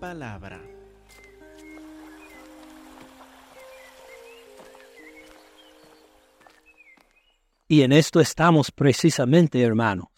palabra. 0.00 0.60
Y 7.68 7.82
en 7.82 7.92
esto 7.92 8.18
estamos 8.18 8.72
precisamente, 8.72 9.62
hermanos, 9.62 10.08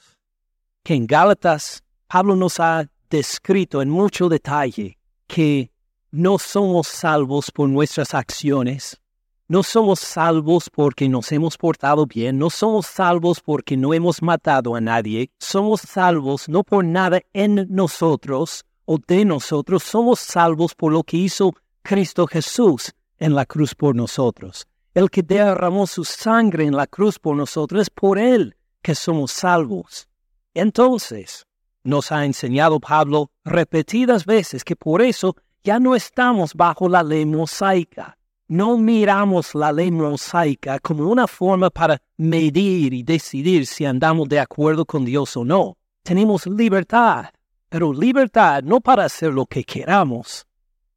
que 0.83 0.95
en 0.95 1.07
Gálatas 1.07 1.83
Pablo 2.07 2.37
nos 2.37 2.61
ha 2.61 2.87
descrito 3.11 3.83
en 3.83 3.91
mucho 3.91 4.29
detalle 4.29 4.99
que 5.27 5.71
no 6.11 6.39
somos 6.39 6.87
salvos 6.87 7.51
por 7.51 7.69
nuestras 7.69 8.15
acciones, 8.15 9.01
no 9.49 9.63
somos 9.63 10.01
salvos 10.01 10.71
porque 10.71 11.09
nos 11.09 11.31
hemos 11.33 11.59
portado 11.59 12.07
bien, 12.07 12.39
no 12.39 12.49
somos 12.49 12.87
salvos 12.87 13.41
porque 13.41 13.77
no 13.77 13.93
hemos 13.93 14.23
matado 14.23 14.75
a 14.75 14.81
nadie, 14.81 15.31
somos 15.39 15.83
salvos 15.83 16.49
no 16.49 16.65
por 16.65 16.85
nada 16.85 17.21
en 17.35 17.67
nosotros 17.69 18.65
o 18.93 18.99
de 18.99 19.25
nosotros, 19.25 19.83
somos 19.83 20.21
salvos 20.21 20.75
por 20.75 20.93
lo 20.93 21.03
que 21.03 21.17
hizo 21.17 21.55
Cristo 21.83 22.27
Jesús 22.27 22.93
en 23.19 23.35
la 23.35 23.47
cruz 23.47 23.75
por 23.75 23.95
nosotros. 23.95 24.67
El 24.95 25.11
que 25.11 25.23
derramó 25.23 25.87
su 25.87 26.05
sangre 26.05 26.65
en 26.65 26.77
la 26.77 26.87
cruz 26.87 27.19
por 27.19 27.37
nosotros 27.37 27.83
es 27.83 27.91
por 27.91 28.19
Él 28.19 28.57
que 28.83 28.95
somos 28.95 29.33
salvos. 29.33 30.09
Entonces, 30.55 31.47
nos 31.85 32.13
ha 32.13 32.25
enseñado 32.25 32.79
Pablo 32.81 33.31
repetidas 33.45 34.27
veces 34.27 34.65
que 34.65 34.77
por 34.77 35.01
eso 35.01 35.37
ya 35.65 35.79
no 35.79 35.95
estamos 35.95 36.55
bajo 36.55 36.89
la 36.89 37.03
ley 37.03 37.25
mosaica 37.25 38.19
no 38.53 38.77
miramos 38.77 39.55
la 39.55 39.73
ley 39.73 39.91
mosaica 39.91 40.79
como 40.79 41.09
una 41.09 41.27
forma 41.27 41.71
para 41.71 42.03
medir 42.19 42.93
y 42.93 43.03
decidir 43.03 43.67
si 43.67 43.87
andamos 43.87 44.29
de 44.29 44.41
acuerdo 44.41 44.85
con 44.85 45.07
Dios 45.07 45.39
o 45.39 45.45
no. 45.45 45.79
Tenemos 46.03 46.47
libertad, 46.47 47.31
pero 47.73 47.91
libertad 47.91 48.63
no 48.63 48.83
para 48.83 49.07
hacer 49.07 49.33
lo 49.33 49.47
que 49.47 49.65
queramos, 49.65 50.47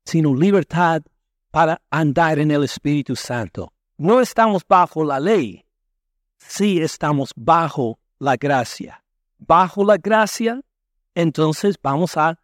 sino 0.03 0.35
libertad 0.35 1.01
para 1.49 1.81
andar 1.89 2.37
en 2.37 2.51
el 2.51 2.65
Espíritu 2.65 3.15
Santo. 3.15 3.71
No 3.97 4.19
estamos 4.19 4.61
bajo 4.67 5.05
la 5.05 5.21
ley, 5.21 5.63
sí 6.37 6.81
estamos 6.81 7.31
bajo 7.33 7.97
la 8.19 8.35
gracia. 8.35 9.01
Bajo 9.37 9.85
la 9.85 9.95
gracia, 9.95 10.59
entonces 11.13 11.77
vamos 11.81 12.17
a 12.17 12.41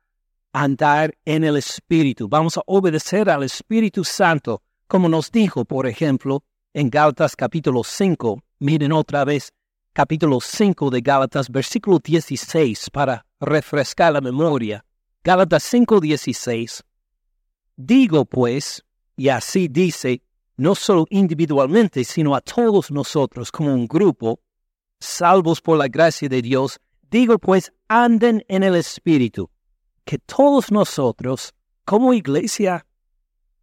andar 0.54 1.14
en 1.26 1.44
el 1.44 1.58
Espíritu, 1.58 2.30
vamos 2.30 2.58
a 2.58 2.62
obedecer 2.68 3.30
al 3.30 3.44
Espíritu 3.44 4.06
Santo 4.06 4.62
como 4.88 5.10
nos 5.10 5.30
dijo, 5.30 5.66
por 5.66 5.88
ejemplo, 5.88 6.46
en 6.74 6.90
Gálatas 6.90 7.36
capítulo 7.36 7.84
5, 7.84 8.42
miren 8.60 8.94
otra 8.94 9.26
vez, 9.26 9.52
capítulo 9.94 10.40
5 10.40 10.90
de 10.90 11.02
Gálatas, 11.02 11.50
versículo 11.50 12.00
16, 12.00 12.90
para 12.92 13.26
refrescar 13.40 14.14
la 14.14 14.22
memoria. 14.22 14.86
Gálatas 15.24 15.64
5, 15.64 16.00
16. 16.00 16.84
Digo 17.76 18.26
pues, 18.26 18.84
y 19.18 19.30
así 19.30 19.68
dice, 19.68 20.24
no 20.56 20.76
solo 20.76 21.06
individualmente, 21.10 22.04
sino 22.04 22.36
a 22.36 22.42
todos 22.42 22.92
nosotros 22.92 23.52
como 23.52 23.74
un 23.74 23.88
grupo, 23.88 24.40
salvos 25.00 25.62
por 25.62 25.78
la 25.78 25.88
gracia 25.88 26.30
de 26.30 26.42
Dios, 26.42 26.80
digo 27.10 27.38
pues, 27.38 27.74
anden 27.88 28.46
en 28.48 28.64
el 28.64 28.76
Espíritu, 28.76 29.50
que 30.06 30.20
todos 30.20 30.72
nosotros, 30.72 31.54
como 31.84 32.14
iglesia, 32.14 32.86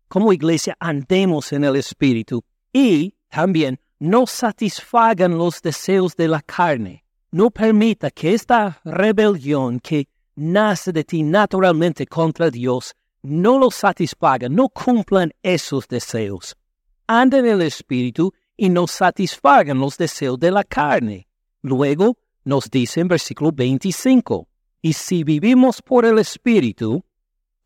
como 0.09 0.33
iglesia 0.33 0.77
andemos 0.79 1.53
en 1.53 1.65
el 1.65 1.77
Espíritu 1.77 2.45
y 2.73 3.15
también 3.31 3.81
no 3.98 4.27
satisfagan 4.27 5.36
los 5.36 5.60
deseos 5.60 6.14
de 6.16 6.28
la 6.28 6.41
carne. 6.42 7.04
No 7.31 7.50
permita 7.50 8.10
que 8.10 8.34
esta 8.34 8.81
rebelión 8.84 9.81
que 9.81 10.09
nace 10.36 10.92
de 10.92 11.04
ti 11.04 11.22
naturalmente 11.22 12.06
contra 12.06 12.50
Dios 12.50 12.94
no 13.22 13.58
lo 13.58 13.70
satisfaga, 13.70 14.48
no 14.48 14.69
cumplan 14.69 15.32
esos 15.42 15.88
deseos. 15.88 16.56
Anden 17.06 17.47
en 17.47 17.53
el 17.53 17.62
Espíritu 17.62 18.32
y 18.56 18.69
no 18.69 18.87
satisfagan 18.87 19.78
los 19.78 19.97
deseos 19.97 20.38
de 20.38 20.50
la 20.50 20.64
carne. 20.64 21.28
Luego 21.62 22.16
nos 22.44 22.70
dice 22.70 23.00
en 23.00 23.08
versículo 23.08 23.53
25, 23.53 24.48
y 24.81 24.92
si 24.92 25.25
vivimos 25.25 25.82
por 25.82 26.04
el 26.04 26.19
Espíritu, 26.19 27.04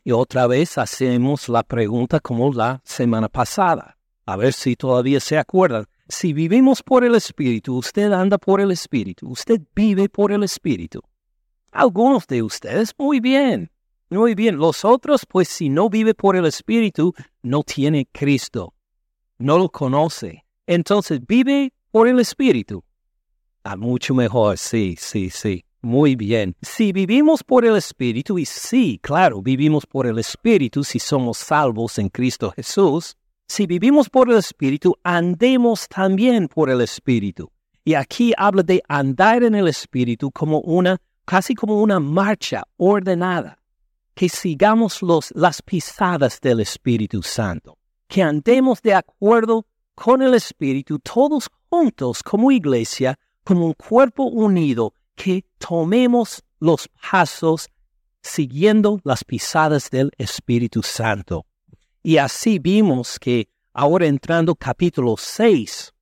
y 0.04 0.12
otra 0.12 0.46
vez 0.46 0.78
hacemos 0.78 1.48
la 1.48 1.62
pregunta 1.62 2.18
como 2.18 2.52
la 2.52 2.80
semana 2.84 3.28
pasada. 3.28 3.96
A 4.26 4.36
ver 4.36 4.52
si 4.52 4.74
todavía 4.74 5.20
se 5.20 5.38
acuerdan. 5.38 5.86
Si 6.12 6.34
vivimos 6.34 6.82
por 6.82 7.04
el 7.04 7.14
Espíritu, 7.14 7.74
usted 7.78 8.12
anda 8.12 8.36
por 8.36 8.60
el 8.60 8.70
Espíritu, 8.70 9.30
usted 9.30 9.62
vive 9.74 10.10
por 10.10 10.30
el 10.30 10.44
Espíritu. 10.44 11.00
Algunos 11.70 12.26
de 12.26 12.42
ustedes, 12.42 12.92
muy 12.98 13.18
bien, 13.18 13.70
muy 14.10 14.34
bien. 14.34 14.58
Los 14.58 14.84
otros, 14.84 15.24
pues 15.26 15.48
si 15.48 15.70
no 15.70 15.88
vive 15.88 16.12
por 16.12 16.36
el 16.36 16.44
Espíritu, 16.44 17.14
no 17.42 17.62
tiene 17.62 18.06
Cristo, 18.12 18.74
no 19.38 19.56
lo 19.56 19.70
conoce. 19.70 20.44
Entonces, 20.66 21.18
vive 21.26 21.72
por 21.90 22.06
el 22.06 22.20
Espíritu. 22.20 22.84
A 23.64 23.74
mucho 23.76 24.12
mejor, 24.14 24.58
sí, 24.58 24.96
sí, 24.98 25.30
sí. 25.30 25.64
Muy 25.80 26.14
bien. 26.14 26.54
Si 26.60 26.92
vivimos 26.92 27.42
por 27.42 27.64
el 27.64 27.74
Espíritu, 27.74 28.38
y 28.38 28.44
sí, 28.44 29.00
claro, 29.02 29.40
vivimos 29.40 29.86
por 29.86 30.06
el 30.06 30.18
Espíritu 30.18 30.84
si 30.84 30.98
somos 30.98 31.38
salvos 31.38 31.98
en 31.98 32.10
Cristo 32.10 32.52
Jesús, 32.54 33.16
si 33.48 33.66
vivimos 33.66 34.08
por 34.08 34.30
el 34.30 34.38
Espíritu, 34.38 34.96
andemos 35.02 35.88
también 35.88 36.48
por 36.48 36.70
el 36.70 36.80
Espíritu. 36.80 37.50
Y 37.84 37.94
aquí 37.94 38.32
habla 38.36 38.62
de 38.62 38.82
andar 38.88 39.42
en 39.42 39.54
el 39.54 39.68
Espíritu 39.68 40.30
como 40.30 40.60
una, 40.60 41.00
casi 41.24 41.54
como 41.54 41.82
una 41.82 42.00
marcha 42.00 42.62
ordenada, 42.76 43.58
que 44.14 44.28
sigamos 44.28 45.02
los, 45.02 45.32
las 45.34 45.62
pisadas 45.62 46.40
del 46.40 46.60
Espíritu 46.60 47.22
Santo, 47.22 47.78
que 48.08 48.22
andemos 48.22 48.80
de 48.82 48.94
acuerdo 48.94 49.66
con 49.94 50.22
el 50.22 50.34
Espíritu, 50.34 50.98
todos 50.98 51.50
juntos 51.68 52.22
como 52.22 52.50
iglesia, 52.50 53.18
como 53.44 53.66
un 53.66 53.74
cuerpo 53.74 54.24
unido, 54.24 54.94
que 55.14 55.44
tomemos 55.58 56.42
los 56.60 56.88
pasos 57.10 57.68
siguiendo 58.22 59.00
las 59.04 59.24
pisadas 59.24 59.90
del 59.90 60.12
Espíritu 60.16 60.82
Santo. 60.82 61.46
Y 62.02 62.16
así 62.16 62.58
vimos 62.58 63.18
que 63.20 63.48
ahora 63.72 64.06
entrando 64.06 64.56
capítulo 64.56 65.14
6, 65.16 65.92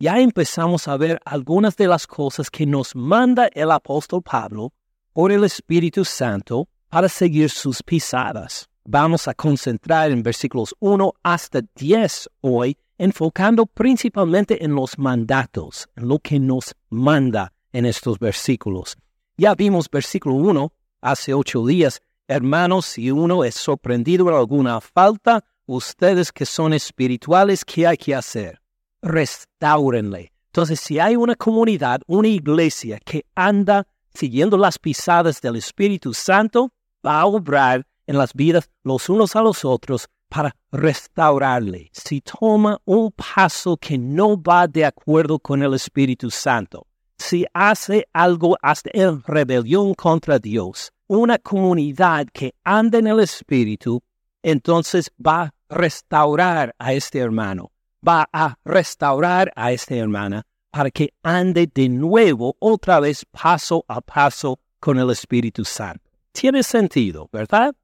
ya 0.00 0.18
empezamos 0.18 0.88
a 0.88 0.96
ver 0.96 1.20
algunas 1.24 1.76
de 1.76 1.86
las 1.86 2.08
cosas 2.08 2.50
que 2.50 2.66
nos 2.66 2.96
manda 2.96 3.48
el 3.52 3.70
apóstol 3.70 4.20
Pablo 4.20 4.72
por 5.12 5.30
el 5.30 5.44
Espíritu 5.44 6.04
Santo 6.04 6.68
para 6.88 7.08
seguir 7.08 7.50
sus 7.50 7.84
pisadas. 7.84 8.68
Vamos 8.84 9.28
a 9.28 9.34
concentrar 9.34 10.10
en 10.10 10.24
versículos 10.24 10.74
1 10.80 11.12
hasta 11.22 11.60
10 11.76 12.30
hoy, 12.40 12.76
enfocando 12.98 13.64
principalmente 13.66 14.64
en 14.64 14.74
los 14.74 14.98
mandatos, 14.98 15.88
en 15.94 16.08
lo 16.08 16.18
que 16.18 16.40
nos 16.40 16.74
manda 16.90 17.52
en 17.72 17.86
estos 17.86 18.18
versículos. 18.18 18.96
Ya 19.36 19.54
vimos 19.54 19.88
versículo 19.88 20.34
1 20.34 20.72
hace 21.00 21.32
ocho 21.32 21.64
días. 21.64 22.00
Hermanos, 22.26 22.86
si 22.86 23.10
uno 23.10 23.44
es 23.44 23.54
sorprendido 23.54 24.30
en 24.30 24.34
alguna 24.34 24.80
falta, 24.80 25.44
ustedes 25.66 26.32
que 26.32 26.46
son 26.46 26.72
espirituales, 26.72 27.66
¿qué 27.66 27.86
hay 27.86 27.98
que 27.98 28.14
hacer? 28.14 28.62
Restáurenle. 29.02 30.32
Entonces, 30.46 30.80
si 30.80 30.98
hay 30.98 31.16
una 31.16 31.34
comunidad, 31.34 32.00
una 32.06 32.28
iglesia 32.28 32.98
que 33.04 33.26
anda 33.34 33.86
siguiendo 34.14 34.56
las 34.56 34.78
pisadas 34.78 35.42
del 35.42 35.56
Espíritu 35.56 36.14
Santo, 36.14 36.70
va 37.04 37.20
a 37.20 37.26
obrar 37.26 37.86
en 38.06 38.16
las 38.16 38.32
vidas 38.32 38.70
los 38.84 39.10
unos 39.10 39.36
a 39.36 39.42
los 39.42 39.62
otros 39.62 40.08
para 40.30 40.56
restaurarle. 40.72 41.90
Si 41.92 42.22
toma 42.22 42.80
un 42.86 43.12
paso 43.12 43.76
que 43.76 43.98
no 43.98 44.40
va 44.40 44.66
de 44.66 44.86
acuerdo 44.86 45.38
con 45.38 45.62
el 45.62 45.74
Espíritu 45.74 46.30
Santo, 46.30 46.86
si 47.18 47.44
hace 47.52 48.08
algo 48.14 48.56
hasta 48.62 48.90
en 48.94 49.22
rebelión 49.24 49.92
contra 49.92 50.38
Dios, 50.38 50.93
una 51.06 51.38
comunidad 51.38 52.26
que 52.32 52.54
anda 52.64 52.98
en 52.98 53.06
el 53.06 53.20
Espíritu, 53.20 54.02
entonces 54.42 55.10
va 55.24 55.42
a 55.42 55.54
restaurar 55.68 56.74
a 56.78 56.92
este 56.92 57.18
hermano, 57.18 57.72
va 58.06 58.28
a 58.32 58.58
restaurar 58.64 59.52
a 59.56 59.72
esta 59.72 59.94
hermana 59.94 60.46
para 60.70 60.90
que 60.90 61.14
ande 61.22 61.70
de 61.72 61.88
nuevo 61.88 62.56
otra 62.58 63.00
vez 63.00 63.24
paso 63.30 63.84
a 63.88 64.00
paso 64.00 64.58
con 64.80 64.98
el 64.98 65.10
Espíritu 65.10 65.64
Santo. 65.64 66.10
Tiene 66.32 66.62
sentido, 66.62 67.28
¿verdad? 67.32 67.74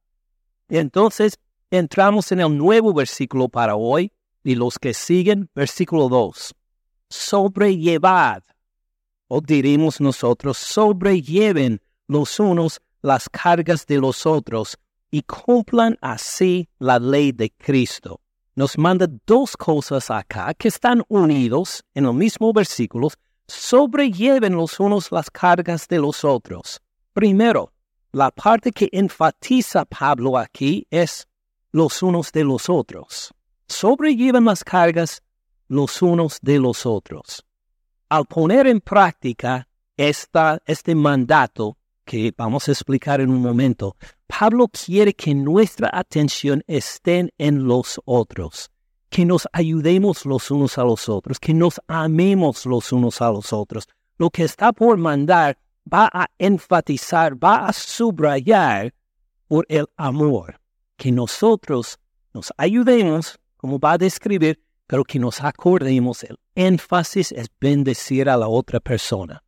Entonces, 0.69 1.38
entramos 1.70 2.32
en 2.32 2.40
el 2.40 2.56
nuevo 2.56 2.93
versículo 2.93 3.49
para 3.49 3.76
hoy 3.76 4.12
y 4.43 4.55
los 4.55 4.78
que 4.78 4.93
siguen, 4.93 5.49
versículo 5.55 6.08
2. 6.08 6.55
Sobrellevad 7.08 8.43
o 9.28 9.40
diremos 9.40 10.00
nosotros, 10.00 10.58
sobrelleven 10.58 11.81
los 12.08 12.40
unos 12.40 12.81
las 13.02 13.29
cargas 13.29 13.87
de 13.87 13.99
los 13.99 14.26
otros 14.26 14.79
y 15.11 15.23
cumplan 15.23 15.97
así 16.00 16.69
la 16.79 16.99
ley 16.99 17.32
de 17.32 17.50
Cristo. 17.50 18.20
Nos 18.55 18.76
manda 18.76 19.08
dos 19.26 19.56
cosas 19.56 20.11
acá 20.11 20.52
que 20.55 20.69
están 20.69 21.02
unidos 21.08 21.82
en 21.94 22.06
el 22.06 22.14
mismo 22.14 22.52
versículo, 22.52 23.08
sobrelleven 23.47 24.55
los 24.55 24.79
unos 24.79 25.11
las 25.11 25.31
cargas 25.31 25.88
de 25.88 25.99
los 25.99 26.25
otros. 26.25 26.81
Primero, 27.12 27.73
la 28.12 28.31
parte 28.31 28.73
que 28.73 28.88
enfatiza 28.93 29.85
Pablo 29.85 30.37
aquí 30.37 30.87
es 30.91 31.26
los 31.73 32.02
unos 32.02 32.32
de 32.32 32.44
los 32.44 32.69
otros. 32.69 33.32
Sobrellevan 33.69 34.44
las 34.44 34.64
cargas 34.64 35.23
los 35.69 36.02
unos 36.02 36.38
de 36.43 36.58
los 36.58 36.85
otros. 36.85 37.44
Al 38.08 38.26
poner 38.26 38.67
en 38.67 38.81
práctica 38.81 39.69
esta, 39.97 40.61
este 40.67 40.94
mandato, 40.94 41.76
que 42.10 42.34
vamos 42.36 42.68
a 42.68 42.72
explicar 42.72 43.20
en 43.20 43.30
un 43.30 43.40
momento, 43.40 43.94
Pablo 44.26 44.66
quiere 44.66 45.14
que 45.14 45.32
nuestra 45.32 45.90
atención 45.92 46.60
esté 46.66 47.32
en 47.38 47.68
los 47.68 48.00
otros, 48.04 48.68
que 49.10 49.24
nos 49.24 49.46
ayudemos 49.52 50.26
los 50.26 50.50
unos 50.50 50.76
a 50.76 50.82
los 50.82 51.08
otros, 51.08 51.38
que 51.38 51.54
nos 51.54 51.80
amemos 51.86 52.66
los 52.66 52.90
unos 52.90 53.22
a 53.22 53.30
los 53.30 53.52
otros. 53.52 53.86
Lo 54.18 54.28
que 54.28 54.42
está 54.42 54.72
por 54.72 54.96
mandar 54.96 55.56
va 55.86 56.10
a 56.12 56.26
enfatizar, 56.36 57.36
va 57.36 57.68
a 57.68 57.72
subrayar 57.72 58.92
por 59.46 59.64
el 59.68 59.86
amor, 59.96 60.60
que 60.96 61.12
nosotros 61.12 62.00
nos 62.34 62.52
ayudemos, 62.56 63.38
como 63.56 63.78
va 63.78 63.92
a 63.92 63.98
describir, 63.98 64.60
pero 64.88 65.04
que 65.04 65.20
nos 65.20 65.40
acordemos, 65.44 66.24
el 66.24 66.36
énfasis 66.56 67.30
es 67.30 67.46
bendecir 67.60 68.28
a 68.28 68.36
la 68.36 68.48
otra 68.48 68.80
persona. 68.80 69.44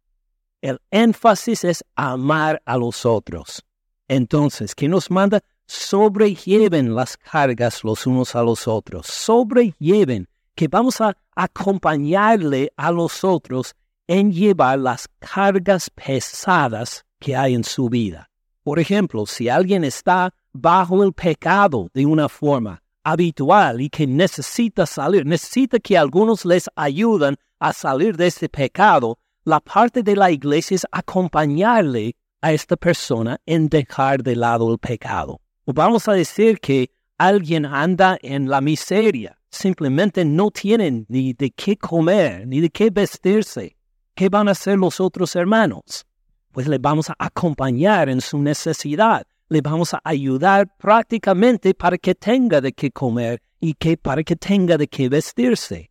El 0.62 0.80
énfasis 0.92 1.64
es 1.64 1.84
amar 1.96 2.62
a 2.64 2.76
los 2.76 3.04
otros. 3.04 3.64
Entonces, 4.06 4.76
¿qué 4.76 4.88
nos 4.88 5.10
manda? 5.10 5.40
Sobrelleven 5.66 6.94
las 6.94 7.16
cargas 7.16 7.82
los 7.82 8.06
unos 8.06 8.36
a 8.36 8.44
los 8.44 8.68
otros. 8.68 9.08
Sobrelleven, 9.08 10.28
que 10.54 10.68
vamos 10.68 11.00
a 11.00 11.16
acompañarle 11.34 12.72
a 12.76 12.92
los 12.92 13.24
otros 13.24 13.74
en 14.06 14.30
llevar 14.30 14.78
las 14.78 15.08
cargas 15.18 15.90
pesadas 15.90 17.04
que 17.18 17.34
hay 17.34 17.54
en 17.54 17.64
su 17.64 17.88
vida. 17.88 18.30
Por 18.62 18.78
ejemplo, 18.78 19.26
si 19.26 19.48
alguien 19.48 19.82
está 19.82 20.32
bajo 20.52 21.02
el 21.02 21.12
pecado 21.12 21.88
de 21.92 22.06
una 22.06 22.28
forma 22.28 22.80
habitual 23.02 23.80
y 23.80 23.90
que 23.90 24.06
necesita 24.06 24.86
salir, 24.86 25.26
necesita 25.26 25.80
que 25.80 25.98
algunos 25.98 26.44
les 26.44 26.70
ayuden 26.76 27.36
a 27.58 27.72
salir 27.72 28.16
de 28.16 28.28
ese 28.28 28.48
pecado, 28.48 29.18
la 29.44 29.60
parte 29.60 30.02
de 30.02 30.14
la 30.14 30.30
iglesia 30.30 30.76
es 30.76 30.86
acompañarle 30.90 32.14
a 32.40 32.52
esta 32.52 32.76
persona 32.76 33.40
en 33.46 33.68
dejar 33.68 34.22
de 34.22 34.36
lado 34.36 34.72
el 34.72 34.78
pecado. 34.78 35.40
Vamos 35.66 36.08
a 36.08 36.12
decir 36.12 36.60
que 36.60 36.90
alguien 37.18 37.64
anda 37.64 38.18
en 38.20 38.48
la 38.48 38.60
miseria, 38.60 39.38
simplemente 39.50 40.24
no 40.24 40.50
tienen 40.50 41.06
ni 41.08 41.32
de 41.34 41.50
qué 41.50 41.76
comer, 41.76 42.46
ni 42.46 42.60
de 42.60 42.70
qué 42.70 42.90
vestirse. 42.90 43.76
¿Qué 44.14 44.28
van 44.28 44.48
a 44.48 44.52
hacer 44.52 44.78
los 44.78 45.00
otros 45.00 45.34
hermanos? 45.36 46.04
Pues 46.52 46.68
le 46.68 46.78
vamos 46.78 47.08
a 47.10 47.16
acompañar 47.18 48.08
en 48.08 48.20
su 48.20 48.38
necesidad, 48.38 49.26
le 49.48 49.60
vamos 49.60 49.94
a 49.94 50.00
ayudar 50.04 50.68
prácticamente 50.76 51.74
para 51.74 51.96
que 51.96 52.14
tenga 52.14 52.60
de 52.60 52.72
qué 52.72 52.90
comer 52.90 53.40
y 53.58 53.74
que 53.74 53.96
para 53.96 54.22
que 54.22 54.36
tenga 54.36 54.76
de 54.76 54.88
qué 54.88 55.08
vestirse. 55.08 55.90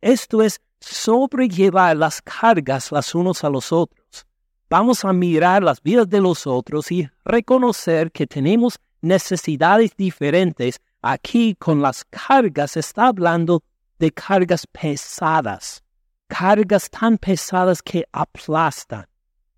Esto 0.00 0.42
es 0.42 0.60
sobrellevar 0.82 1.96
las 1.96 2.20
cargas 2.20 2.92
las 2.92 3.14
unos 3.14 3.44
a 3.44 3.50
los 3.50 3.72
otros. 3.72 4.26
Vamos 4.68 5.04
a 5.04 5.12
mirar 5.12 5.62
las 5.62 5.82
vidas 5.82 6.08
de 6.08 6.20
los 6.20 6.46
otros 6.46 6.90
y 6.90 7.08
reconocer 7.24 8.10
que 8.10 8.26
tenemos 8.26 8.78
necesidades 9.00 9.94
diferentes. 9.96 10.80
Aquí 11.02 11.54
con 11.56 11.82
las 11.82 12.04
cargas 12.04 12.76
está 12.76 13.08
hablando 13.08 13.62
de 13.98 14.10
cargas 14.12 14.66
pesadas, 14.66 15.82
cargas 16.26 16.90
tan 16.90 17.18
pesadas 17.18 17.82
que 17.82 18.04
aplastan, 18.12 19.06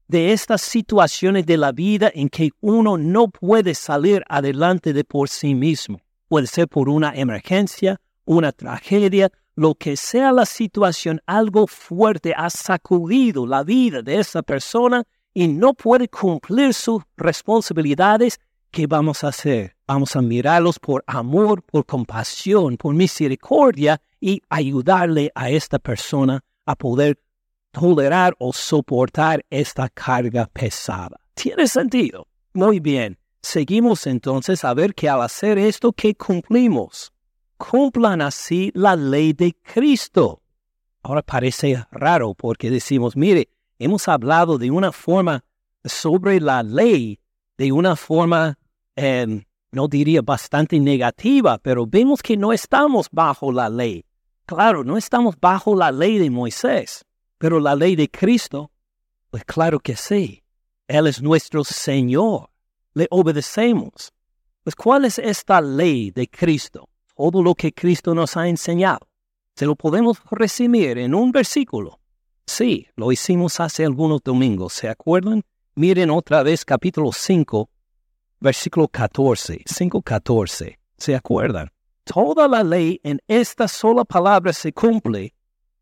de 0.09 0.32
estas 0.32 0.61
situaciones 0.62 1.47
de 1.47 1.56
la 1.56 1.73
vida 1.73 2.11
en 2.15 2.29
que 2.29 2.50
uno 2.61 2.99
no 2.99 3.29
puede 3.29 3.75
salir 3.75 4.23
adelante 4.29 4.93
de 4.93 5.05
por 5.05 5.29
sí 5.29 5.55
mismo. 5.55 6.00
Puede 6.29 6.47
ser 6.47 6.69
por 6.69 6.88
una 6.88 7.15
emergencia, 7.15 8.00
una 8.25 8.53
tragedia, 8.53 9.31
lo 9.56 9.75
que 9.75 9.97
sea 9.97 10.33
la 10.33 10.47
situación, 10.47 11.21
algo 11.27 11.67
fuerte 11.67 12.35
ha 12.37 12.51
sacudido 12.51 13.47
la 13.47 13.62
vida 13.62 14.03
de 14.03 14.19
esa 14.19 14.43
persona 14.43 15.05
y 15.33 15.49
no 15.49 15.75
puede 15.75 16.09
cumplir 16.09 16.75
sus 16.75 17.03
responsabilidades, 17.17 18.41
¿qué 18.71 18.87
vamos 18.87 19.25
a 19.25 19.29
hacer? 19.29 19.77
Vamos 19.87 20.17
a 20.17 20.23
mirarlos 20.23 20.79
por 20.79 21.05
amor, 21.06 21.62
por 21.62 21.85
compasión, 21.87 22.77
por 22.77 22.95
misericordia 22.95 24.01
y 24.21 24.43
ayudarle 24.49 25.31
a 25.35 25.51
esta 25.51 25.79
persona 25.79 26.43
a 26.67 26.75
poder 26.75 27.19
tolerar 27.73 28.35
o 28.39 28.53
soportar 28.53 29.45
esta 29.51 29.89
carga 29.89 30.47
pesada. 30.47 31.19
¿Tiene 31.35 31.67
sentido? 31.67 32.27
Muy 32.53 32.79
bien. 32.81 33.19
Seguimos 33.43 34.06
entonces 34.06 34.65
a 34.65 34.73
ver 34.73 34.95
que 34.95 35.09
al 35.09 35.21
hacer 35.21 35.59
esto, 35.59 35.93
¿qué 35.93 36.15
cumplimos? 36.15 37.13
Cumplan 37.56 38.21
así 38.21 38.71
la 38.75 38.97
ley 38.97 39.33
de 39.33 39.55
Cristo. 39.62 40.43
Ahora 41.03 41.23
parece 41.23 41.85
raro 41.91 42.35
porque 42.35 42.71
decimos, 42.71 43.17
mire, 43.17 43.49
hemos 43.79 44.09
hablado 44.09 44.59
de 44.59 44.71
una 44.71 44.93
forma 44.93 45.45
sobre 45.85 46.41
la 46.41 46.62
ley, 46.62 47.21
de 47.59 47.73
una 47.73 47.97
forma, 47.97 48.59
em, 48.97 49.45
no 49.71 49.89
diría 49.89 50.23
bastante 50.23 50.81
negativa, 50.81 51.59
pero 51.59 51.87
vemos 51.87 52.23
que 52.23 52.37
no 52.37 52.53
estamos 52.53 53.09
bajo 53.11 53.53
la 53.53 53.69
ley. 53.69 54.05
Claro, 54.47 54.85
no 54.85 54.97
estamos 54.97 55.39
bajo 55.41 55.75
la 55.75 55.91
ley 55.91 56.19
de 56.19 56.31
Moisés, 56.31 57.05
pero 57.39 57.61
la 57.61 57.75
ley 57.75 57.97
de 57.97 58.11
Cristo, 58.11 58.71
pues 59.31 59.45
claro 59.45 59.81
que 59.81 59.97
sí. 59.97 60.43
Él 60.87 61.06
es 61.06 61.23
nuestro 61.23 61.65
Señor. 61.65 62.51
Le 62.93 63.06
obedecemos. 63.11 64.12
Pues 64.62 64.77
¿cuál 64.77 65.05
es 65.05 65.19
esta 65.19 65.61
ley 65.61 66.11
de 66.11 66.29
Cristo? 66.29 66.89
Todo 67.16 67.43
lo 67.43 67.55
que 67.55 67.72
Cristo 67.72 68.14
nos 68.14 68.37
ha 68.37 68.49
enseñado. 68.49 69.08
Se 69.55 69.66
lo 69.66 69.76
podemos 69.76 70.19
resumir 70.31 70.99
en 70.99 71.14
un 71.14 71.31
versículo. 71.31 72.00
Sí, 72.46 72.88
lo 72.96 73.12
hicimos 73.12 73.61
hace 73.61 73.84
algunos 73.84 74.22
domingos, 74.22 74.72
¿se 74.75 74.88
acuerdan? 74.88 75.43
Miren 75.76 76.11
otra 76.11 76.43
vez 76.43 76.64
capítulo 76.64 77.11
5, 77.12 77.70
versículo 78.40 78.88
14, 78.88 79.64
5.14, 79.64 80.78
¿se 80.96 81.14
acuerdan? 81.14 81.70
Toda 82.05 82.46
la 82.48 82.62
ley 82.62 83.00
en 83.03 83.20
esta 83.27 83.67
sola 83.67 84.05
palabra 84.05 84.53
se 84.53 84.72
cumple. 84.72 85.34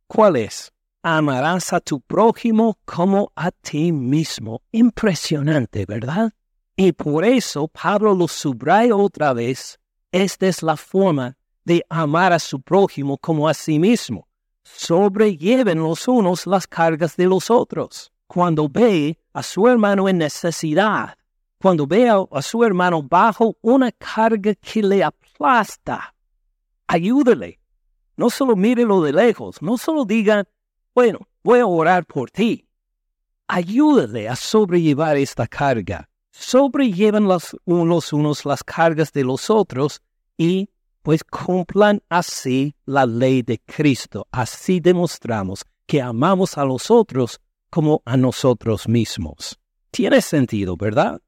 ¿Cuál 0.06 0.36
es? 0.36 0.72
Amarás 1.02 1.72
a 1.72 1.80
tu 1.80 2.00
prójimo 2.00 2.78
como 2.84 3.32
a 3.34 3.50
ti 3.50 3.90
mismo. 3.90 4.62
Impresionante, 4.70 5.84
¿verdad? 5.84 6.32
Y 6.76 6.92
por 6.92 7.24
eso 7.24 7.66
Pablo 7.66 8.14
lo 8.14 8.28
subraya 8.28 8.94
otra 8.94 9.32
vez 9.32 9.80
esta 10.12 10.46
es 10.46 10.62
la 10.62 10.76
forma 10.76 11.36
de 11.64 11.84
amar 11.88 12.34
a 12.34 12.38
su 12.38 12.60
prójimo 12.60 13.16
como 13.16 13.48
a 13.48 13.54
sí 13.54 13.78
mismo. 13.78 14.28
Sobrelleven 14.62 15.78
los 15.78 16.06
unos 16.06 16.46
las 16.46 16.66
cargas 16.66 17.16
de 17.16 17.26
los 17.26 17.50
otros. 17.50 18.12
Cuando 18.26 18.68
ve 18.68 19.18
a 19.32 19.42
su 19.42 19.66
hermano 19.66 20.08
en 20.08 20.18
necesidad, 20.18 21.16
cuando 21.58 21.86
ve 21.86 22.08
a 22.08 22.42
su 22.42 22.62
hermano 22.62 23.02
bajo 23.02 23.56
una 23.62 23.90
carga 23.92 24.54
que 24.54 24.82
le 24.82 25.02
aplasta, 25.02 26.14
ayúdele. 26.86 27.58
No 28.16 28.28
solo 28.28 28.54
mírelo 28.54 29.00
de 29.00 29.12
lejos, 29.12 29.62
no 29.62 29.78
solo 29.78 30.04
diga, 30.04 30.46
bueno, 30.94 31.20
voy 31.42 31.60
a 31.60 31.66
orar 31.66 32.04
por 32.04 32.30
ti. 32.30 32.68
Ayúdale 33.48 34.28
a 34.28 34.36
sobrellevar 34.36 35.16
esta 35.16 35.46
carga 35.46 36.08
sobrellevan 36.32 37.24
los 37.24 37.56
unos 37.64 38.12
unos 38.12 38.44
las 38.44 38.64
cargas 38.64 39.12
de 39.12 39.22
los 39.22 39.50
otros 39.50 40.00
y 40.36 40.70
pues 41.02 41.22
cumplan 41.24 42.02
así 42.08 42.74
la 42.86 43.06
ley 43.06 43.42
de 43.42 43.58
Cristo. 43.58 44.26
Así 44.32 44.80
demostramos 44.80 45.64
que 45.86 46.00
amamos 46.00 46.56
a 46.58 46.64
los 46.64 46.90
otros 46.90 47.40
como 47.70 48.02
a 48.04 48.16
nosotros 48.16 48.88
mismos. 48.88 49.58
Tiene 49.90 50.20
sentido, 50.22 50.76
¿verdad? 50.76 51.20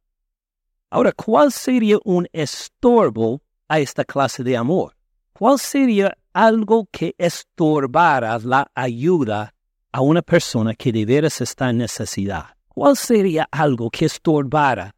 Ahora, 0.91 1.13
¿cuál 1.13 1.53
sería 1.53 1.99
un 2.05 2.29
estorbo 2.33 3.43
a 3.69 3.81
esta 3.81 4.05
clase 4.05 4.45
de 4.45 4.57
amor? 4.57 4.97
¿Cuál 5.33 5.59
sería 5.59 6.17
algo 6.33 6.89
que 6.93 7.15
estorbara 7.19 8.39
la 8.39 8.71
ayuda 8.75 9.55
a 9.91 10.01
una 10.01 10.23
persona 10.23 10.75
que 10.75 10.93
de 10.93 11.05
veras 11.05 11.41
está 11.41 11.71
en 11.71 11.79
necesidad? 11.79 12.54
¿Cuál 12.75 12.97
sería 12.97 13.47
algo 13.53 13.89
que 13.89 14.07
estorbara 14.07 14.97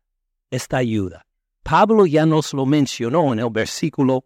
esta 0.50 0.78
ayuda? 0.78 1.26
Pablo 1.62 2.06
ya 2.06 2.24
nos 2.24 2.54
lo 2.54 2.64
mencionó 2.64 3.34
en 3.34 3.40
el 3.40 3.50
versículo 3.50 4.24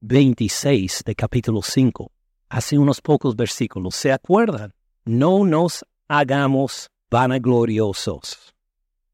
26 0.00 1.04
de 1.06 1.14
capítulo 1.14 1.62
5, 1.62 2.10
hace 2.48 2.76
unos 2.76 3.00
pocos 3.00 3.36
versículos. 3.36 3.94
¿Se 3.94 4.10
acuerdan? 4.10 4.74
No 5.04 5.44
nos 5.44 5.84
hagamos 6.08 6.90
vanagloriosos. 7.08 8.56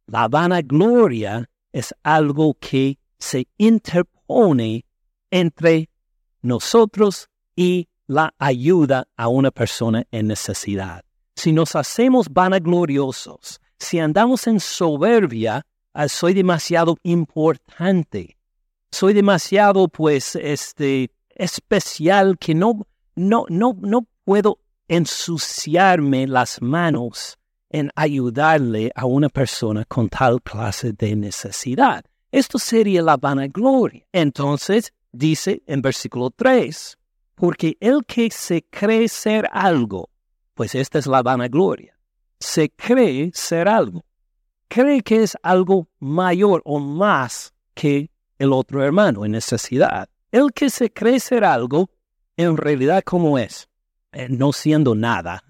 La 0.06 0.26
vanagloria 0.28 1.47
es 1.71 1.95
algo 2.02 2.54
que 2.59 2.99
se 3.18 3.47
interpone 3.59 4.87
entre 5.30 5.90
nosotros 6.40 7.28
y 7.54 7.90
la 8.06 8.35
ayuda 8.38 9.06
a 9.18 9.28
una 9.28 9.50
persona 9.50 10.06
en 10.11 10.28
necesidad. 10.28 11.04
Si 11.35 11.52
nos 11.52 11.76
hacemos 11.76 12.30
vanagloriosos, 12.30 13.61
si 13.78 13.99
andamos 13.99 14.47
en 14.47 14.61
soberbia, 14.61 15.62
ah, 15.92 16.09
soy 16.09 16.35
demasiado 16.35 16.97
importante, 17.02 18.37
soy 18.90 19.12
demasiado, 19.12 19.88
pues, 19.88 20.37
este, 20.37 21.11
especial 21.28 22.38
que 22.38 22.54
no, 22.54 22.87
no, 23.14 23.45
no, 23.49 23.76
no 23.80 24.06
puedo 24.25 24.59
ensuciarme 24.88 26.26
las 26.26 26.62
manos 26.62 27.38
en 27.71 27.90
ayudarle 27.95 28.92
a 28.95 29.04
una 29.06 29.28
persona 29.28 29.85
con 29.85 30.09
tal 30.09 30.40
clase 30.42 30.92
de 30.92 31.16
necesidad. 31.16 32.04
Esto 32.30 32.59
sería 32.59 33.02
la 33.02 33.16
vanagloria. 33.16 34.06
Entonces, 34.12 34.92
dice 35.12 35.62
en 35.66 35.83
versículo 35.83 36.30
3, 36.30 36.97
porque 37.35 37.76
el 37.80 38.04
que 38.06 38.30
se 38.30 38.62
cree 38.62 39.09
ser 39.09 39.49
algo, 39.52 40.11
pues 40.54 40.75
esta 40.75 40.99
es 40.99 41.06
la 41.06 41.23
vanagloria, 41.23 41.96
se 42.38 42.71
cree 42.71 43.31
ser 43.35 43.69
algo, 43.69 44.05
cree 44.69 45.02
que 45.02 45.23
es 45.23 45.37
algo 45.43 45.88
mayor 45.99 46.62
o 46.64 46.78
más 46.78 47.55
que 47.75 48.11
el 48.38 48.52
otro 48.52 48.83
hermano 48.83 49.25
en 49.25 49.33
necesidad. 49.33 50.09
El 50.31 50.52
que 50.52 50.71
se 50.71 50.93
cree 50.93 51.21
ser 51.21 51.45
algo, 51.45 51.90
en 52.37 52.57
realidad, 52.57 53.02
¿cómo 53.05 53.38
es? 53.38 53.69
Eh, 54.12 54.28
no 54.28 54.52
siendo 54.52 54.95
nada. 54.95 55.43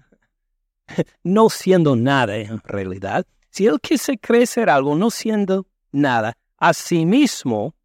no 1.23 1.49
siendo 1.49 1.95
nada 1.95 2.37
en 2.37 2.59
realidad. 2.59 3.25
Si 3.49 3.65
el 3.65 3.79
que 3.81 3.97
se 3.97 4.17
cree 4.17 4.45
ser 4.45 4.69
algo, 4.69 4.95
no 4.95 5.09
siendo 5.11 5.67
nada, 5.91 6.37
a 6.57 6.73
sí 6.73 7.05
mismo 7.05 7.75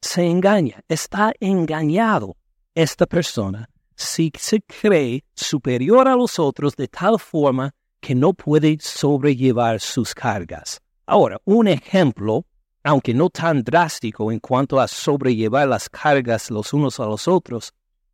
se 0.00 0.24
engaña, 0.24 0.82
está 0.88 1.32
engañado 1.40 2.36
esta 2.74 3.06
persona 3.06 3.68
si 4.00 4.32
se 4.38 4.62
cree 4.62 5.24
superior 5.34 6.08
a 6.08 6.16
los 6.16 6.38
otros 6.38 6.74
de 6.74 6.88
tal 6.88 7.18
forma 7.18 7.74
que 8.00 8.14
no 8.14 8.32
puede 8.32 8.78
sobrellevar 8.80 9.80
sus 9.80 10.14
cargas. 10.14 10.80
Ahora, 11.06 11.40
un 11.44 11.68
ejemplo, 11.68 12.46
aunque 12.82 13.12
no 13.14 13.30
tan 13.30 13.62
drástico 13.62 14.32
en 14.32 14.40
cuanto 14.40 14.80
a 14.80 14.88
sobrellevar 14.88 15.68
las 15.68 15.88
cargas 15.88 16.50
los 16.50 16.72
unos 16.72 16.98
a 17.00 17.06
los 17.06 17.28
otros, 17.28 17.72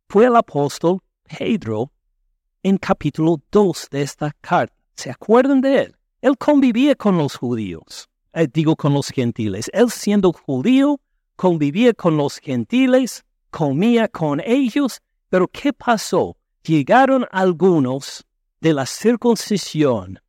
fue 0.09 0.25
el 0.25 0.35
apóstol 0.35 0.99
Pedro 1.23 1.91
en 2.63 2.77
capítulo 2.77 3.41
2 3.51 3.87
de 3.91 4.01
esta 4.01 4.35
carta. 4.41 4.75
¿Se 4.95 5.11
acuerdan 5.11 5.61
de 5.61 5.83
él? 5.83 5.95
Él 6.21 6.37
convivía 6.37 6.95
con 6.95 7.17
los 7.17 7.35
judíos, 7.35 8.09
eh, 8.33 8.47
digo 8.51 8.75
con 8.75 8.93
los 8.93 9.09
gentiles. 9.09 9.69
Él 9.73 9.91
siendo 9.91 10.33
judío, 10.33 10.99
convivía 11.35 11.93
con 11.93 12.17
los 12.17 12.39
gentiles, 12.39 13.23
comía 13.51 14.07
con 14.07 14.41
ellos, 14.43 15.01
pero 15.29 15.47
¿qué 15.47 15.71
pasó? 15.71 16.35
Llegaron 16.63 17.25
algunos 17.31 18.25
de 18.61 18.73
la 18.73 18.85
circuncisión 18.85 20.19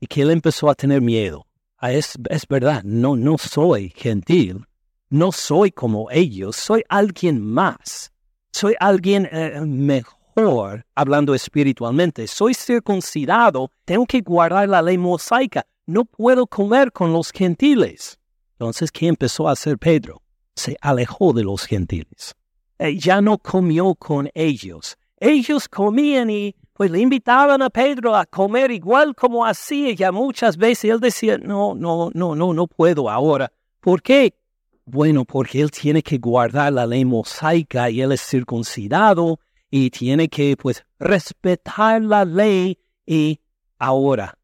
y 0.00 0.06
que 0.06 0.22
él 0.22 0.30
empezó 0.30 0.70
a 0.70 0.74
tener 0.74 1.00
miedo. 1.00 1.46
Ah, 1.78 1.92
es, 1.92 2.14
es 2.28 2.46
verdad, 2.46 2.82
no, 2.84 3.16
no 3.16 3.38
soy 3.38 3.92
gentil, 3.96 4.64
no 5.10 5.32
soy 5.32 5.70
como 5.70 6.10
ellos, 6.10 6.56
soy 6.56 6.82
alguien 6.88 7.40
más, 7.40 8.12
soy 8.52 8.74
alguien 8.80 9.28
eh, 9.30 9.60
mejor 9.60 10.84
hablando 10.94 11.34
espiritualmente, 11.34 12.26
soy 12.26 12.54
circuncidado, 12.54 13.70
tengo 13.84 14.06
que 14.06 14.20
guardar 14.20 14.68
la 14.68 14.82
ley 14.82 14.98
mosaica, 14.98 15.66
no 15.86 16.04
puedo 16.04 16.46
comer 16.46 16.92
con 16.92 17.12
los 17.12 17.32
gentiles. 17.32 18.18
Entonces, 18.52 18.92
¿qué 18.92 19.06
empezó 19.06 19.48
a 19.48 19.52
hacer 19.52 19.78
Pedro? 19.78 20.22
se 20.58 20.76
alejó 20.80 21.32
de 21.32 21.44
los 21.44 21.64
gentiles. 21.64 22.34
Eh, 22.78 22.98
ya 22.98 23.20
no 23.20 23.38
comió 23.38 23.94
con 23.94 24.28
ellos. 24.34 24.96
Ellos 25.18 25.68
comían 25.68 26.30
y 26.30 26.54
pues 26.78 26.92
le 26.92 27.00
invitaban 27.00 27.60
a 27.60 27.70
Pedro 27.70 28.14
a 28.14 28.24
comer 28.24 28.70
igual 28.70 29.16
como 29.16 29.44
hacía 29.44 29.92
ya 29.94 30.12
muchas 30.12 30.56
veces. 30.56 30.92
Él 30.92 31.00
decía, 31.00 31.36
no, 31.36 31.74
no, 31.74 32.12
no, 32.14 32.36
no, 32.36 32.54
no 32.54 32.66
puedo 32.68 33.10
ahora. 33.10 33.52
¿Por 33.80 34.00
qué? 34.00 34.36
Bueno, 34.84 35.24
porque 35.24 35.60
él 35.60 35.72
tiene 35.72 36.04
que 36.04 36.18
guardar 36.18 36.72
la 36.72 36.86
ley 36.86 37.04
mosaica 37.04 37.90
y 37.90 38.00
él 38.00 38.12
es 38.12 38.22
circuncidado 38.22 39.40
y 39.68 39.90
tiene 39.90 40.28
que 40.28 40.56
pues 40.56 40.84
respetar 41.00 42.00
la 42.00 42.24
ley 42.24 42.78
y 43.04 43.40
ahora, 43.76 44.38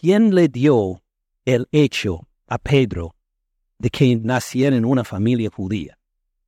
¿quién 0.00 0.34
le 0.34 0.48
dio 0.48 1.02
el 1.46 1.66
hecho 1.72 2.28
a 2.46 2.58
Pedro 2.58 3.14
de 3.78 3.88
que 3.88 4.14
naciera 4.16 4.76
en 4.76 4.84
una 4.84 5.02
familia 5.02 5.48
judía. 5.50 5.96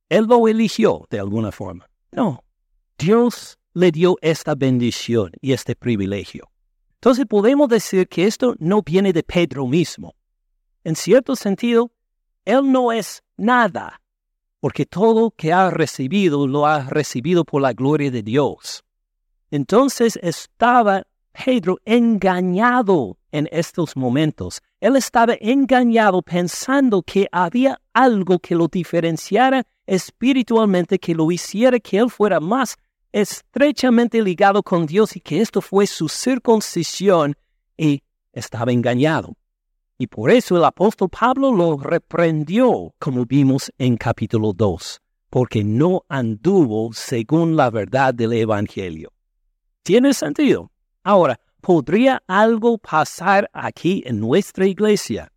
Él 0.09 0.25
lo 0.25 0.47
eligió 0.47 1.07
de 1.09 1.19
alguna 1.19 1.51
forma. 1.51 1.89
No, 2.11 2.43
Dios 2.99 3.57
le 3.73 3.91
dio 3.91 4.17
esta 4.21 4.55
bendición 4.55 5.31
y 5.41 5.53
este 5.53 5.75
privilegio. 5.75 6.49
Entonces 6.95 7.25
podemos 7.25 7.67
decir 7.67 8.07
que 8.07 8.25
esto 8.25 8.55
no 8.59 8.81
viene 8.81 9.11
de 9.11 9.23
Pedro 9.23 9.67
mismo. 9.67 10.15
En 10.83 10.95
cierto 10.95 11.35
sentido, 11.35 11.91
él 12.45 12.71
no 12.71 12.91
es 12.91 13.23
nada, 13.37 14.01
porque 14.59 14.85
todo 14.85 15.31
que 15.31 15.51
ha 15.51 15.69
recibido 15.69 16.47
lo 16.47 16.65
ha 16.65 16.89
recibido 16.89 17.43
por 17.43 17.61
la 17.61 17.73
gloria 17.73 18.11
de 18.11 18.21
Dios. 18.21 18.83
Entonces 19.51 20.17
estaba 20.21 21.05
Pedro 21.33 21.79
engañado 21.85 23.17
en 23.31 23.49
estos 23.51 23.97
momentos. 23.97 24.61
Él 24.79 24.95
estaba 24.95 25.33
engañado 25.39 26.21
pensando 26.21 27.01
que 27.01 27.27
había 27.31 27.81
algo 27.93 28.39
que 28.39 28.55
lo 28.55 28.67
diferenciara 28.67 29.65
espiritualmente, 29.85 30.99
que 30.99 31.15
lo 31.15 31.31
hiciera 31.31 31.79
que 31.79 31.97
él 31.97 32.09
fuera 32.09 32.39
más 32.39 32.77
estrechamente 33.13 34.21
ligado 34.21 34.63
con 34.63 34.85
Dios 34.85 35.15
y 35.15 35.21
que 35.21 35.39
esto 35.39 35.61
fue 35.61 35.87
su 35.87 36.09
circuncisión 36.09 37.35
y 37.77 38.01
estaba 38.33 38.73
engañado. 38.73 39.37
Y 39.97 40.07
por 40.07 40.31
eso 40.31 40.57
el 40.57 40.65
apóstol 40.65 41.09
Pablo 41.09 41.53
lo 41.53 41.77
reprendió, 41.77 42.93
como 42.99 43.25
vimos 43.25 43.71
en 43.77 43.95
capítulo 43.95 44.51
2, 44.51 44.99
porque 45.29 45.63
no 45.63 46.03
anduvo 46.09 46.91
según 46.93 47.55
la 47.55 47.69
verdad 47.69 48.13
del 48.13 48.33
Evangelio. 48.33 49.13
¿Tiene 49.83 50.13
sentido? 50.13 50.71
Ahora, 51.03 51.39
¿podría 51.61 52.23
algo 52.27 52.79
pasar 52.79 53.49
aquí 53.53 54.01
en 54.05 54.19
nuestra 54.19 54.65
iglesia? 54.65 55.31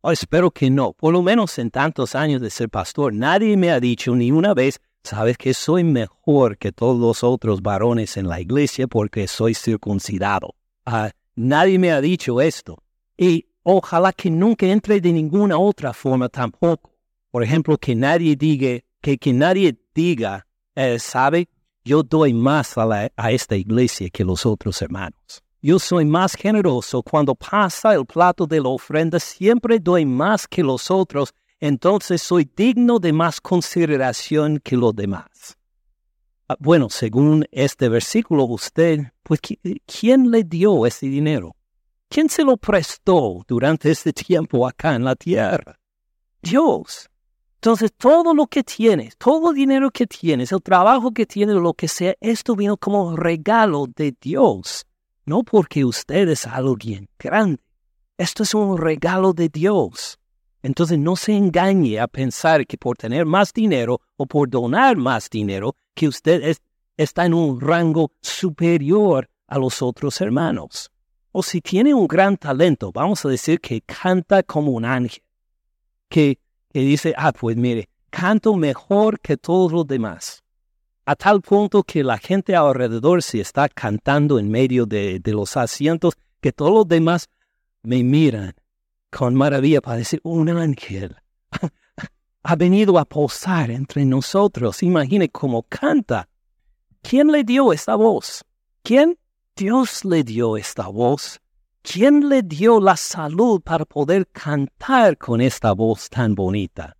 Oh, 0.00 0.12
espero 0.12 0.52
que 0.52 0.70
no. 0.70 0.92
Por 0.92 1.12
lo 1.12 1.22
menos 1.22 1.58
en 1.58 1.70
tantos 1.70 2.14
años 2.14 2.40
de 2.40 2.50
ser 2.50 2.68
pastor, 2.68 3.12
nadie 3.12 3.56
me 3.56 3.72
ha 3.72 3.80
dicho 3.80 4.14
ni 4.14 4.30
una 4.30 4.54
vez, 4.54 4.80
sabes 5.02 5.36
que 5.38 5.54
soy 5.54 5.84
mejor 5.84 6.58
que 6.58 6.72
todos 6.72 6.98
los 6.98 7.24
otros 7.24 7.62
varones 7.62 8.16
en 8.16 8.28
la 8.28 8.40
iglesia 8.40 8.86
porque 8.86 9.26
soy 9.28 9.54
circuncidado. 9.54 10.54
Ah, 10.84 11.10
nadie 11.34 11.78
me 11.78 11.92
ha 11.92 12.00
dicho 12.00 12.40
esto. 12.40 12.82
Y 13.16 13.46
ojalá 13.62 14.12
que 14.12 14.30
nunca 14.30 14.66
entre 14.66 15.00
de 15.00 15.12
ninguna 15.12 15.58
otra 15.58 15.92
forma 15.92 16.28
tampoco. 16.28 16.92
Por 17.30 17.42
ejemplo, 17.42 17.76
que 17.76 17.94
nadie 17.94 18.36
diga, 18.36 18.80
que, 19.00 19.18
que 19.18 19.32
nadie 19.32 19.78
diga, 19.94 20.46
eh, 20.74 20.98
sabe, 20.98 21.48
yo 21.84 22.02
doy 22.02 22.34
más 22.34 22.76
a, 22.76 23.30
esta 23.30 23.56
iglesia 23.56 24.10
que 24.10 24.24
los 24.24 24.44
otros 24.44 24.80
hermanos. 24.82 25.42
Yo 25.60 25.78
soy 25.78 26.04
más 26.04 26.34
generoso 26.34 27.02
cuando 27.02 27.34
pasa 27.34 27.94
el 27.94 28.06
plato 28.06 28.46
de 28.46 28.60
la 28.60 28.68
ofrenda, 28.68 29.18
siempre 29.18 29.80
doy 29.80 30.04
más 30.04 30.46
que 30.46 30.62
los 30.62 30.90
otros, 30.90 31.34
entonces 31.60 32.22
soy 32.22 32.50
digno 32.56 32.98
de 32.98 33.12
más 33.12 33.40
consideración 33.40 34.58
que 34.58 34.76
los 34.76 34.94
demás. 34.94 35.56
Ah, 36.48 36.56
bueno, 36.58 36.88
según 36.88 37.44
este 37.50 37.88
versículo, 37.88 38.44
usted, 38.44 39.12
pues, 39.22 39.40
¿quién 39.86 40.30
le 40.30 40.44
dio 40.44 40.86
ese 40.86 41.06
dinero? 41.06 41.54
¿Quién 42.08 42.30
se 42.30 42.42
lo 42.42 42.56
prestó 42.56 43.44
durante 43.46 43.90
este 43.90 44.12
tiempo 44.14 44.66
acá 44.66 44.94
en 44.94 45.04
la 45.04 45.14
tierra? 45.14 45.78
Dios. 46.40 47.10
Entonces, 47.56 47.92
todo 47.96 48.32
lo 48.34 48.46
que 48.46 48.62
tienes, 48.62 49.16
todo 49.18 49.50
el 49.50 49.56
dinero 49.56 49.90
que 49.90 50.06
tienes, 50.06 50.52
el 50.52 50.62
trabajo 50.62 51.12
que 51.12 51.26
tienes, 51.26 51.56
lo 51.56 51.74
que 51.74 51.88
sea, 51.88 52.14
esto 52.20 52.54
vino 52.54 52.76
como 52.76 53.16
regalo 53.16 53.86
de 53.94 54.14
Dios, 54.18 54.86
no 55.26 55.42
porque 55.42 55.84
usted 55.84 56.28
es 56.28 56.46
alguien 56.46 57.08
grande. 57.18 57.60
Esto 58.16 58.44
es 58.44 58.54
un 58.54 58.78
regalo 58.78 59.32
de 59.32 59.48
Dios. 59.48 60.18
Entonces, 60.68 60.98
no 60.98 61.16
se 61.16 61.32
engañe 61.32 61.98
a 61.98 62.06
pensar 62.06 62.66
que 62.66 62.76
por 62.76 62.98
tener 62.98 63.24
más 63.24 63.54
dinero 63.54 64.02
o 64.18 64.26
por 64.26 64.50
donar 64.50 64.98
más 64.98 65.30
dinero, 65.30 65.74
que 65.94 66.06
usted 66.06 66.54
está 66.94 67.24
en 67.24 67.32
un 67.32 67.58
rango 67.58 68.12
superior 68.20 69.30
a 69.46 69.56
los 69.58 69.80
otros 69.80 70.20
hermanos. 70.20 70.90
O 71.32 71.42
si 71.42 71.62
tiene 71.62 71.94
un 71.94 72.06
gran 72.06 72.36
talento, 72.36 72.92
vamos 72.92 73.24
a 73.24 73.30
decir 73.30 73.62
que 73.62 73.80
canta 73.80 74.42
como 74.42 74.72
un 74.72 74.84
ángel, 74.84 75.22
que 76.10 76.38
y 76.74 76.84
dice, 76.84 77.14
ah, 77.16 77.32
pues 77.32 77.56
mire, 77.56 77.88
canto 78.10 78.54
mejor 78.54 79.20
que 79.20 79.38
todos 79.38 79.72
los 79.72 79.86
demás. 79.86 80.42
A 81.06 81.16
tal 81.16 81.40
punto 81.40 81.82
que 81.82 82.04
la 82.04 82.18
gente 82.18 82.54
alrededor 82.54 83.22
se 83.22 83.40
está 83.40 83.70
cantando 83.70 84.38
en 84.38 84.50
medio 84.50 84.84
de, 84.84 85.18
los 85.24 85.56
asientos, 85.56 86.12
que 86.42 86.52
todos 86.52 86.74
los 86.74 86.86
demás 86.86 87.30
me 87.82 88.04
miran 88.04 88.54
con 89.10 89.34
maravilla 89.34 89.80
para 89.80 89.98
decir, 89.98 90.20
un 90.22 90.48
ángel 90.48 91.16
ha 92.42 92.56
venido 92.56 92.98
a 92.98 93.04
posar 93.04 93.70
entre 93.70 94.04
nosotros. 94.04 94.82
Imagine 94.82 95.28
cómo 95.28 95.64
canta. 95.68 96.28
¿Quién 97.02 97.30
le 97.30 97.44
dio 97.44 97.72
esta 97.72 97.94
voz? 97.94 98.44
¿Quién? 98.82 99.18
Dios 99.56 100.04
le 100.04 100.22
dio 100.22 100.56
esta 100.56 100.88
voz 100.88 101.40
¿quién 101.90 102.28
le 102.28 102.42
dio 102.42 102.80
la 102.80 102.96
salud 102.96 103.62
para 103.62 103.86
poder 103.86 104.26
cantar 104.28 105.16
con 105.16 105.40
esta 105.40 105.72
voz 105.72 106.10
tan 106.10 106.34
bonita? 106.34 106.94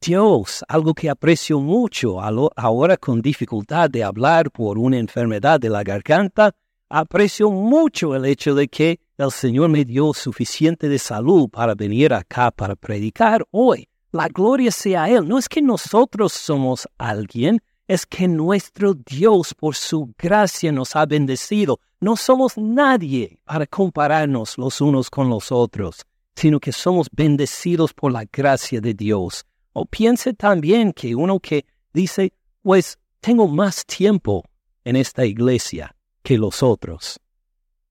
Dios, 0.00 0.64
algo 0.66 0.94
que 0.94 1.08
aprecio 1.08 1.60
mucho 1.60 2.20
ahora 2.20 2.96
con 2.96 3.22
dificultad 3.22 3.88
de 3.88 4.02
hablar 4.02 4.50
por 4.50 4.78
una 4.78 4.98
enfermedad 4.98 5.60
de 5.60 5.68
la 5.68 5.84
garganta, 5.84 6.52
aprecio 6.88 7.50
mucho 7.52 8.16
el 8.16 8.24
hecho 8.24 8.56
de 8.56 8.66
que 8.66 8.98
el 9.24 9.32
Señor 9.32 9.68
me 9.68 9.84
dio 9.84 10.12
suficiente 10.12 10.88
de 10.88 10.98
salud 10.98 11.48
para 11.48 11.74
venir 11.74 12.12
acá 12.12 12.50
para 12.50 12.74
predicar 12.76 13.46
hoy. 13.50 13.88
La 14.10 14.28
gloria 14.28 14.70
sea 14.70 15.04
a 15.04 15.10
Él. 15.10 15.26
No 15.26 15.38
es 15.38 15.48
que 15.48 15.62
nosotros 15.62 16.32
somos 16.32 16.86
alguien, 16.98 17.62
es 17.88 18.04
que 18.04 18.28
nuestro 18.28 18.94
Dios 18.94 19.54
por 19.54 19.74
su 19.74 20.12
gracia 20.18 20.72
nos 20.72 20.94
ha 20.96 21.06
bendecido. 21.06 21.80
No 22.00 22.16
somos 22.16 22.58
nadie 22.58 23.38
para 23.44 23.66
compararnos 23.66 24.58
los 24.58 24.80
unos 24.80 25.08
con 25.08 25.30
los 25.30 25.52
otros, 25.52 26.04
sino 26.34 26.60
que 26.60 26.72
somos 26.72 27.08
bendecidos 27.12 27.94
por 27.94 28.12
la 28.12 28.24
gracia 28.30 28.80
de 28.80 28.92
Dios. 28.92 29.44
O 29.72 29.86
piense 29.86 30.34
también 30.34 30.92
que 30.92 31.14
uno 31.14 31.40
que 31.40 31.64
dice, 31.94 32.32
pues 32.62 32.98
tengo 33.20 33.48
más 33.48 33.86
tiempo 33.86 34.44
en 34.84 34.96
esta 34.96 35.24
iglesia 35.24 35.94
que 36.22 36.36
los 36.36 36.62
otros. 36.62 37.21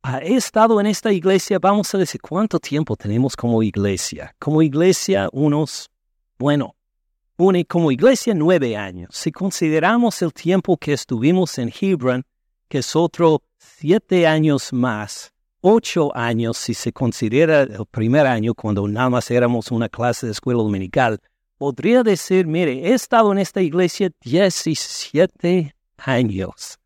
He 0.03 0.36
estado 0.36 0.79
en 0.79 0.88
esta 0.88 1.12
iglesia, 1.12 1.60
vamos 1.60 1.93
a 1.93 1.98
decir, 2.00 2.20
¿cuánto 2.22 2.60
tiempo 2.60 2.96
tenemos 2.96 3.36
como 3.36 3.62
iglesia? 3.62 4.36
Como 4.39 4.63
iglesia, 4.63 5.29
unos, 5.31 5.91
bueno, 6.39 6.75
une 7.38 7.65
como 7.65 7.91
iglesia 7.91 8.34
nueve 8.34 8.75
años. 8.75 9.10
Si 9.15 9.31
consideramos 9.31 10.20
el 10.24 10.34
tiempo 10.34 10.75
que 10.75 10.93
estuvimos 10.93 11.60
en 11.60 11.72
Hebron, 11.79 12.24
que 12.67 12.79
es 12.79 12.96
otro 12.96 13.43
siete 13.60 14.25
años 14.25 14.74
más, 14.74 15.34
ocho 15.62 16.15
años 16.15 16.58
si 16.58 16.74
se 16.74 16.91
considera 16.91 17.62
el 17.62 17.86
primer 17.86 18.25
año 18.25 18.55
cuando 18.55 18.88
nada 18.88 19.12
más 19.12 19.29
éramos 19.29 19.70
una 19.70 19.88
clase 19.88 20.25
de 20.25 20.31
escuela 20.31 20.63
dominical, 20.63 21.20
podría 21.60 22.01
decir, 22.01 22.48
mire, 22.48 22.89
he 22.89 22.93
estado 22.96 23.31
en 23.31 23.38
esta 23.38 23.62
iglesia 23.62 24.10
17 24.22 25.75
años. 25.98 26.79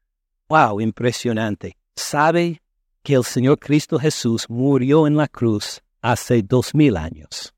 ¡Wow! 0.50 0.82
Impresionante. 0.82 1.78
¿Sabe 1.96 2.62
que 3.06 3.14
el 3.14 3.24
Señor 3.24 3.60
Cristo 3.60 4.00
Jesús 4.00 4.50
murió 4.50 5.06
en 5.06 5.16
la 5.16 5.28
cruz 5.28 5.82
hace 6.02 6.42
dos 6.42 6.74
mil 6.74 6.98
años 6.98 7.54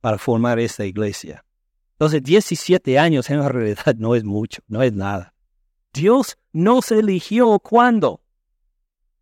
para 0.00 0.16
formar 0.16 0.58
esta 0.58 0.86
iglesia? 0.86 1.44
Entonces, 1.92 2.22
17 2.22 2.98
años 2.98 3.28
en 3.28 3.46
realidad 3.46 3.94
no 3.98 4.14
es 4.14 4.24
mucho, 4.24 4.62
no 4.68 4.82
es 4.82 4.94
nada. 4.94 5.34
Dios 5.92 6.38
nos 6.52 6.90
eligió 6.92 7.58
cuando? 7.58 8.22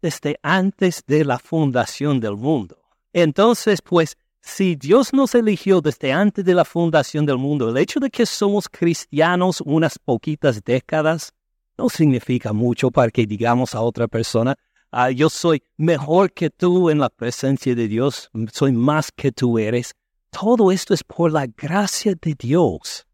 Desde 0.01 0.39
antes 0.43 1.03
de 1.09 1.25
la 1.25 1.41
fundación 1.41 2.21
del 2.21 2.37
mundo. 2.37 2.79
Entonces, 3.13 3.83
pues, 3.83 4.17
si 4.41 4.77
Dios 4.77 5.13
nos 5.13 5.35
eligió 5.35 5.81
desde 5.81 6.13
antes 6.13 6.45
de 6.45 6.55
la 6.55 6.65
fundación 6.65 7.27
del 7.27 7.39
mundo, 7.39 7.69
el 7.69 7.79
hecho 7.79 7.99
de 7.99 8.11
que 8.11 8.27
somos 8.27 8.69
cristianos 8.69 9.61
unas 9.63 9.99
poquitas 9.99 10.63
décadas 10.63 11.33
no 11.77 11.89
significa 11.89 12.53
mucho 12.53 12.93
para 12.93 13.11
que 13.11 13.27
digamos 13.27 13.75
a 13.75 13.81
otra 13.81 14.07
persona, 14.07 14.57
ah, 14.91 15.11
yo 15.11 15.29
soy 15.29 15.63
mejor 15.77 16.33
que 16.33 16.51
tú 16.51 16.91
en 16.91 16.99
la 16.99 17.09
presencia 17.09 17.75
de 17.75 17.89
Dios, 17.89 18.31
soy 18.53 18.73
más 18.73 19.11
que 19.13 19.33
tú 19.33 19.59
eres. 19.59 19.95
Todo 20.31 20.71
esto 20.71 20.95
es 20.95 21.03
por 21.03 21.33
la 21.33 21.47
gracia 21.47 22.15
de 22.21 22.35
Dios. 22.39 23.07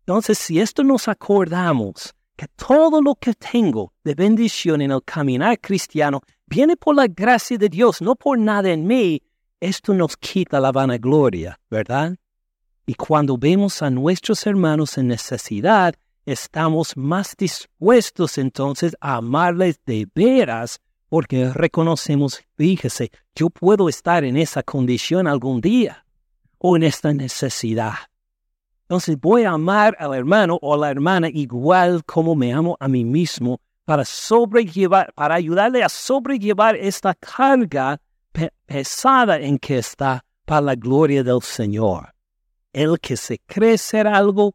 Entonces, 0.00 0.38
si 0.38 0.60
esto 0.60 0.84
nos 0.84 1.08
acordamos, 1.08 2.14
que 2.38 2.46
todo 2.48 3.02
lo 3.02 3.16
que 3.16 3.34
tengo 3.34 3.92
de 4.04 4.14
bendición 4.14 4.80
en 4.80 4.92
el 4.92 5.02
caminar 5.02 5.58
cristiano 5.60 6.20
viene 6.46 6.76
por 6.76 6.94
la 6.94 7.08
gracia 7.08 7.58
de 7.58 7.68
Dios, 7.68 8.00
no 8.00 8.14
por 8.14 8.38
nada 8.38 8.70
en 8.70 8.86
mí, 8.86 9.20
esto 9.60 9.92
nos 9.92 10.16
quita 10.16 10.60
la 10.60 10.70
vanagloria, 10.70 11.58
¿verdad? 11.68 12.16
Y 12.86 12.94
cuando 12.94 13.36
vemos 13.36 13.82
a 13.82 13.90
nuestros 13.90 14.46
hermanos 14.46 14.96
en 14.98 15.08
necesidad, 15.08 15.94
estamos 16.24 16.96
más 16.96 17.34
dispuestos 17.36 18.38
entonces 18.38 18.94
a 19.00 19.16
amarles 19.16 19.80
de 19.84 20.06
veras 20.14 20.80
porque 21.08 21.50
reconocemos, 21.52 22.42
fíjese, 22.56 23.10
yo 23.34 23.50
puedo 23.50 23.88
estar 23.88 24.24
en 24.24 24.36
esa 24.36 24.62
condición 24.62 25.26
algún 25.26 25.60
día 25.60 26.04
o 26.58 26.76
en 26.76 26.82
esta 26.82 27.12
necesidad. 27.12 27.94
Entonces 28.82 29.18
voy 29.20 29.44
a 29.44 29.50
amar 29.50 29.96
al 29.98 30.14
hermano 30.14 30.58
o 30.62 30.74
a 30.74 30.78
la 30.78 30.90
hermana 30.90 31.28
igual 31.28 32.04
como 32.04 32.34
me 32.34 32.52
amo 32.52 32.76
a 32.80 32.88
mí 32.88 33.04
mismo 33.04 33.60
para 33.84 34.04
sobrellevar, 34.04 35.12
para 35.14 35.34
ayudarle 35.34 35.82
a 35.82 35.88
sobrellevar 35.88 36.76
esta 36.76 37.14
carga 37.14 38.00
pesada 38.66 39.38
en 39.38 39.58
que 39.58 39.78
está 39.78 40.24
para 40.44 40.60
la 40.62 40.74
gloria 40.74 41.22
del 41.22 41.42
Señor. 41.42 42.14
El 42.72 42.98
que 42.98 43.16
se 43.16 43.38
cree 43.40 43.78
ser 43.78 44.06
algo, 44.06 44.54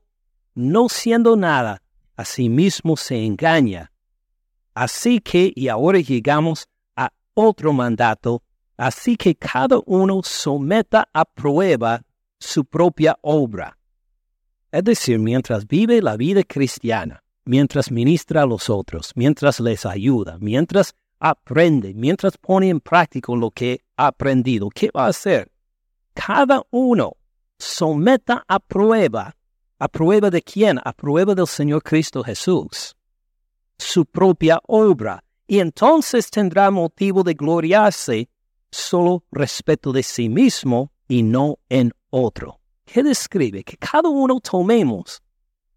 no 0.55 0.89
siendo 0.89 1.35
nada, 1.35 1.81
a 2.15 2.25
sí 2.25 2.49
mismo 2.49 2.97
se 2.97 3.23
engaña. 3.25 3.92
Así 4.73 5.19
que, 5.19 5.51
y 5.55 5.67
ahora 5.67 5.99
llegamos 5.99 6.67
a 6.95 7.11
otro 7.33 7.73
mandato, 7.73 8.43
así 8.77 9.15
que 9.15 9.35
cada 9.35 9.79
uno 9.85 10.21
someta 10.23 11.07
a 11.13 11.25
prueba 11.25 12.01
su 12.39 12.65
propia 12.65 13.17
obra. 13.21 13.77
Es 14.71 14.83
decir, 14.83 15.19
mientras 15.19 15.67
vive 15.67 16.01
la 16.01 16.17
vida 16.17 16.43
cristiana, 16.43 17.23
mientras 17.45 17.91
ministra 17.91 18.41
a 18.41 18.45
los 18.45 18.69
otros, 18.69 19.11
mientras 19.15 19.59
les 19.59 19.85
ayuda, 19.85 20.37
mientras 20.39 20.95
aprende, 21.19 21.93
mientras 21.93 22.37
pone 22.37 22.69
en 22.69 22.79
práctica 22.79 23.33
lo 23.33 23.51
que 23.51 23.81
ha 23.95 24.07
aprendido, 24.07 24.69
¿qué 24.69 24.89
va 24.95 25.05
a 25.05 25.09
hacer? 25.09 25.51
Cada 26.13 26.63
uno 26.71 27.13
someta 27.57 28.43
a 28.47 28.59
prueba, 28.59 29.35
a 29.79 29.87
prueba 29.87 30.29
de 30.29 30.41
quién? 30.41 30.79
A 30.83 30.91
prueba 30.93 31.35
del 31.35 31.47
Señor 31.47 31.83
Cristo 31.83 32.23
Jesús, 32.23 32.95
su 33.83 34.05
propia 34.05 34.59
obra, 34.67 35.23
y 35.47 35.59
entonces 35.59 36.29
tendrá 36.29 36.71
motivo 36.71 37.23
de 37.23 37.33
gloriarse 37.33 38.29
solo 38.71 39.23
respecto 39.31 39.91
de 39.91 40.03
sí 40.03 40.29
mismo 40.29 40.91
y 41.07 41.23
no 41.23 41.59
en 41.69 41.91
otro. 42.09 42.59
¿Qué 42.85 43.03
describe? 43.03 43.63
Que 43.63 43.77
cada 43.77 44.09
uno 44.09 44.39
tomemos 44.39 45.21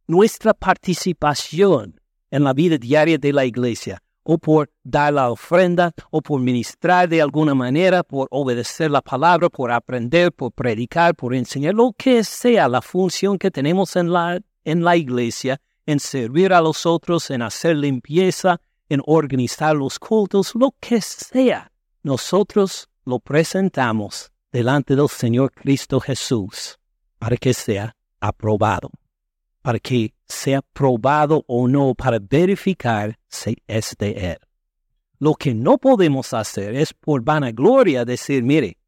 nuestra 0.07 0.55
participación 0.55 2.01
en 2.31 2.45
la 2.45 2.53
vida 2.53 2.79
diaria 2.79 3.19
de 3.19 3.33
la 3.33 3.45
iglesia 3.45 4.03
o 4.29 4.39
por 4.39 4.69
dar 4.83 5.13
la 5.13 5.31
ofrenda, 5.31 5.93
o 6.11 6.21
por 6.21 6.41
ministrar 6.41 7.09
de 7.09 7.23
alguna 7.23 7.55
manera, 7.55 8.03
por 8.03 8.27
obedecer 8.33 8.91
la 8.91 9.01
palabra, 9.01 9.49
por 9.49 9.71
aprender, 9.71 10.33
por 10.33 10.51
predicar, 10.51 11.15
por 11.15 11.33
enseñar, 11.33 11.75
lo 11.75 11.93
que 11.97 12.25
sea 12.25 12.69
la 12.69 12.83
función 12.83 13.39
que 13.39 13.53
tenemos 13.53 13.95
en 13.95 14.13
la, 14.13 14.41
en 14.65 14.83
la 14.83 14.97
iglesia, 14.97 15.61
en 15.87 16.01
servir 16.01 16.53
a 16.53 16.61
los 16.61 16.85
otros, 16.85 17.31
en 17.31 17.43
hacer 17.43 17.77
limpieza, 17.77 18.61
en 18.89 19.01
organizar 19.07 19.75
los 19.75 19.99
cultos, 19.99 20.55
lo 20.55 20.75
que 20.81 21.01
sea, 21.01 21.73
nosotros 22.03 22.89
lo 23.05 23.19
presentamos 23.19 24.31
delante 24.53 24.95
del 24.95 25.09
Señor 25.09 25.53
Cristo 25.53 26.01
Jesús 26.01 26.79
para 27.19 27.37
que 27.37 27.55
sea 27.55 27.97
aprobado 28.21 28.91
para 29.67 29.81
que 29.81 30.15
sea 30.29 30.63
probado 30.63 31.43
o 31.49 31.67
no, 31.67 31.93
para 31.97 32.21
verificar 32.21 33.19
si 33.29 33.57
es 33.67 33.97
de 33.99 34.13
Él. 34.13 34.39
Lo 35.19 35.35
que 35.35 35.57
no 35.57 35.77
podemos 35.77 36.33
hacer 36.35 36.77
es 36.77 36.95
por 36.95 37.25
vanagloria 37.25 38.05
decir, 38.05 38.45
mire, 38.45 38.79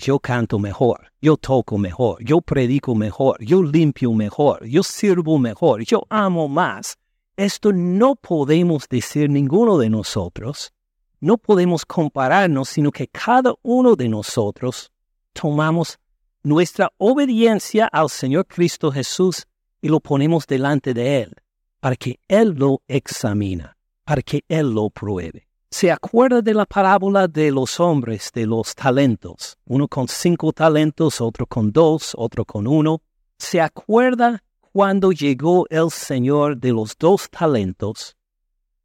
yo 0.00 0.18
canto 0.18 0.58
mejor, 0.58 1.12
yo 1.20 1.36
toco 1.36 1.78
mejor, 1.78 2.22
yo 2.24 2.40
predico 2.40 2.94
mejor, 2.94 3.36
yo 3.44 3.62
limpio 3.62 4.12
mejor, 4.12 4.66
yo 4.66 4.82
sirvo 4.82 5.38
mejor, 5.38 5.82
yo 5.84 6.06
amo 6.08 6.48
más. 6.48 6.96
Esto 7.36 7.72
no 7.72 8.16
podemos 8.16 8.88
decir 8.88 9.30
ninguno 9.30 9.78
de 9.78 9.90
nosotros. 9.90 10.72
No 11.20 11.36
podemos 11.36 11.84
compararnos, 11.84 12.68
sino 12.70 12.90
que 12.90 13.06
cada 13.08 13.54
uno 13.62 13.94
de 13.94 14.08
nosotros 14.08 14.90
tomamos 15.32 15.98
nuestra 16.42 16.90
obediencia 16.96 17.86
al 17.86 18.08
Señor 18.08 18.46
Cristo 18.46 18.90
Jesús 18.90 19.46
y 19.82 19.88
lo 19.88 20.00
ponemos 20.00 20.46
delante 20.46 20.94
de 20.94 21.22
Él 21.22 21.34
para 21.80 21.96
que 21.96 22.20
Él 22.28 22.54
lo 22.56 22.82
examina, 22.88 23.76
para 24.04 24.22
que 24.22 24.44
Él 24.48 24.72
lo 24.72 24.90
pruebe. 24.90 25.49
¿Se 25.72 25.92
acuerda 25.92 26.42
de 26.42 26.52
la 26.52 26.66
parábola 26.66 27.28
de 27.28 27.52
los 27.52 27.78
hombres 27.78 28.32
de 28.34 28.44
los 28.44 28.74
talentos? 28.74 29.56
Uno 29.66 29.86
con 29.86 30.08
cinco 30.08 30.52
talentos, 30.52 31.20
otro 31.20 31.46
con 31.46 31.70
dos, 31.70 32.12
otro 32.16 32.44
con 32.44 32.66
uno. 32.66 33.02
¿Se 33.38 33.60
acuerda 33.60 34.42
cuando 34.72 35.12
llegó 35.12 35.66
el 35.70 35.92
Señor 35.92 36.56
de 36.56 36.72
los 36.72 36.98
dos 36.98 37.30
talentos? 37.30 38.16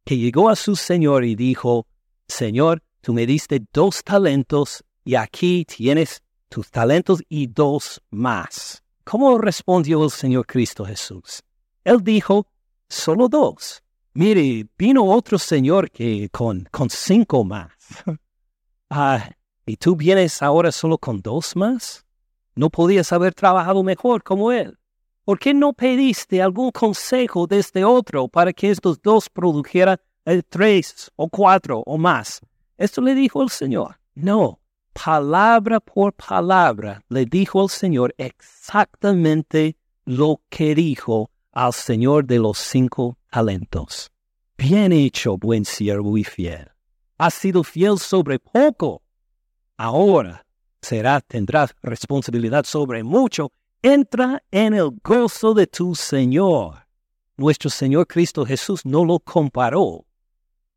Que 0.04 0.16
llegó 0.16 0.48
a 0.48 0.54
su 0.54 0.76
Señor 0.76 1.24
y 1.24 1.34
dijo, 1.34 1.88
Señor, 2.28 2.84
tú 3.00 3.12
me 3.12 3.26
diste 3.26 3.60
dos 3.72 4.04
talentos 4.04 4.84
y 5.04 5.16
aquí 5.16 5.64
tienes 5.64 6.22
tus 6.48 6.70
talentos 6.70 7.20
y 7.28 7.48
dos 7.48 8.00
más. 8.10 8.84
¿Cómo 9.02 9.38
respondió 9.38 10.04
el 10.04 10.10
Señor 10.12 10.46
Cristo 10.46 10.84
Jesús? 10.84 11.42
Él 11.82 11.98
dijo, 12.04 12.46
solo 12.88 13.28
dos. 13.28 13.82
Mire, 14.18 14.66
vino 14.78 15.04
otro 15.04 15.38
Señor 15.38 15.90
que 15.90 16.30
con, 16.30 16.66
con 16.70 16.88
cinco 16.88 17.44
más. 17.44 17.70
Ah, 18.88 19.30
¿Y 19.66 19.76
tú 19.76 19.96
vienes 19.96 20.40
ahora 20.42 20.70
solo 20.70 20.96
con 20.96 21.20
dos 21.20 21.56
más? 21.56 22.06
¿No 22.54 22.70
podías 22.70 23.12
haber 23.12 23.34
trabajado 23.34 23.82
mejor 23.82 24.22
como 24.22 24.52
él? 24.52 24.78
¿Por 25.24 25.40
qué 25.40 25.52
no 25.52 25.72
pediste 25.72 26.40
algún 26.40 26.70
consejo 26.70 27.48
de 27.48 27.58
este 27.58 27.84
otro 27.84 28.28
para 28.28 28.52
que 28.52 28.70
estos 28.70 29.02
dos 29.02 29.28
produjeran 29.28 29.98
eh, 30.24 30.40
tres 30.48 31.10
o 31.16 31.28
cuatro 31.28 31.82
o 31.84 31.98
más? 31.98 32.40
Esto 32.78 33.00
le 33.00 33.12
dijo 33.12 33.42
el 33.42 33.50
Señor. 33.50 33.98
No, 34.14 34.60
palabra 34.92 35.80
por 35.80 36.12
palabra 36.12 37.02
le 37.08 37.26
dijo 37.26 37.64
el 37.64 37.68
Señor 37.68 38.14
exactamente 38.18 39.76
lo 40.04 40.40
que 40.48 40.76
dijo 40.76 41.28
al 41.50 41.72
Señor 41.72 42.24
de 42.24 42.38
los 42.38 42.56
cinco 42.56 43.15
talentos. 43.36 44.10
Bien 44.56 44.92
hecho, 44.92 45.36
buen 45.36 45.66
siervo 45.66 46.16
y 46.16 46.24
fiel. 46.24 46.70
Has 47.18 47.34
sido 47.34 47.62
fiel 47.62 47.98
sobre 47.98 48.38
poco. 48.38 49.02
Ahora 49.76 50.46
será, 50.80 51.20
tendrás 51.20 51.74
responsabilidad 51.82 52.64
sobre 52.64 53.04
mucho. 53.04 53.52
Entra 53.82 54.42
en 54.50 54.72
el 54.72 54.90
gozo 55.04 55.52
de 55.52 55.66
tu 55.66 55.94
Señor. 55.94 56.86
Nuestro 57.36 57.68
Señor 57.68 58.06
Cristo 58.06 58.46
Jesús 58.46 58.86
no 58.86 59.04
lo 59.04 59.18
comparó 59.18 60.06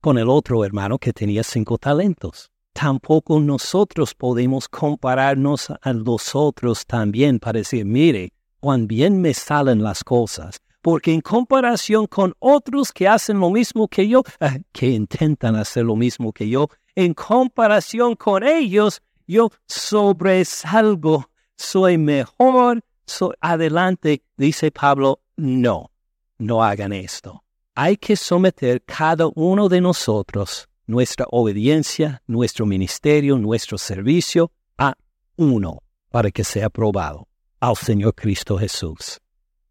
con 0.02 0.18
el 0.18 0.28
otro 0.28 0.66
hermano 0.66 0.98
que 0.98 1.14
tenía 1.14 1.44
cinco 1.44 1.78
talentos 1.78 2.52
tampoco 2.74 3.40
nosotros 3.40 4.14
podemos 4.16 4.68
compararnos 4.70 5.70
a 5.70 5.94
los 5.94 6.36
otros 6.36 6.86
también 6.86 7.40
para 7.40 7.60
decir, 7.60 7.84
mire, 7.86 8.32
cuán 8.60 8.88
bien 8.88 9.20
me 9.22 9.34
salen 9.34 9.82
las 9.84 10.04
cosas. 10.04 10.62
Porque 10.82 11.14
en 11.14 11.22
comparación 11.22 12.08
con 12.08 12.34
otros 12.40 12.92
que 12.92 13.08
hacen 13.08 13.40
lo 13.40 13.50
mismo 13.50 13.88
que 13.88 14.08
yo, 14.08 14.24
eh, 14.40 14.62
que 14.72 14.88
intentan 14.88 15.56
hacer 15.56 15.86
lo 15.86 15.96
mismo 15.96 16.32
que 16.32 16.48
yo, 16.48 16.70
en 16.96 17.14
comparación 17.14 18.16
con 18.16 18.44
ellos, 18.44 19.02
yo 19.28 19.50
sobresalgo, 19.68 21.30
soy 21.56 21.98
mejor, 21.98 22.82
soy 23.06 23.36
adelante. 23.42 24.24
Dice 24.38 24.72
Pablo, 24.72 25.22
no, 25.36 25.92
no 26.38 26.64
hagan 26.64 26.94
esto. 26.94 27.44
Hay 27.76 27.98
que 27.98 28.16
someter 28.16 28.82
cada 28.84 29.30
uno 29.36 29.70
de 29.70 29.82
nosotros 29.82 30.70
nuestra 30.90 31.28
obediencia, 31.30 32.24
nuestro 32.26 32.66
ministerio, 32.66 33.38
nuestro 33.38 33.78
servicio 33.78 34.52
a 34.78 34.96
uno 35.36 35.84
para 36.10 36.32
que 36.32 36.44
sea 36.44 36.66
aprobado, 36.66 37.28
al 37.60 37.76
Señor 37.76 38.16
Cristo 38.16 38.58
Jesús. 38.58 39.20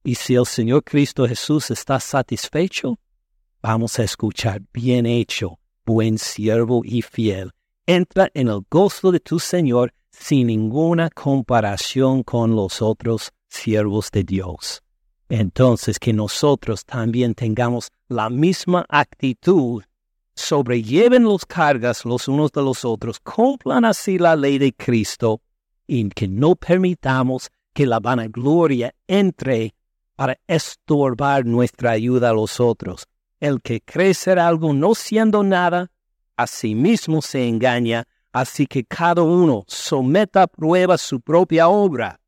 Y 0.09 0.15
si 0.15 0.37
el 0.37 0.47
Señor 0.47 0.85
Cristo 0.85 1.29
Jesús 1.29 1.71
está 1.71 2.01
satisfecho, 2.01 2.99
vamos 3.61 3.99
a 3.99 4.05
escuchar, 4.05 4.63
bien 4.73 5.05
hecho, 5.05 5.59
buen 5.85 6.17
siervo 6.17 6.81
y 6.83 7.03
fiel. 7.03 7.53
Entra 7.85 8.31
en 8.33 8.49
el 8.49 8.63
gozo 8.71 9.13
de 9.13 9.21
tu 9.21 9.39
Señor 9.39 9.93
sin 10.11 10.47
ninguna 10.47 11.11
comparación 11.11 12.23
con 12.23 12.57
los 12.57 12.81
otros 12.81 13.33
siervos 13.51 14.11
de 14.11 14.25
Dios. 14.25 14.83
Entonces 15.29 15.99
que 15.99 16.15
nosotros 16.15 16.87
también 16.87 17.35
tengamos 17.35 17.91
la 18.09 18.31
misma 18.31 18.87
actitud 18.89 19.83
sobrelleven 20.35 21.25
los 21.25 21.45
cargas 21.45 22.07
los 22.07 22.29
unos 22.29 22.51
de 22.53 22.63
los 22.63 22.83
otros, 22.87 23.21
cumplan 23.21 23.85
así 23.85 24.17
la 24.17 24.37
ley 24.37 24.57
de 24.57 24.73
Cristo, 24.73 25.43
y 25.87 26.09
que 26.09 26.29
no 26.29 26.57
permitamos 26.57 27.51
que 27.75 27.85
la 27.85 28.01
vanagloria 28.01 28.95
entre 29.07 29.75
para 30.19 30.37
estorbar 30.49 31.47
nuestra 31.47 31.93
ayuda 31.93 32.31
a 32.31 32.33
los 32.33 32.59
otros. 32.59 33.07
El 33.39 33.63
que 33.63 33.81
cree 33.81 34.15
ser 34.15 34.41
algo 34.41 34.73
no 34.73 34.97
siendo 34.97 35.45
nada, 35.45 35.93
a 36.37 36.49
sí 36.49 36.75
mismo 36.75 37.23
se 37.23 37.47
engaña, 37.47 38.03
así 38.33 38.67
que 38.67 38.83
cada 38.83 39.23
uno 39.23 39.63
someta 39.69 40.43
a 40.43 40.47
prueba 40.49 40.99
su 40.99 41.21
propia 41.21 41.69
obra, 41.69 42.19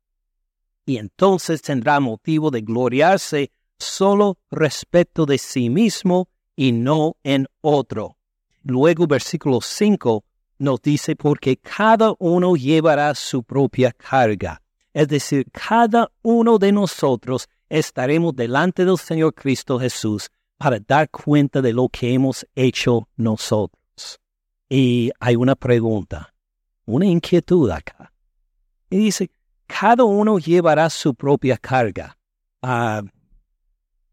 y 0.85 0.99
entonces 0.99 1.61
tendrá 1.61 1.99
motivo 1.99 2.49
de 2.49 2.61
gloriarse 2.61 3.51
solo 3.77 4.37
respecto 4.49 5.25
de 5.25 5.37
sí 5.37 5.69
mismo 5.69 6.29
y 6.55 6.71
no 6.71 7.17
en 7.23 7.45
otro. 7.59 8.15
Luego 8.63 9.05
versículo 9.05 9.59
5 9.59 10.23
nos 10.59 10.81
dice, 10.81 11.17
porque 11.17 11.57
cada 11.57 12.13
uno 12.19 12.55
llevará 12.55 13.13
su 13.15 13.43
propia 13.43 13.91
carga. 13.91 14.61
Es 14.93 15.09
decir, 15.09 15.45
cada 15.51 16.09
uno 16.21 16.57
de 16.57 16.71
nosotros 16.71 17.49
estaremos 17.71 18.35
delante 18.35 18.83
del 18.83 18.97
Señor 18.97 19.33
Cristo 19.33 19.79
Jesús 19.79 20.29
para 20.57 20.77
dar 20.79 21.09
cuenta 21.09 21.61
de 21.61 21.71
lo 21.71 21.87
que 21.87 22.13
hemos 22.13 22.45
hecho 22.53 23.07
nosotros. 23.15 24.19
Y 24.69 25.09
hay 25.19 25.37
una 25.37 25.55
pregunta, 25.55 26.33
una 26.85 27.05
inquietud 27.05 27.69
acá. 27.71 28.11
Y 28.89 28.97
dice, 28.97 29.31
cada 29.67 30.03
uno 30.03 30.37
llevará 30.37 30.89
su 30.89 31.15
propia 31.15 31.57
carga. 31.57 32.17
Ah, 32.61 33.01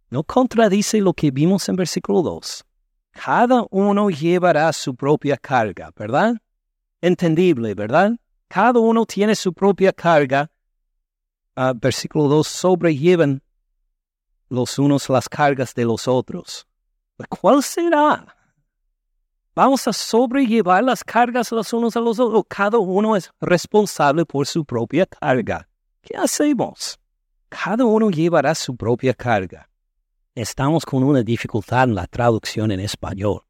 no 0.09 0.23
contradice 0.23 1.01
lo 1.01 1.12
que 1.12 1.33
vimos 1.33 1.68
en 1.68 1.75
versículo 1.75 2.23
2. 2.23 2.64
Cada 3.11 3.66
uno 3.71 4.09
llevará 4.09 4.73
su 4.73 4.94
propia 4.94 5.37
carga, 5.37 5.90
¿verdad? 5.97 6.37
Entendible, 7.01 7.75
¿verdad? 7.75 8.12
Cada 8.47 8.79
uno 8.79 9.05
tiene 9.05 9.35
su 9.35 9.53
propia 9.53 9.92
carga. 9.92 10.49
Uh, 11.57 11.75
versículo 11.75 12.29
2, 12.29 12.47
sobrellevan 12.47 13.42
los 14.49 14.79
unos 14.79 15.09
las 15.09 15.29
cargas 15.29 15.75
de 15.75 15.85
los 15.85 16.09
otros. 16.09 16.67
¿Cuál 17.29 17.63
será? 17.63 18.37
¿Vamos 19.55 19.89
a 19.89 19.93
sobrellevar 19.93 20.85
las 20.85 21.03
cargas 21.03 21.51
los 21.51 21.73
unos 21.73 21.97
a 21.97 22.01
los 22.01 22.19
otros? 22.19 22.45
Cada 22.49 22.79
uno 22.79 23.17
es 23.17 23.31
responsable 23.41 24.25
por 24.25 24.47
su 24.47 24.65
propia 24.65 25.07
carga. 25.07 25.69
¿Qué 26.01 26.17
hacemos? 26.17 26.99
Cada 27.49 27.85
uno 27.85 28.11
llevará 28.11 28.55
su 28.55 28.77
propia 28.77 29.15
carga 29.15 29.69
estamos 30.43 30.87
con 30.87 31.03
una 31.03 31.23
dificultad 31.23 31.85
en 31.85 31.97
la 31.97 32.07
traducción 32.07 32.71
en 32.71 32.79
español. 32.81 33.43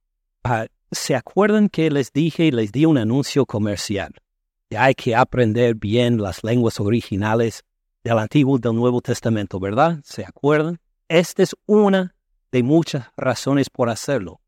Ah, 0.43 0.67
¿Se 0.91 1.15
acuerdan 1.15 1.69
que 1.69 1.91
les 1.91 2.13
dije 2.13 2.47
y 2.47 2.51
les 2.51 2.73
di 2.73 2.87
un 2.87 2.97
anuncio 2.97 3.45
comercial? 3.45 4.15
Hay 4.75 4.95
que 4.95 5.15
aprender 5.15 5.75
bien 5.75 6.21
las 6.21 6.43
lenguas 6.43 6.81
originales 6.81 7.63
del 8.03 8.19
Antiguo 8.19 8.57
y 8.57 8.61
del 8.61 8.75
Nuevo 8.75 9.03
Testamento, 9.03 9.61
¿verdad? 9.61 10.01
¿Se 10.03 10.25
acuerdan? 10.25 10.79
Esta 11.09 11.43
es 11.43 11.57
una 11.65 12.15
de 12.53 12.63
muchas 12.63 13.07
razones 13.17 13.71
por 13.71 13.89
hacerlo. 13.89 14.43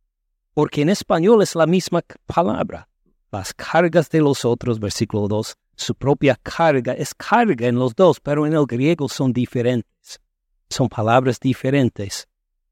Porque 0.53 0.83
en 0.83 0.91
español 0.91 1.43
es 1.43 1.55
la 1.55 1.67
misma 1.67 2.03
palabra. 2.27 2.87
Las 3.33 3.55
cargas 3.55 4.11
de 4.11 4.21
los 4.21 4.45
otros, 4.45 4.79
versículo 4.79 5.27
2, 5.27 5.55
su 5.75 5.95
propia 5.95 6.39
carga 6.43 6.93
es 6.93 7.15
carga 7.15 7.67
en 7.67 7.77
los 7.77 7.95
dos, 7.95 8.21
pero 8.21 8.47
en 8.47 8.53
el 8.53 8.67
griego 8.67 9.09
son 9.09 9.33
diferentes. 9.33 10.21
Son 10.69 10.89
palabras 10.89 11.41
diferentes 11.41 12.29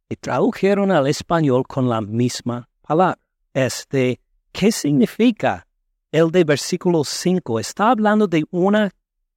y 0.09 0.17
tradujeron 0.17 0.91
al 0.91 1.07
español 1.07 1.65
con 1.67 1.89
la 1.89 2.03
misma 2.03 2.69
palabra. 2.83 3.19
Este, 3.55 4.21
¿qué 4.53 4.71
significa 4.71 5.67
el 6.13 6.31
de 6.31 6.45
versículo 6.45 7.05
5? 7.05 7.59
Está 7.59 7.91
hablando 7.91 8.27
de 8.27 8.45
una 8.51 8.91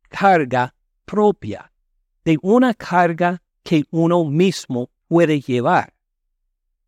carga 0.09 0.75
propia, 1.05 1.71
de 2.25 2.37
una 2.41 2.73
carga 2.73 3.41
que 3.63 3.83
uno 3.91 4.25
mismo 4.25 4.89
puede 5.07 5.41
llevar. 5.41 5.93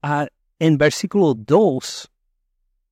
Ah, 0.01 0.27
en 0.59 0.77
versículo 0.77 1.33
2 1.33 2.11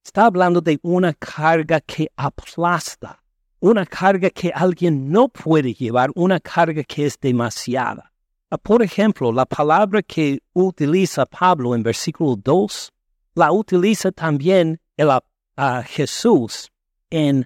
está 0.04 0.26
hablando 0.26 0.62
de 0.62 0.80
una 0.82 1.14
carga 1.14 1.80
que 1.82 2.12
aplasta, 2.16 3.22
una 3.60 3.86
carga 3.86 4.30
que 4.30 4.52
alguien 4.54 5.10
no 5.10 5.28
puede 5.28 5.74
llevar, 5.74 6.10
una 6.16 6.40
carga 6.40 6.84
que 6.84 7.06
es 7.06 7.20
demasiada. 7.20 8.12
Ah, 8.50 8.58
por 8.58 8.82
ejemplo, 8.82 9.32
la 9.32 9.46
palabra 9.46 10.02
que 10.02 10.42
utiliza 10.54 11.26
Pablo 11.26 11.76
en 11.76 11.84
versículo 11.84 12.36
2, 12.36 12.92
la 13.36 13.52
utiliza 13.52 14.12
también 14.12 14.80
el, 14.98 15.08
uh, 15.08 15.84
Jesús 15.86 16.70
en, 17.10 17.46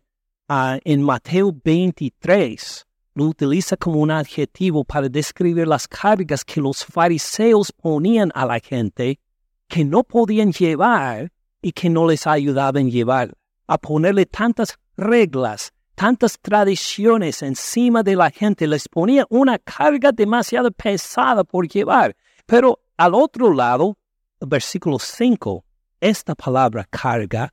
en 0.50 1.02
Mateo 1.04 1.56
23. 1.64 2.85
Lo 3.16 3.26
utiliza 3.26 3.76
como 3.76 4.00
un 4.00 4.12
adjetivo 4.12 4.84
para 4.84 5.10
describir 5.10 5.68
las 5.68 5.88
cargas 5.88 6.46
que 6.46 6.62
los 6.62 6.86
fariseos 6.86 7.72
ponían 7.72 8.32
a 8.36 8.46
la 8.46 8.60
gente 8.60 9.20
que 9.68 9.84
no 9.84 10.04
podían 10.04 10.52
llevar 10.52 11.32
y 11.62 11.72
que 11.72 11.90
no 11.90 12.06
les 12.08 12.28
ayudaban 12.28 12.86
a 12.86 12.90
llevar, 12.90 13.34
a 13.68 13.78
ponerle 13.80 14.28
tantas 14.28 14.78
reglas 14.96 15.74
tantas 15.96 16.38
tradiciones 16.40 17.42
encima 17.42 18.04
de 18.04 18.16
la 18.16 18.30
gente 18.30 18.68
les 18.68 18.88
ponía 18.88 19.26
una 19.30 19.58
carga 19.58 20.12
demasiado 20.12 20.70
pesada 20.72 21.44
por 21.44 21.68
llevar. 21.68 22.16
Pero 22.46 22.80
al 22.98 23.16
otro 23.16 23.54
lado, 23.54 23.98
el 24.40 24.48
versículo 24.48 25.00
5, 25.00 25.64
esta 26.02 26.36
palabra 26.36 26.86
carga 26.90 27.52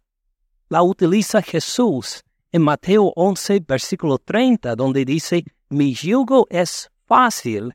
la 0.68 0.82
utiliza 0.82 1.40
Jesús 1.40 2.22
en 2.52 2.62
Mateo 2.62 3.12
11, 3.16 3.60
versículo 3.66 4.18
30, 4.18 4.76
donde 4.76 5.06
dice, 5.06 5.42
mi 5.70 5.94
yugo 5.94 6.46
es 6.50 6.90
fácil 7.06 7.74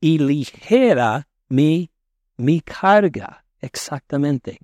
y 0.00 0.18
ligera 0.18 1.28
mi, 1.48 1.90
mi 2.36 2.60
carga. 2.60 3.44
Exactamente. 3.60 4.58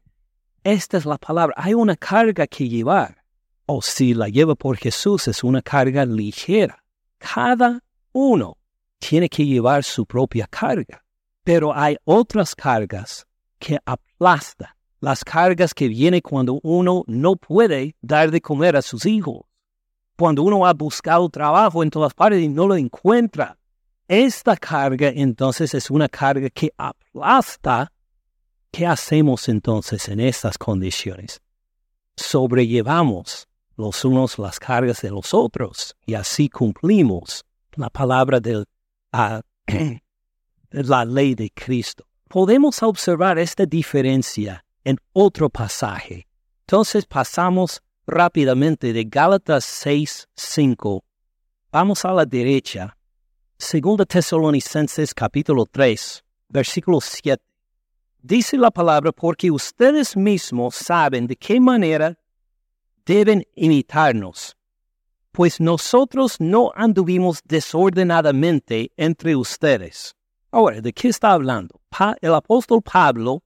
Esta 0.64 0.96
es 0.98 1.07
la 1.07 1.16
palabra. 1.16 1.55
Hay 1.57 1.75
una 1.75 1.96
carga 1.96 2.46
que 2.46 2.68
llevar. 2.68 3.22
o 3.66 3.81
si 3.81 4.12
la 4.12 4.29
lleva 4.29 4.57
por 4.57 4.77
Jesús 4.77 5.29
es 5.29 5.44
una 5.44 5.62
carga 5.62 6.05
ligera. 6.05 6.83
Cada 7.18 7.81
uno 8.12 8.59
tiene 8.98 9.29
que 9.29 9.46
llevar 9.46 9.85
su 9.85 10.05
propia 10.05 10.46
carga, 10.48 11.05
pero 11.44 11.72
hay 11.75 11.96
otras 12.05 12.55
cargas 12.55 13.25
que 13.59 13.79
aplastan, 13.87 14.70
las 15.01 15.25
cargas 15.25 15.72
que 15.72 15.88
vienen 15.88 16.20
cuando 16.20 16.59
uno 16.64 17.05
no 17.07 17.37
puede 17.37 17.94
dar 18.03 18.31
de 18.33 18.40
comer 18.40 18.77
a 18.77 18.83
sus 18.83 19.07
hijos, 19.07 19.42
cuando 20.16 20.42
uno 20.42 20.66
ha 20.66 20.72
buscado 20.72 21.29
trabajo 21.29 21.83
en 21.83 21.90
todas 21.90 22.14
partes 22.14 22.40
y 22.40 22.48
no 22.48 22.66
lo 22.66 22.77
encuentra. 22.77 23.59
Esta 24.09 24.57
carga 24.57 25.09
entonces 25.09 25.75
es 25.75 25.90
una 25.90 26.09
carga 26.09 26.51
que 26.51 26.72
aplasta. 26.77 27.90
¿Qué 28.70 28.87
hacemos 28.87 29.48
entonces 29.48 30.09
en 30.09 30.20
estas 30.20 30.59
condiciones? 30.59 31.40
Sobrellevamos 32.16 33.48
los 33.77 34.05
unos 34.05 34.38
las 34.38 34.59
cargas 34.59 35.01
de 35.03 35.11
los 35.11 35.33
otros 35.33 35.96
y 36.05 36.14
así 36.14 36.48
cumplimos 36.48 37.44
la 37.75 37.90
palabra 37.90 38.40
de 38.40 38.64
la 40.70 41.05
ley 41.05 41.35
de 41.35 41.51
Cristo. 41.51 42.05
Podemos 42.29 42.83
observar 42.83 43.38
esta 43.38 43.66
diferencia 43.66 44.64
en 44.85 44.98
otro 45.12 45.48
pasaje. 45.48 46.27
Entonces 46.61 47.07
pasamos 47.07 47.83
rápidamente 48.07 48.93
de 48.93 49.05
Gálatas 49.05 49.65
6, 49.65 50.29
5. 50.35 51.05
Vamos 51.71 52.05
a 52.05 52.12
la 52.12 52.25
derecha. 52.25 52.97
Segunda 53.59 54.05
Tesalonicenses 54.05 55.15
capítulo 55.15 55.67
3, 55.67 56.25
versículo 56.49 57.01
7. 57.01 57.43
Dice 58.21 58.57
la 58.57 58.71
palabra 58.71 59.12
porque 59.12 59.51
ustedes 59.51 60.17
mismos 60.17 60.75
saben 60.75 61.27
de 61.27 61.37
qué 61.37 61.61
manera 61.61 62.19
deben 63.05 63.45
imitarnos, 63.55 64.57
pues 65.33 65.61
nosotros 65.61 66.41
no 66.41 66.71
anduvimos 66.75 67.41
desordenadamente 67.45 68.93
entre 68.97 69.35
ustedes. 69.35 70.15
Ahora, 70.51 70.81
¿de 70.81 70.93
qué 70.93 71.09
está 71.09 71.33
hablando? 71.33 71.81
el 72.21 72.35
apóstol 72.35 72.83
Pablo 72.83 73.43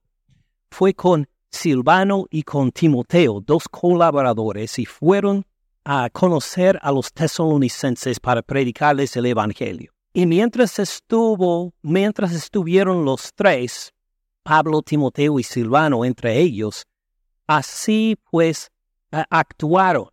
fue 0.69 0.93
con 0.93 1.27
Silvano 1.57 2.25
y 2.29 2.43
con 2.43 2.71
Timoteo, 2.71 3.41
dos 3.41 3.67
colaboradores, 3.69 4.79
y 4.79 4.85
fueron 4.85 5.45
a 5.83 6.09
conocer 6.09 6.79
a 6.81 6.91
los 6.91 7.11
tesalonicenses 7.11 8.19
para 8.19 8.41
predicarles 8.41 9.15
el 9.17 9.25
Evangelio. 9.25 9.91
Y 10.13 10.25
mientras 10.25 10.79
estuvo, 10.79 11.73
mientras 11.81 12.31
estuvieron 12.31 13.05
los 13.05 13.33
tres, 13.33 13.93
Pablo, 14.43 14.81
Timoteo 14.81 15.39
y 15.39 15.43
Silvano 15.43 16.05
entre 16.05 16.39
ellos, 16.39 16.85
así 17.47 18.17
pues 18.31 18.69
actuaron, 19.11 20.09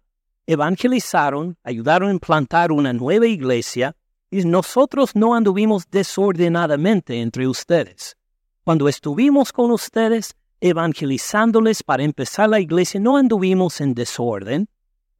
evangelizaron, 0.46 1.56
ayudaron 1.62 2.08
a 2.08 2.12
implantar 2.12 2.72
una 2.72 2.92
nueva 2.92 3.26
iglesia, 3.26 3.96
y 4.30 4.44
nosotros 4.44 5.14
no 5.14 5.34
anduvimos 5.34 5.84
desordenadamente 5.90 7.20
entre 7.20 7.46
ustedes. 7.46 8.16
Cuando 8.64 8.88
estuvimos 8.88 9.52
con 9.52 9.70
ustedes, 9.70 10.34
evangelizándoles 10.64 11.82
para 11.82 12.04
empezar 12.04 12.48
la 12.48 12.58
iglesia, 12.58 12.98
no 12.98 13.18
anduvimos 13.18 13.82
en 13.82 13.92
desorden. 13.92 14.66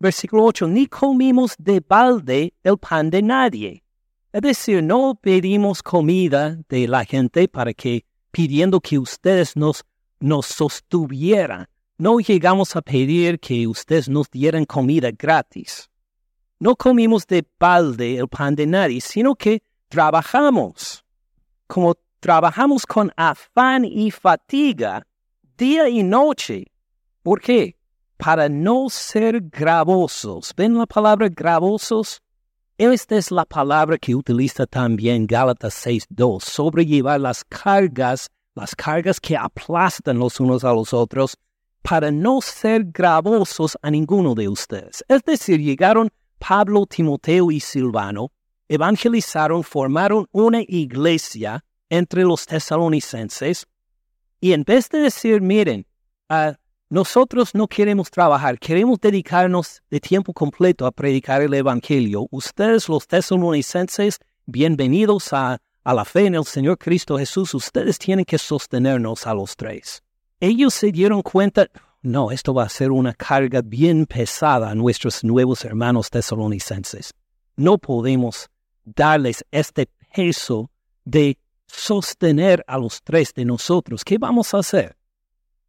Versículo 0.00 0.42
8, 0.44 0.66
ni 0.68 0.87
comimos 0.87 1.54
de 1.59 1.83
balde 1.87 2.54
el 2.62 2.78
pan 2.78 3.11
de 3.11 3.20
nadie. 3.20 3.85
Es 4.33 4.40
decir, 4.40 4.83
no 4.83 5.14
pedimos 5.20 5.83
comida 5.83 6.59
de 6.70 6.88
la 6.88 7.04
gente 7.04 7.46
para 7.46 7.74
que, 7.74 8.07
pidiendo 8.30 8.80
que 8.80 8.98
ustedes 8.98 9.54
nos, 9.54 9.85
nos 10.18 10.46
sostuvieran. 10.46 11.66
No 11.98 12.20
llegamos 12.20 12.74
a 12.74 12.80
pedir 12.80 13.38
que 13.38 13.66
ustedes 13.66 14.09
nos 14.09 14.30
dieran 14.30 14.64
comida 14.64 15.11
gratis. 15.11 15.90
No 16.59 16.74
comimos 16.74 17.26
de 17.26 17.46
balde 17.61 18.16
el 18.16 18.28
pan 18.28 18.54
de 18.54 18.66
nadie, 18.66 19.02
sino 19.02 19.35
que 19.35 19.62
trabajamos. 19.88 21.04
Como 21.66 21.96
trabajamos 22.18 22.87
con 22.87 23.12
afán 23.14 23.85
y 23.85 24.11
fatiga 24.11 25.07
día 25.56 25.88
y 25.88 26.02
noche. 26.02 26.66
¿Por 27.22 27.40
qué? 27.40 27.76
Para 28.16 28.48
no 28.48 28.88
ser 28.88 29.40
gravosos. 29.40 30.52
¿Ven 30.56 30.76
la 30.76 30.86
palabra 30.86 31.28
gravosos? 31.28 32.20
Esta 32.76 33.16
es 33.16 33.30
la 33.30 33.44
palabra 33.44 33.98
que 33.98 34.14
utiliza 34.14 34.66
también 34.66 35.26
Gálatas 35.26 35.86
6.2, 35.86 36.42
sobrellevar 36.42 37.20
las 37.20 37.44
cargas, 37.44 38.28
las 38.54 38.74
cargas 38.74 39.20
que 39.20 39.36
aplastan 39.36 40.18
los 40.18 40.40
unos 40.40 40.64
a 40.64 40.72
los 40.72 40.92
otros, 40.92 41.36
para 41.82 42.10
no 42.10 42.40
ser 42.40 42.84
gravosos 42.86 43.78
a 43.82 43.90
ninguno 43.90 44.34
de 44.34 44.48
ustedes. 44.48 45.04
Es 45.06 45.22
decir, 45.22 45.60
llegaron 45.60 46.10
Pablo, 46.38 46.86
Timoteo 46.86 47.52
y 47.52 47.60
Silvano, 47.60 48.32
evangelizaron, 48.68 49.62
formaron 49.62 50.26
una 50.32 50.62
iglesia 50.66 51.64
entre 51.90 52.24
los 52.24 52.44
tesalonicenses, 52.46 53.66
y 54.44 54.52
en 54.52 54.62
vez 54.62 54.88
de 54.90 54.98
decir, 54.98 55.40
miren, 55.40 55.87
uh, 56.28 56.52
nosotros 56.90 57.54
no 57.54 57.66
queremos 57.66 58.11
trabajar, 58.11 58.59
queremos 58.59 59.00
dedicarnos 59.00 59.83
de 59.90 60.00
tiempo 60.00 60.33
completo 60.33 60.87
a 60.87 60.92
predicar 60.92 61.40
el 61.40 61.54
Evangelio, 61.54 62.26
ustedes 62.30 62.88
los 62.88 63.07
tesalonicenses, 63.07 64.18
bienvenidos 64.44 65.33
a, 65.33 65.59
a 65.83 65.94
la 65.94 66.04
fe 66.04 66.26
en 66.26 66.35
el 66.35 66.44
Señor 66.44 66.76
Cristo 66.76 67.16
Jesús, 67.16 67.54
ustedes 67.54 67.98
tienen 67.98 68.26
que 68.26 68.37
sostenernos 68.37 69.26
a 69.26 69.33
los 69.33 69.57
tres 69.57 70.04
ellos 70.44 70.74
se 70.74 70.92
dieron 70.92 71.22
cuenta, 71.22 71.68
no, 72.02 72.30
esto 72.30 72.52
va 72.52 72.64
a 72.64 72.68
ser 72.68 72.90
una 72.90 73.14
carga 73.14 73.62
bien 73.62 74.04
pesada 74.04 74.70
a 74.70 74.74
nuestros 74.74 75.24
nuevos 75.24 75.64
hermanos 75.64 76.11
tesalonicenses. 76.11 77.14
No 77.57 77.78
podemos 77.78 78.50
darles 78.85 79.44
este 79.50 79.88
peso 80.14 80.70
de 81.04 81.38
sostener 81.76 82.64
a 82.66 82.78
los 82.78 83.02
tres 83.02 83.34
de 83.34 83.44
nosotros. 83.44 84.04
¿Qué 84.04 84.18
vamos 84.18 84.54
a 84.54 84.58
hacer? 84.58 84.96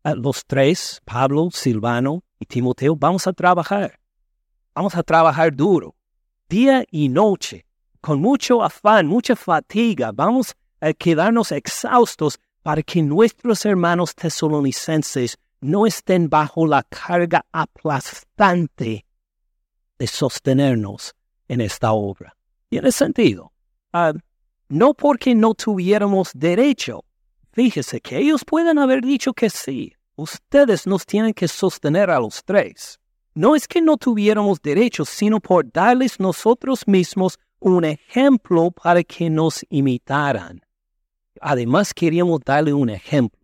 A 0.03 0.13
los 0.13 0.45
tres, 0.45 1.01
Pablo, 1.03 1.49
Silvano 1.51 2.23
y 2.39 2.45
Timoteo, 2.45 2.95
vamos 2.95 3.27
a 3.27 3.33
trabajar. 3.33 3.99
Vamos 4.73 4.95
a 4.95 5.03
trabajar 5.03 5.55
duro, 5.55 5.95
día 6.47 6.85
y 6.91 7.09
noche, 7.09 7.65
con 8.01 8.21
mucho 8.21 8.61
afán, 8.61 9.07
mucha 9.07 9.35
fatiga. 9.35 10.11
Vamos 10.11 10.55
a 10.79 10.93
quedarnos 10.93 11.51
exhaustos 11.51 12.39
para 12.61 12.83
que 12.83 13.01
nuestros 13.01 13.65
hermanos 13.65 14.13
tesalonicenses 14.13 15.37
no 15.61 15.87
estén 15.87 16.29
bajo 16.29 16.67
la 16.67 16.83
carga 16.83 17.45
aplastante 17.51 19.05
de 19.97 20.07
sostenernos 20.07 21.15
en 21.47 21.61
esta 21.61 21.93
obra. 21.93 22.35
Tiene 22.69 22.91
sentido. 22.91 23.53
Ah, 23.93 24.13
no 24.69 24.93
porque 24.93 25.35
no 25.35 25.53
tuviéramos 25.53 26.31
derecho. 26.33 27.03
Fíjese 27.51 28.01
que 28.01 28.17
ellos 28.17 28.43
pueden 28.45 28.77
haber 28.77 29.01
dicho 29.01 29.33
que 29.33 29.49
sí. 29.49 29.93
Ustedes 30.15 30.87
nos 30.87 31.05
tienen 31.05 31.33
que 31.33 31.47
sostener 31.47 32.09
a 32.09 32.19
los 32.19 32.43
tres. 32.43 32.99
No 33.33 33.55
es 33.55 33.67
que 33.67 33.81
no 33.81 33.97
tuviéramos 33.97 34.61
derecho, 34.61 35.05
sino 35.05 35.39
por 35.39 35.69
darles 35.71 36.19
nosotros 36.19 36.87
mismos 36.87 37.37
un 37.59 37.83
ejemplo 37.83 38.71
para 38.71 39.03
que 39.03 39.29
nos 39.29 39.65
imitaran. 39.69 40.61
Además 41.41 41.93
queríamos 41.93 42.39
darle 42.45 42.73
un 42.73 42.89
ejemplo. 42.89 43.39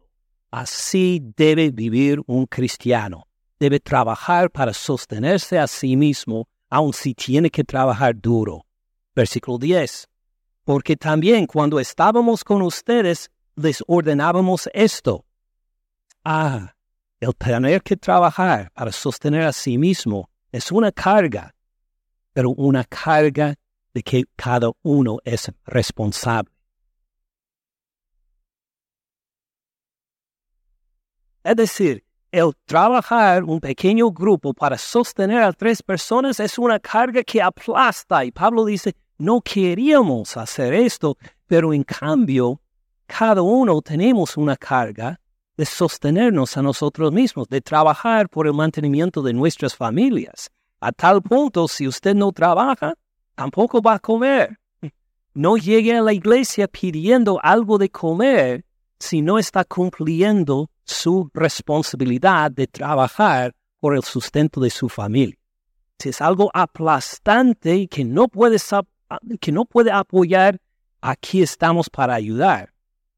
Así 0.50 1.22
debe 1.36 1.72
vivir 1.72 2.22
un 2.26 2.46
cristiano. 2.46 3.28
Debe 3.60 3.80
trabajar 3.80 4.50
para 4.50 4.74
sostenerse 4.74 5.60
a 5.60 5.68
sí 5.68 5.96
mismo, 5.96 6.48
aun 6.70 6.94
si 6.94 7.14
tiene 7.14 7.50
que 7.50 7.64
trabajar 7.64 8.16
duro. 8.20 8.66
Versículo 9.16 9.58
10. 9.58 10.11
Porque 10.72 10.96
también 10.96 11.48
cuando 11.48 11.82
estábamos 11.82 12.46
con 12.46 12.62
ustedes, 12.62 13.30
les 13.58 13.84
ordenábamos 13.88 14.70
esto. 14.74 15.26
Ah, 16.24 16.74
el 17.20 17.36
tener 17.36 17.82
que 17.84 17.98
trabajar 17.98 18.72
para 18.72 18.90
sostener 18.94 19.42
a 19.42 19.52
sí 19.52 19.78
mismo 19.78 20.30
es 20.50 20.72
una 20.72 20.90
carga, 20.94 21.54
pero 22.32 22.52
una 22.52 22.86
carga 22.86 23.54
de 23.94 24.02
que 24.02 24.24
cada 24.38 24.72
uno 24.82 25.18
es 25.26 25.52
responsable. 25.66 26.54
Es 31.44 31.56
decir, 31.58 32.02
el 32.32 32.54
trabajar 32.64 33.44
un 33.44 33.60
pequeño 33.60 34.10
grupo 34.10 34.54
para 34.54 34.78
sostener 34.78 35.44
a 35.44 35.52
tres 35.52 35.84
personas 35.84 36.40
es 36.40 36.58
una 36.58 36.80
carga 36.80 37.26
que 37.26 37.42
aplasta. 37.42 38.24
Y 38.24 38.32
Pablo 38.32 38.64
dice, 38.64 38.96
no 39.22 39.40
queríamos 39.42 40.36
hacer 40.36 40.74
esto, 40.74 41.16
pero 41.46 41.74
en 41.74 41.84
cambio, 41.84 42.60
cada 43.06 43.44
uno 43.44 43.80
tenemos 43.82 44.36
una 44.36 44.58
carga 44.58 45.20
de 45.56 45.66
sostenernos 45.66 46.58
a 46.58 46.64
nosotros 46.64 47.12
mismos, 47.12 47.48
de 47.48 47.62
trabajar 47.62 48.30
por 48.30 48.48
el 48.48 48.54
mantenimiento 48.54 49.22
de 49.22 49.34
nuestras 49.34 49.76
familias. 49.76 50.50
A 50.80 50.92
tal 50.92 51.22
punto, 51.22 51.68
si 51.68 51.88
usted 51.88 52.16
no 52.16 52.32
trabaja, 52.32 52.96
tampoco 53.36 53.80
va 53.80 53.94
a 53.96 54.00
comer. 54.00 54.58
No 55.36 55.56
llegue 55.56 55.96
a 55.96 56.02
la 56.02 56.14
iglesia 56.14 56.68
pidiendo 56.68 57.40
algo 57.44 57.78
de 57.78 57.90
comer 57.92 58.66
si 58.98 59.22
no 59.22 59.38
está 59.38 59.64
cumpliendo 59.66 60.72
su 60.84 61.30
responsabilidad 61.34 62.50
de 62.50 62.66
trabajar 62.66 63.54
por 63.80 63.96
el 63.96 64.04
sustento 64.04 64.60
de 64.60 64.72
su 64.72 64.90
familia. 64.90 65.38
si 66.00 66.10
es 66.10 66.22
algo 66.22 66.50
aplastante 66.56 67.88
que 67.88 68.04
no 68.04 68.28
puede, 68.28 68.58
que 69.40 69.52
no 69.52 69.66
puede 69.66 69.92
apoyar, 69.92 70.60
aquí 71.02 71.42
estamos 71.42 71.90
para 71.90 72.14
ayudar. 72.16 72.74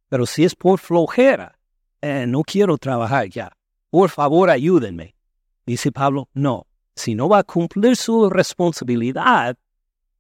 Pero 0.09 0.25
si 0.25 0.43
es 0.43 0.55
por 0.55 0.79
flojera, 0.79 1.57
eh, 2.01 2.25
no 2.27 2.43
quiero 2.43 2.77
trabajar 2.77 3.29
ya. 3.29 3.51
Por 3.89 4.09
favor, 4.09 4.49
ayúdenme. 4.49 5.15
Dice 5.65 5.91
Pablo, 5.91 6.29
no, 6.33 6.67
si 6.95 7.15
no 7.15 7.29
va 7.29 7.39
a 7.39 7.43
cumplir 7.43 7.95
su 7.95 8.29
responsabilidad, 8.29 9.57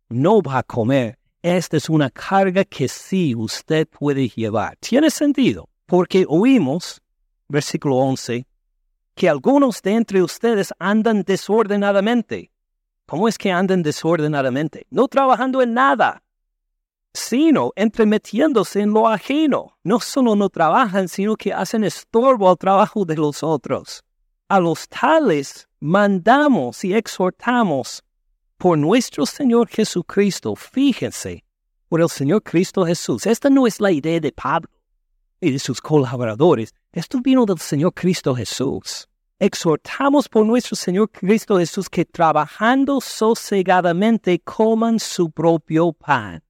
no 0.09 0.41
va 0.41 0.59
a 0.59 0.63
comer. 0.63 1.19
Esta 1.41 1.75
es 1.75 1.89
una 1.89 2.09
carga 2.09 2.63
que 2.63 2.87
sí 2.87 3.35
usted 3.35 3.87
puede 3.87 4.29
llevar. 4.29 4.77
Tiene 4.77 5.09
sentido, 5.09 5.67
porque 5.85 6.25
oímos, 6.27 7.01
versículo 7.49 7.97
11, 7.97 8.47
que 9.13 9.29
algunos 9.29 9.81
de 9.81 9.91
entre 9.91 10.23
ustedes 10.23 10.73
andan 10.79 11.23
desordenadamente. 11.23 12.52
¿Cómo 13.05 13.27
es 13.27 13.37
que 13.37 13.51
andan 13.51 13.83
desordenadamente? 13.83 14.85
No 14.89 15.07
trabajando 15.07 15.61
en 15.61 15.73
nada, 15.73 16.23
sino 17.13 17.71
entremetiéndose 17.75 18.81
en 18.81 18.91
lo 18.91 19.07
ajeno. 19.07 19.77
No 19.83 19.99
solo 19.99 20.35
no 20.35 20.49
trabajan, 20.49 21.07
sino 21.07 21.35
que 21.35 21.53
hacen 21.53 21.83
estorbo 21.83 22.49
al 22.49 22.57
trabajo 22.57 23.05
de 23.05 23.15
los 23.15 23.43
otros. 23.43 24.03
A 24.47 24.59
los 24.59 24.87
tales 24.87 25.67
mandamos 25.79 26.83
y 26.83 26.93
exhortamos 26.93 28.03
por 28.57 28.77
nuestro 28.77 29.25
Señor 29.25 29.67
Jesucristo. 29.67 30.55
Fíjense, 30.55 31.43
por 31.89 32.01
el 32.01 32.09
Señor 32.09 32.41
Cristo 32.41 32.85
Jesús. 32.85 33.27
Esta 33.27 33.49
no 33.49 33.67
es 33.67 33.79
la 33.79 33.91
idea 33.91 34.19
de 34.19 34.31
Pablo 34.31 34.69
y 35.39 35.51
de 35.51 35.59
sus 35.59 35.79
colaboradores. 35.79 36.73
Esto 36.91 37.19
vino 37.21 37.45
del 37.45 37.59
Señor 37.59 37.93
Cristo 37.93 38.33
Jesús. 38.33 39.07
Exhortamos 39.43 40.29
por 40.29 40.45
nuestro 40.45 40.77
Señor 40.77 41.11
Cristo 41.11 41.57
Jesús 41.57 41.89
que 41.89 42.05
trabajando 42.05 43.01
sosegadamente 43.01 44.39
coman 44.39 45.01
su 45.01 45.31
propio 45.31 45.91
pan, 45.91 46.41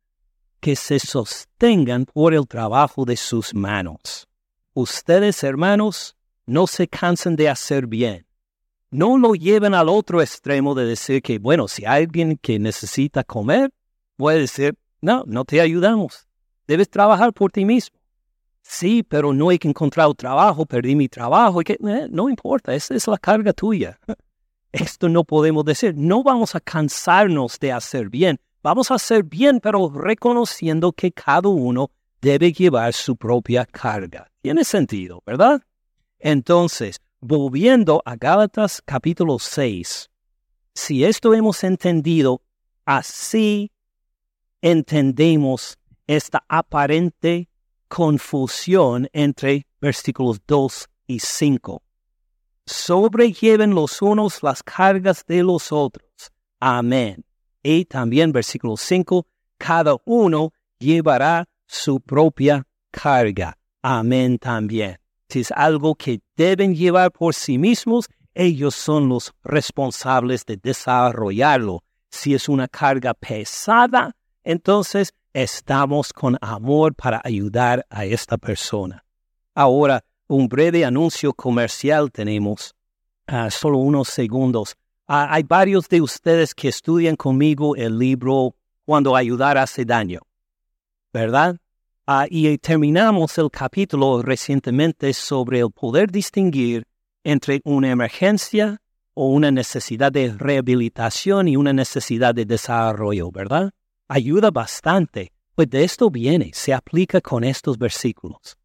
que 0.59 0.75
se 0.75 0.99
sostengan 0.99 2.05
por 2.05 2.35
el 2.35 2.47
trabajo 2.47 3.03
de 3.03 3.17
sus 3.17 3.55
manos. 3.55 4.27
Ustedes, 4.75 5.43
hermanos, 5.43 6.15
no 6.45 6.67
se 6.67 6.87
cansen 6.87 7.35
de 7.35 7.49
hacer 7.49 7.87
bien. 7.87 8.27
No 8.91 9.17
lo 9.17 9.33
lleven 9.33 9.73
al 9.73 9.89
otro 9.89 10.21
extremo 10.21 10.75
de 10.75 10.85
decir 10.85 11.23
que, 11.23 11.39
bueno, 11.39 11.67
si 11.67 11.85
hay 11.87 12.03
alguien 12.03 12.37
que 12.37 12.59
necesita 12.59 13.23
comer, 13.23 13.71
puede 14.17 14.41
decir, 14.41 14.77
no, 15.01 15.23
no 15.25 15.45
te 15.45 15.61
ayudamos. 15.61 16.27
Debes 16.67 16.91
trabajar 16.91 17.33
por 17.33 17.51
ti 17.51 17.65
mismo. 17.65 17.97
Sí, 18.63 19.03
pero 19.03 19.33
no 19.33 19.51
he 19.51 19.59
encontrado 19.61 20.13
trabajo, 20.13 20.65
perdí 20.65 20.95
mi 20.95 21.09
trabajo. 21.09 21.61
Y 21.61 21.65
que, 21.65 21.73
eh, 21.73 22.07
no 22.09 22.29
importa, 22.29 22.73
esa 22.73 22.95
es 22.95 23.07
la 23.07 23.17
carga 23.17 23.53
tuya. 23.53 23.99
Esto 24.71 25.09
no 25.09 25.23
podemos 25.23 25.65
decir. 25.65 25.93
No 25.95 26.23
vamos 26.23 26.55
a 26.55 26.59
cansarnos 26.59 27.59
de 27.59 27.71
hacer 27.71 28.09
bien. 28.09 28.39
Vamos 28.63 28.89
a 28.89 28.95
hacer 28.95 29.23
bien, 29.23 29.59
pero 29.59 29.89
reconociendo 29.89 30.93
que 30.93 31.11
cada 31.11 31.49
uno 31.49 31.91
debe 32.21 32.53
llevar 32.53 32.93
su 32.93 33.17
propia 33.17 33.65
carga. 33.65 34.31
Tiene 34.41 34.63
sentido, 34.63 35.21
¿verdad? 35.25 35.61
Entonces, 36.17 37.01
volviendo 37.19 38.01
a 38.05 38.15
Gálatas 38.15 38.81
capítulo 38.85 39.37
6, 39.37 40.09
si 40.73 41.03
esto 41.03 41.33
hemos 41.33 41.63
entendido, 41.65 42.41
así 42.85 43.71
entendemos 44.61 45.77
esta 46.07 46.45
aparente 46.47 47.49
confusión 47.93 49.07
entre 49.13 49.67
versículos 49.79 50.41
2 50.47 50.89
y 51.05 51.19
5. 51.19 51.83
Sobrelleven 52.65 53.75
los 53.75 54.01
unos 54.01 54.41
las 54.41 54.63
cargas 54.63 55.23
de 55.27 55.43
los 55.43 55.71
otros. 55.71 56.09
Amén. 56.59 57.23
Y 57.61 57.85
también 57.85 58.31
versículo 58.31 58.77
5, 58.77 59.27
cada 59.59 59.95
uno 60.05 60.53
llevará 60.79 61.45
su 61.67 62.01
propia 62.01 62.65
carga. 62.89 63.59
Amén 63.83 64.39
también. 64.39 64.97
Si 65.29 65.41
es 65.41 65.51
algo 65.51 65.93
que 65.93 66.19
deben 66.35 66.73
llevar 66.73 67.11
por 67.11 67.35
sí 67.35 67.59
mismos, 67.59 68.09
ellos 68.33 68.73
son 68.73 69.07
los 69.07 69.35
responsables 69.43 70.47
de 70.47 70.57
desarrollarlo. 70.57 71.83
Si 72.09 72.33
es 72.33 72.49
una 72.49 72.67
carga 72.67 73.13
pesada, 73.13 74.15
entonces 74.43 75.13
estamos 75.33 76.13
con 76.13 76.37
amor 76.41 76.93
para 76.93 77.21
ayudar 77.23 77.85
a 77.89 78.05
esta 78.05 78.37
persona. 78.37 79.03
Ahora, 79.55 80.03
un 80.27 80.47
breve 80.47 80.85
anuncio 80.85 81.33
comercial 81.33 82.11
tenemos, 82.11 82.75
uh, 83.31 83.49
solo 83.49 83.79
unos 83.79 84.09
segundos. 84.09 84.75
Uh, 85.07 85.27
hay 85.29 85.43
varios 85.43 85.89
de 85.89 86.01
ustedes 86.01 86.53
que 86.53 86.69
estudian 86.69 87.15
conmigo 87.15 87.75
el 87.75 87.97
libro 87.97 88.55
Cuando 88.85 89.15
ayudar 89.15 89.57
hace 89.57 89.85
daño, 89.85 90.19
¿verdad? 91.13 91.55
Uh, 92.05 92.25
y 92.29 92.57
terminamos 92.57 93.37
el 93.37 93.49
capítulo 93.49 94.21
recientemente 94.21 95.13
sobre 95.13 95.59
el 95.59 95.71
poder 95.71 96.11
distinguir 96.11 96.85
entre 97.23 97.61
una 97.63 97.89
emergencia 97.89 98.81
o 99.13 99.29
una 99.29 99.51
necesidad 99.51 100.11
de 100.11 100.33
rehabilitación 100.37 101.47
y 101.47 101.55
una 101.55 101.71
necesidad 101.71 102.35
de 102.35 102.45
desarrollo, 102.45 103.31
¿verdad? 103.31 103.71
Ayuda 104.07 104.51
bastante, 104.51 105.31
pues 105.55 105.69
de 105.69 105.83
esto 105.83 106.09
viene, 106.09 106.51
se 106.53 106.73
aplica 106.73 107.21
con 107.21 107.43
estos 107.43 107.77
versículos. 107.77 108.57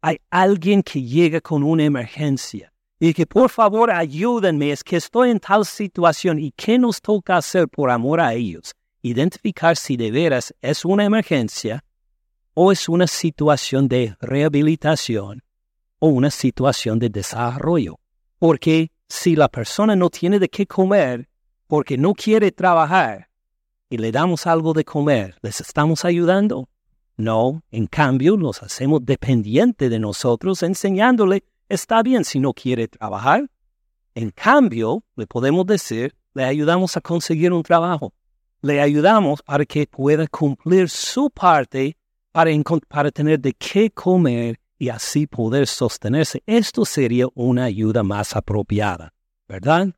Hay 0.00 0.18
alguien 0.30 0.82
que 0.82 1.02
llega 1.02 1.40
con 1.40 1.62
una 1.62 1.84
emergencia 1.84 2.72
y 2.98 3.14
que 3.14 3.26
por 3.26 3.50
favor 3.50 3.90
ayúdenme, 3.90 4.70
es 4.70 4.84
que 4.84 4.96
estoy 4.96 5.30
en 5.30 5.40
tal 5.40 5.64
situación 5.64 6.38
y 6.38 6.52
qué 6.52 6.78
nos 6.78 7.00
toca 7.00 7.36
hacer 7.36 7.68
por 7.68 7.90
amor 7.90 8.20
a 8.20 8.34
ellos. 8.34 8.74
Identificar 9.02 9.76
si 9.76 9.96
de 9.96 10.10
veras 10.10 10.54
es 10.60 10.84
una 10.84 11.04
emergencia 11.04 11.84
o 12.54 12.70
es 12.70 12.88
una 12.88 13.06
situación 13.06 13.88
de 13.88 14.16
rehabilitación 14.20 15.42
o 15.98 16.08
una 16.08 16.30
situación 16.30 16.98
de 16.98 17.08
desarrollo. 17.08 17.98
Porque 18.38 18.92
si 19.08 19.34
la 19.34 19.48
persona 19.48 19.96
no 19.96 20.10
tiene 20.10 20.38
de 20.38 20.48
qué 20.48 20.66
comer 20.66 21.28
porque 21.66 21.96
no 21.96 22.12
quiere 22.12 22.52
trabajar, 22.52 23.28
y 23.92 23.98
le 23.98 24.10
damos 24.10 24.46
algo 24.46 24.72
de 24.72 24.86
comer, 24.86 25.36
¿les 25.42 25.60
estamos 25.60 26.06
ayudando? 26.06 26.70
No, 27.18 27.62
en 27.70 27.86
cambio 27.86 28.38
los 28.38 28.62
hacemos 28.62 29.04
dependientes 29.04 29.90
de 29.90 29.98
nosotros 29.98 30.62
enseñándole, 30.62 31.44
está 31.68 32.02
bien 32.02 32.24
si 32.24 32.40
no 32.40 32.54
quiere 32.54 32.88
trabajar. 32.88 33.50
En 34.14 34.30
cambio, 34.30 35.04
le 35.14 35.26
podemos 35.26 35.66
decir, 35.66 36.14
le 36.32 36.44
ayudamos 36.44 36.96
a 36.96 37.02
conseguir 37.02 37.52
un 37.52 37.62
trabajo. 37.62 38.14
Le 38.62 38.80
ayudamos 38.80 39.42
para 39.42 39.66
que 39.66 39.86
pueda 39.86 40.26
cumplir 40.26 40.88
su 40.88 41.28
parte 41.28 41.98
para, 42.32 42.50
para 42.88 43.10
tener 43.10 43.40
de 43.40 43.52
qué 43.52 43.90
comer 43.90 44.58
y 44.78 44.88
así 44.88 45.26
poder 45.26 45.66
sostenerse. 45.66 46.42
Esto 46.46 46.86
sería 46.86 47.26
una 47.34 47.64
ayuda 47.64 48.02
más 48.02 48.36
apropiada, 48.36 49.12
¿verdad? 49.46 49.88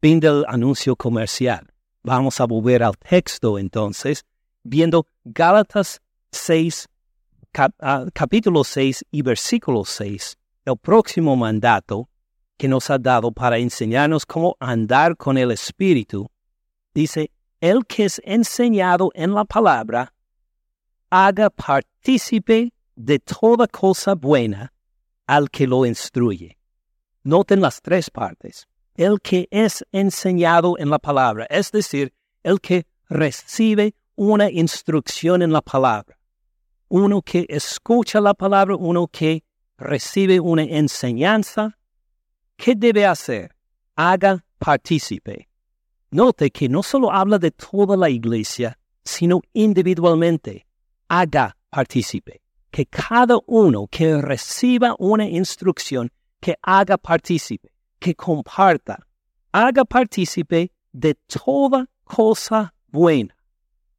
Fin 0.00 0.20
del 0.20 0.46
anuncio 0.48 0.96
comercial. 0.96 1.73
Vamos 2.06 2.38
a 2.38 2.44
volver 2.44 2.82
al 2.82 2.98
texto 2.98 3.58
entonces, 3.58 4.26
viendo 4.62 5.06
Gálatas 5.24 6.02
6, 6.32 6.86
ah, 7.80 8.04
capítulo 8.12 8.62
6 8.62 9.06
y 9.10 9.22
versículo 9.22 9.86
6, 9.86 10.36
el 10.66 10.76
próximo 10.76 11.34
mandato 11.34 12.10
que 12.58 12.68
nos 12.68 12.90
ha 12.90 12.98
dado 12.98 13.32
para 13.32 13.56
enseñarnos 13.56 14.26
cómo 14.26 14.54
andar 14.60 15.16
con 15.16 15.38
el 15.38 15.50
Espíritu. 15.50 16.30
Dice, 16.92 17.30
el 17.58 17.86
que 17.86 18.04
es 18.04 18.20
enseñado 18.22 19.10
en 19.14 19.32
la 19.32 19.46
palabra, 19.46 20.12
haga 21.08 21.48
partícipe 21.48 22.70
de 22.94 23.18
toda 23.18 23.66
cosa 23.66 24.14
buena 24.14 24.74
al 25.26 25.48
que 25.48 25.66
lo 25.66 25.86
instruye. 25.86 26.58
Noten 27.22 27.62
las 27.62 27.80
tres 27.80 28.10
partes 28.10 28.68
el 28.96 29.20
que 29.20 29.48
es 29.50 29.84
enseñado 29.92 30.76
en 30.78 30.90
la 30.90 30.98
palabra, 30.98 31.46
es 31.50 31.70
decir, 31.72 32.12
el 32.42 32.60
que 32.60 32.86
recibe 33.08 33.94
una 34.16 34.50
instrucción 34.50 35.42
en 35.42 35.52
la 35.52 35.60
palabra. 35.60 36.16
Uno 36.88 37.22
que 37.22 37.46
escucha 37.48 38.20
la 38.20 38.34
palabra, 38.34 38.76
uno 38.76 39.08
que 39.08 39.42
recibe 39.76 40.38
una 40.38 40.62
enseñanza. 40.62 41.76
¿Qué 42.56 42.74
debe 42.76 43.04
hacer? 43.04 43.56
Haga 43.96 44.44
partícipe. 44.58 45.48
Note 46.10 46.50
que 46.50 46.68
no 46.68 46.82
solo 46.82 47.10
habla 47.10 47.38
de 47.38 47.50
toda 47.50 47.96
la 47.96 48.08
iglesia, 48.08 48.78
sino 49.04 49.40
individualmente. 49.52 50.66
Haga 51.08 51.56
partícipe. 51.70 52.40
Que 52.70 52.86
cada 52.86 53.38
uno 53.46 53.88
que 53.88 54.20
reciba 54.20 54.94
una 54.98 55.28
instrucción, 55.28 56.10
que 56.40 56.56
haga 56.62 56.96
partícipe 56.96 57.73
que 58.04 58.14
comparta, 58.14 58.98
haga 59.50 59.82
partícipe 59.86 60.70
de 60.92 61.14
toda 61.26 61.88
cosa 62.04 62.74
buena, 62.88 63.34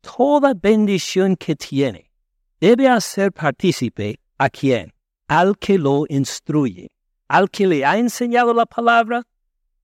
toda 0.02 0.54
bendición 0.54 1.36
que 1.36 1.56
tiene. 1.56 2.12
Debe 2.60 2.88
hacer 2.88 3.32
partícipe 3.32 4.20
a 4.38 4.48
quien, 4.52 4.94
al 5.28 5.58
que 5.58 5.80
lo 5.80 6.06
instruye, 6.08 6.92
al 7.28 7.50
que 7.50 7.66
le 7.66 7.84
ha 7.84 7.98
enseñado 7.98 8.54
la 8.54 8.68
palabra, 8.68 9.24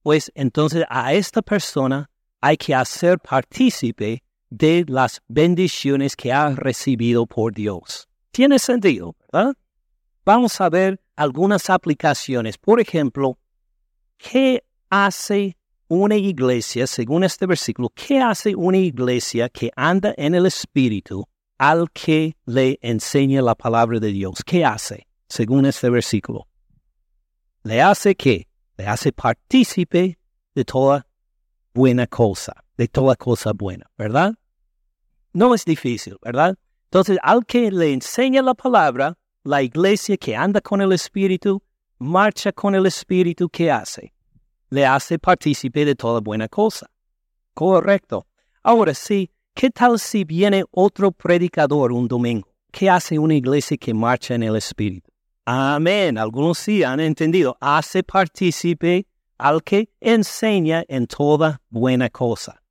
pues 0.04 0.30
entonces 0.36 0.84
a 0.88 1.14
esta 1.14 1.42
persona 1.42 2.08
hay 2.40 2.56
que 2.56 2.76
hacer 2.76 3.18
partícipe 3.18 4.22
de 4.50 4.84
las 4.86 5.20
bendiciones 5.26 6.14
que 6.14 6.32
ha 6.32 6.50
recibido 6.50 7.26
por 7.26 7.52
Dios. 7.52 8.08
Tiene 8.30 8.60
sentido, 8.60 9.16
¿verdad? 9.32 9.54
Vamos 10.24 10.60
a 10.60 10.68
ver 10.68 11.00
algunas 11.16 11.68
aplicaciones. 11.70 12.56
Por 12.56 12.78
ejemplo, 12.78 13.38
¿qué 14.22 14.64
hace 14.88 15.56
una 15.88 16.16
iglesia, 16.16 16.86
según 16.86 17.24
este 17.24 17.46
versículo, 17.46 17.90
qué 17.94 18.20
hace 18.20 18.54
una 18.54 18.78
iglesia 18.78 19.48
que 19.48 19.70
anda 19.76 20.14
en 20.16 20.34
el 20.34 20.46
Espíritu 20.46 21.26
al 21.58 21.90
que 21.90 22.36
le 22.46 22.78
enseña 22.82 23.42
la 23.42 23.54
palabra 23.54 23.98
de 23.98 24.12
Dios? 24.12 24.42
¿Qué 24.44 24.64
hace, 24.64 25.06
según 25.28 25.66
este 25.66 25.90
versículo? 25.90 26.46
Le 27.64 27.82
hace 27.82 28.14
qué? 28.14 28.48
Le 28.76 28.86
hace 28.86 29.12
partícipe 29.12 30.18
de 30.54 30.64
toda 30.64 31.06
buena 31.74 32.06
cosa, 32.06 32.64
de 32.76 32.88
toda 32.88 33.16
cosa 33.16 33.52
buena, 33.52 33.90
¿verdad? 33.98 34.34
No 35.32 35.54
es 35.54 35.64
difícil, 35.64 36.16
¿verdad? 36.22 36.56
Entonces, 36.84 37.18
al 37.22 37.44
que 37.44 37.70
le 37.70 37.92
enseña 37.92 38.42
la 38.42 38.54
palabra, 38.54 39.16
la 39.44 39.62
iglesia 39.62 40.16
que 40.16 40.36
anda 40.36 40.60
con 40.60 40.80
el 40.80 40.92
Espíritu, 40.92 41.62
marcha 42.02 42.52
con 42.52 42.74
el 42.74 42.86
Espíritu, 42.86 43.48
¿qué 43.48 43.70
hace? 43.70 44.12
Le 44.70 44.84
hace 44.84 45.18
partícipe 45.18 45.84
de 45.84 45.94
toda 45.94 46.20
buena 46.20 46.48
cosa. 46.48 46.90
Correcto. 47.54 48.26
Ahora 48.62 48.94
sí, 48.94 49.30
¿qué 49.54 49.70
tal 49.70 49.98
si 49.98 50.24
viene 50.24 50.64
otro 50.70 51.12
predicador 51.12 51.92
un 51.92 52.08
domingo? 52.08 52.48
¿Qué 52.70 52.88
hace 52.88 53.18
una 53.18 53.34
iglesia 53.34 53.76
que 53.76 53.92
marcha 53.94 54.34
en 54.34 54.42
el 54.42 54.56
Espíritu? 54.56 55.10
Amén. 55.44 56.18
Algunos 56.18 56.58
sí 56.58 56.82
han 56.82 57.00
entendido. 57.00 57.56
Hace 57.60 58.02
partícipe 58.02 59.06
al 59.38 59.62
que 59.62 59.90
enseña 60.00 60.84
en 60.88 61.06
toda 61.06 61.60
buena 61.68 62.08
cosa. 62.08 62.62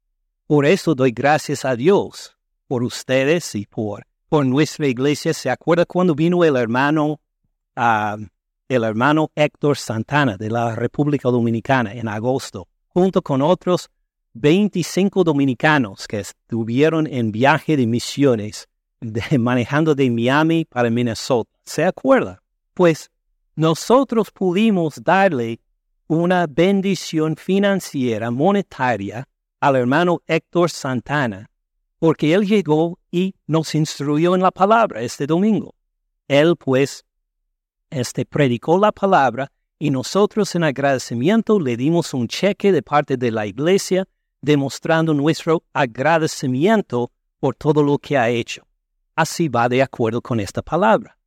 Por 0.48 0.66
eso 0.66 0.96
doy 0.96 1.12
gracias 1.12 1.66
a 1.66 1.76
Dios 1.76 2.36
por 2.68 2.84
ustedes 2.84 3.56
y 3.56 3.66
por, 3.66 4.06
por 4.28 4.46
nuestra 4.46 4.88
iglesia. 4.88 5.34
¿Se 5.34 5.50
acuerda 5.50 5.86
cuando 5.86 6.16
vino 6.16 6.44
el 6.44 6.56
hermano, 6.56 7.20
ah, 7.76 8.18
el 8.72 8.86
hermano 8.86 9.32
Héctor 9.36 9.76
Santana 9.76 10.38
de 10.38 10.50
la 10.50 10.76
República 10.76 11.30
Dominicana 11.30 11.94
en 11.94 12.08
agosto, 12.08 12.70
junto 12.88 13.22
con 13.22 13.42
otros 13.42 13.90
25 14.32 15.26
dominicanos 15.26 16.08
que 16.08 16.22
estuvieron 16.22 17.06
en 17.06 17.34
viaje 17.34 17.76
de 17.76 17.86
misiones 17.86 18.70
manejando 19.38 19.94
de 19.94 20.10
Miami 20.10 20.64
para 20.64 20.90
Minnesota? 20.90 21.52
¿Se 21.66 21.84
acuerda? 21.84 22.42
Pues 22.74 23.12
nosotros 23.58 24.32
pudimos 24.32 25.04
darle 25.04 25.60
una 26.08 26.48
bendición 26.48 27.36
financiera, 27.36 28.32
monetaria, 28.32 29.28
al 29.60 29.76
hermano 29.76 30.22
Héctor 30.28 30.70
Santana, 30.70 31.50
porque 32.00 32.34
él 32.34 32.48
llegó 32.48 33.00
y 33.12 33.36
nos 33.48 33.76
instruyó 33.76 34.34
en 34.34 34.42
la 34.42 34.52
palabra 34.52 35.02
este 35.02 35.28
domingo. 35.28 35.76
Él 36.30 36.56
pues 36.56 37.04
este, 37.92 38.26
predicó 38.26 38.80
la 38.80 38.92
palabra 38.92 39.52
y 39.78 39.92
nosotros 39.92 40.56
en 40.56 40.64
agradecimiento 40.64 41.60
le 41.60 41.78
dimos 41.78 42.14
un 42.14 42.28
cheque 42.28 42.72
de 42.72 42.82
parte 42.82 43.18
de 43.18 43.30
la 43.30 43.46
iglesia 43.46 44.08
demostrando 44.42 45.14
nuestro 45.14 45.64
agradecimiento 45.74 47.12
por 47.40 47.56
todo 47.56 47.84
lo 47.84 48.00
que 48.00 48.18
ha 48.18 48.30
hecho. 48.30 48.66
Así 49.16 49.48
va 49.48 49.70
de 49.70 49.84
acuerdo 49.84 50.22
con 50.22 50.40
esta 50.40 50.64
palabra 50.64 51.18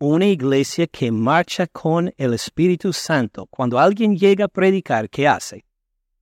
una 0.00 0.26
iglesia 0.26 0.86
que 0.86 1.10
marcha 1.10 1.66
con 1.66 2.12
el 2.16 2.34
Espíritu 2.34 2.92
Santo, 2.92 3.46
cuando 3.46 3.80
alguien 3.80 4.16
llega 4.16 4.44
a 4.44 4.48
predicar, 4.48 5.10
¿qué 5.10 5.26
hace? 5.26 5.64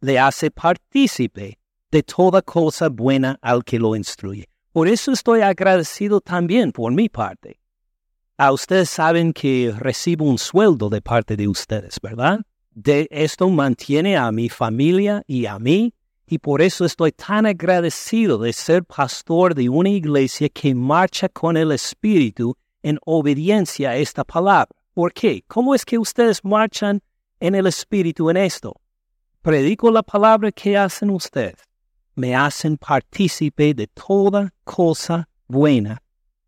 Le 0.01 0.18
hace 0.18 0.51
partícipe 0.51 1.59
de 1.91 2.03
toda 2.03 2.41
cosa 2.41 2.89
buena 2.89 3.39
al 3.43 3.62
que 3.64 3.78
lo 3.78 3.95
instruye. 3.95 4.49
Por 4.72 4.89
eso 4.89 5.12
estoy 5.12 5.43
agradecido 5.43 6.20
también 6.20 6.72
por 6.72 6.91
mi 6.93 7.11
parte. 7.11 7.61
A 8.39 8.53
ustedes 8.53 8.91
saben 8.91 9.32
que 9.32 9.72
recibo 9.78 10.26
un 10.26 10.37
sueldo 10.37 10.91
de 10.91 11.01
parte 11.01 11.37
de 11.37 11.49
ustedes, 11.49 11.99
¿verdad? 12.03 12.41
De 12.70 13.09
esto 13.11 13.49
mantiene 13.49 14.18
a 14.18 14.30
mi 14.30 14.51
familia 14.51 15.22
y 15.26 15.47
a 15.47 15.59
mí, 15.59 15.95
y 16.26 16.37
por 16.37 16.61
eso 16.61 16.84
estoy 16.84 17.12
tan 17.12 17.47
agradecido 17.47 18.37
de 18.37 18.53
ser 18.53 18.84
pastor 18.84 19.55
de 19.55 19.70
una 19.70 19.89
iglesia 19.89 20.51
que 20.51 20.74
marcha 20.74 21.30
con 21.30 21.57
el 21.57 21.72
Espíritu 21.72 22.55
en 22.82 22.99
obediencia 23.07 23.91
a 23.91 23.97
esta 23.97 24.22
palabra. 24.22 24.68
¿Por 24.93 25.14
qué? 25.14 25.43
¿Cómo 25.49 25.74
es 25.74 25.87
que 25.87 25.97
ustedes 25.97 26.45
marchan 26.45 27.01
en 27.41 27.55
el 27.55 27.66
Espíritu 27.66 28.28
en 28.28 28.37
esto? 28.37 28.74
Predico 29.41 29.91
la 29.91 30.03
palabra 30.03 30.53
que 30.53 30.76
hacen 30.76 31.09
ustedes. 31.09 31.57
Me 32.14 32.37
hacen 32.37 32.76
partícipe 32.76 33.72
de 33.72 33.87
toda 33.87 34.53
cosa 34.62 35.26
buena 35.49 36.03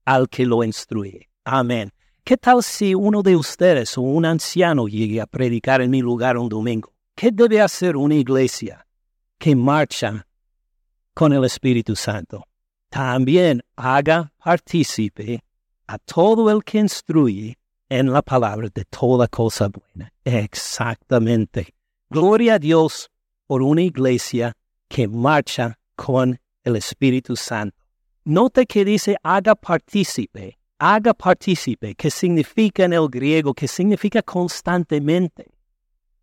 al 0.05 0.29
que 0.29 0.45
lo 0.45 0.63
instruye. 0.63 1.28
Amén. 1.51 1.91
¿Qué 2.25 2.37
tal 2.37 2.63
si 2.63 2.95
uno 2.95 3.23
de 3.23 3.35
ustedes 3.35 3.97
o 3.97 4.03
un 4.03 4.27
anciano 4.27 4.87
llegue 4.87 5.19
a 5.19 5.27
predicar 5.27 5.81
en 5.81 5.91
mi 5.91 6.03
lugar 6.03 6.37
un 6.37 6.51
domingo? 6.51 6.93
¿Qué 7.15 7.31
debe 7.33 7.63
hacer 7.63 7.97
una 7.97 8.17
iglesia 8.17 8.87
que 9.39 9.57
marcha 9.57 10.27
con 11.15 11.33
el 11.33 11.47
Espíritu 11.47 11.97
Santo? 11.97 12.45
También 12.91 13.63
haga 13.77 14.31
partícipe 14.37 15.43
a 15.87 15.97
todo 15.97 16.51
el 16.51 16.63
que 16.63 16.81
instruye 16.81 17.57
en 17.89 18.13
la 18.13 18.21
palabra 18.21 18.69
de 18.69 18.85
toda 18.85 19.27
cosa 19.27 19.69
buena. 19.69 20.13
Exactamente. 20.25 21.75
Gloria 22.11 22.57
a 22.57 22.59
Dios 22.59 23.11
por 23.47 23.63
una 23.63 23.81
iglesia 23.81 24.53
que 24.87 25.09
marcha 25.09 25.79
con 25.97 26.39
el 26.63 26.77
Espíritu 26.77 27.37
Santo. 27.37 27.75
Note 28.25 28.67
que 28.67 28.85
dice 28.85 29.17
haga 29.23 29.55
partícipe, 29.55 30.58
haga 30.79 31.13
partícipe, 31.13 31.95
que 31.95 32.11
significa 32.11 32.85
en 32.85 32.93
el 32.93 33.09
griego, 33.09 33.55
que 33.55 33.67
significa 33.67 34.23
constantemente. 34.23 35.47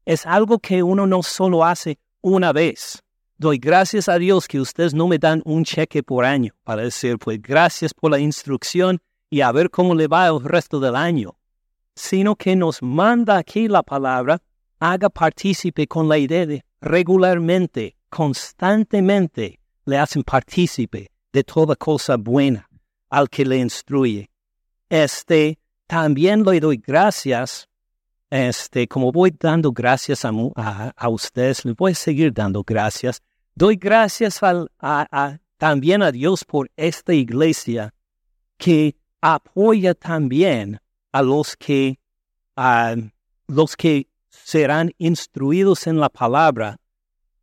Es 0.06 0.26
algo 0.26 0.60
que 0.60 0.82
uno 0.82 1.06
no 1.06 1.24
solo 1.24 1.64
hace 1.64 1.98
una 2.22 2.54
vez. 2.54 3.02
Doy 3.38 3.58
gracias 3.58 4.08
a 4.08 4.18
Dios 4.18 4.48
que 4.48 4.62
ustedes 4.62 4.94
no 4.94 5.08
me 5.08 5.18
dan 5.18 5.42
un 5.46 5.66
cheque 5.66 6.04
por 6.04 6.24
año 6.24 6.54
para 6.64 6.84
decir, 6.84 7.18
pues 7.18 7.42
gracias 7.42 7.94
por 7.94 8.12
la 8.12 8.20
instrucción 8.20 9.02
y 9.30 9.42
a 9.42 9.52
ver 9.52 9.70
cómo 9.70 9.94
le 9.94 10.08
va 10.08 10.28
el 10.28 10.42
resto 10.42 10.80
del 10.80 10.96
año, 10.96 11.36
sino 11.96 12.36
que 12.36 12.56
nos 12.56 12.82
manda 12.82 13.38
aquí 13.38 13.68
la 13.68 13.84
palabra, 13.84 14.42
haga 14.80 15.10
partícipe 15.10 15.86
con 15.88 16.08
la 16.08 16.18
idea 16.18 16.46
de 16.46 16.64
regularmente, 16.80 17.98
constantemente, 18.10 19.60
le 19.84 19.98
hacen 19.98 20.24
partícipe 20.24 21.10
de 21.34 21.44
toda 21.44 21.76
cosa 21.76 22.16
buena 22.16 22.70
al 23.10 23.30
que 23.30 23.44
le 23.44 23.58
instruye. 23.58 24.30
Este, 24.90 25.60
también 25.88 26.44
le 26.44 26.60
doy 26.60 26.78
gracias, 26.78 27.68
este, 28.30 28.88
como 28.88 29.12
voy 29.12 29.36
dando 29.40 29.72
gracias 29.72 30.26
a, 30.26 30.32
a, 30.96 31.10
ustedes, 31.10 31.66
le 31.66 31.74
voy 31.74 31.92
a 31.92 31.96
seguir 31.96 32.34
dando 32.34 32.64
gracias. 32.64 33.22
Doy 33.54 33.78
gracias 33.78 34.40
a, 34.44 35.40
también 35.58 36.04
a 36.04 36.12
Dios 36.12 36.44
por 36.44 36.70
esta 36.76 37.14
iglesia 37.14 37.94
que 38.58 38.96
apoya 39.22 39.94
también 39.94 40.80
a 41.12 41.22
los 41.22 41.56
que, 41.56 42.00
los 43.48 43.76
que 43.76 44.08
serán 44.30 44.92
instruidos 44.98 45.88
en 45.88 46.00
la 46.00 46.10
palabra. 46.10 46.78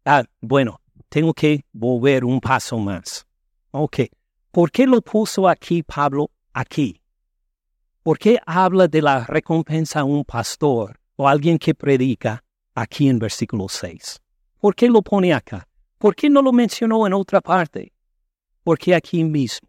Ah, 0.05 0.25
bueno, 0.41 0.81
tengo 1.09 1.33
que 1.33 1.65
volver 1.73 2.25
un 2.25 2.41
paso 2.41 2.79
más. 2.79 3.27
Ok, 3.71 4.01
¿por 4.51 4.71
qué 4.71 4.87
lo 4.87 5.01
puso 5.01 5.49
aquí 5.49 5.83
Pablo 5.83 6.31
aquí? 6.53 7.02
¿Por 8.03 8.19
qué 8.19 8.41
habla 8.45 8.89
de 8.89 9.01
la 9.01 9.25
recompensa 9.27 10.01
a 10.01 10.05
un 10.05 10.25
pastor 10.25 10.99
o 11.15 11.29
alguien 11.29 11.57
que 11.57 11.73
predica 11.73 12.43
aquí 12.75 13.09
en 13.09 13.21
versículo 13.21 13.69
6? 13.69 14.21
¿Por 14.59 14.75
qué 14.75 14.89
lo 14.89 15.03
pone 15.03 15.33
acá? 15.33 15.69
¿Por 15.99 16.17
qué 16.17 16.29
no 16.29 16.43
lo 16.43 16.53
mencionó 16.53 17.07
en 17.07 17.13
otra 17.13 17.41
parte? 17.41 17.93
Porque 18.65 18.93
aquí 18.93 19.23
mismo. 19.23 19.69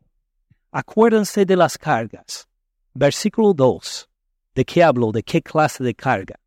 Acuérdense 0.71 1.45
de 1.45 1.55
las 1.55 1.77
cargas. 1.77 2.47
Versículo 2.95 3.53
2. 3.53 4.09
¿De 4.55 4.65
qué 4.65 4.83
hablo? 4.83 5.11
¿De 5.11 5.21
qué 5.21 5.39
clase 5.39 5.83
de 5.83 5.93
carga? 5.93 6.39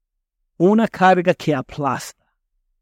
Una 0.56 0.88
carga 0.88 1.34
que 1.34 1.54
aplasta. 1.54 2.26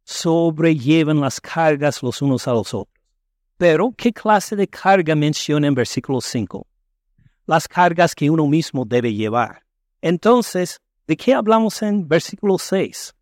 Sobrellevan 0.03 1.21
las 1.21 1.43
cargas 1.43 2.03
los 2.03 2.23
unos 2.23 2.49
a 2.49 2.53
los 2.53 2.73
otros. 2.73 3.05
Pero, 3.59 3.93
¿qué 3.95 4.15
clase 4.15 4.57
de 4.57 4.67
carga 4.67 5.15
menciona 5.15 5.67
en 5.67 5.75
versículo 5.75 6.23
5? 6.23 6.67
Las 7.47 7.69
cargas 7.69 8.15
que 8.15 8.31
uno 8.31 8.47
mismo 8.47 8.85
debe 8.85 9.13
llevar. 9.13 9.65
Entonces, 10.01 10.81
¿de 11.07 11.17
qué 11.17 11.35
hablamos 11.35 11.83
en 11.83 12.09
versículo 12.09 12.59
6? 12.59 13.15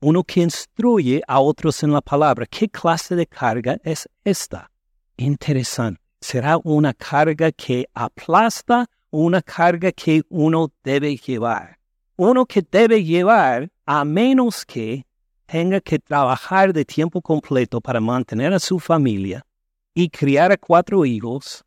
Uno 0.00 0.24
que 0.24 0.40
instruye 0.40 1.22
a 1.26 1.40
otros 1.40 1.82
en 1.82 1.92
la 1.92 2.00
palabra. 2.00 2.46
¿Qué 2.46 2.68
clase 2.68 3.14
de 3.16 3.26
carga 3.26 3.78
es 3.84 4.08
esta? 4.24 4.70
Interesante 5.16 6.00
será 6.20 6.58
una 6.62 6.92
carga 6.92 7.50
que 7.50 7.88
aplasta, 7.94 8.86
una 9.10 9.42
carga 9.42 9.90
que 9.92 10.22
uno 10.28 10.70
debe 10.84 11.16
llevar. 11.16 11.78
Uno 12.16 12.44
que 12.44 12.62
debe 12.62 13.02
llevar 13.02 13.70
a 13.86 14.04
menos 14.04 14.64
que 14.66 15.06
tenga 15.46 15.80
que 15.80 15.98
trabajar 15.98 16.72
de 16.72 16.84
tiempo 16.84 17.22
completo 17.22 17.80
para 17.80 18.00
mantener 18.00 18.52
a 18.52 18.58
su 18.58 18.78
familia 18.78 19.44
y 19.94 20.08
criar 20.10 20.52
a 20.52 20.56
cuatro 20.56 21.04
hijos 21.04 21.64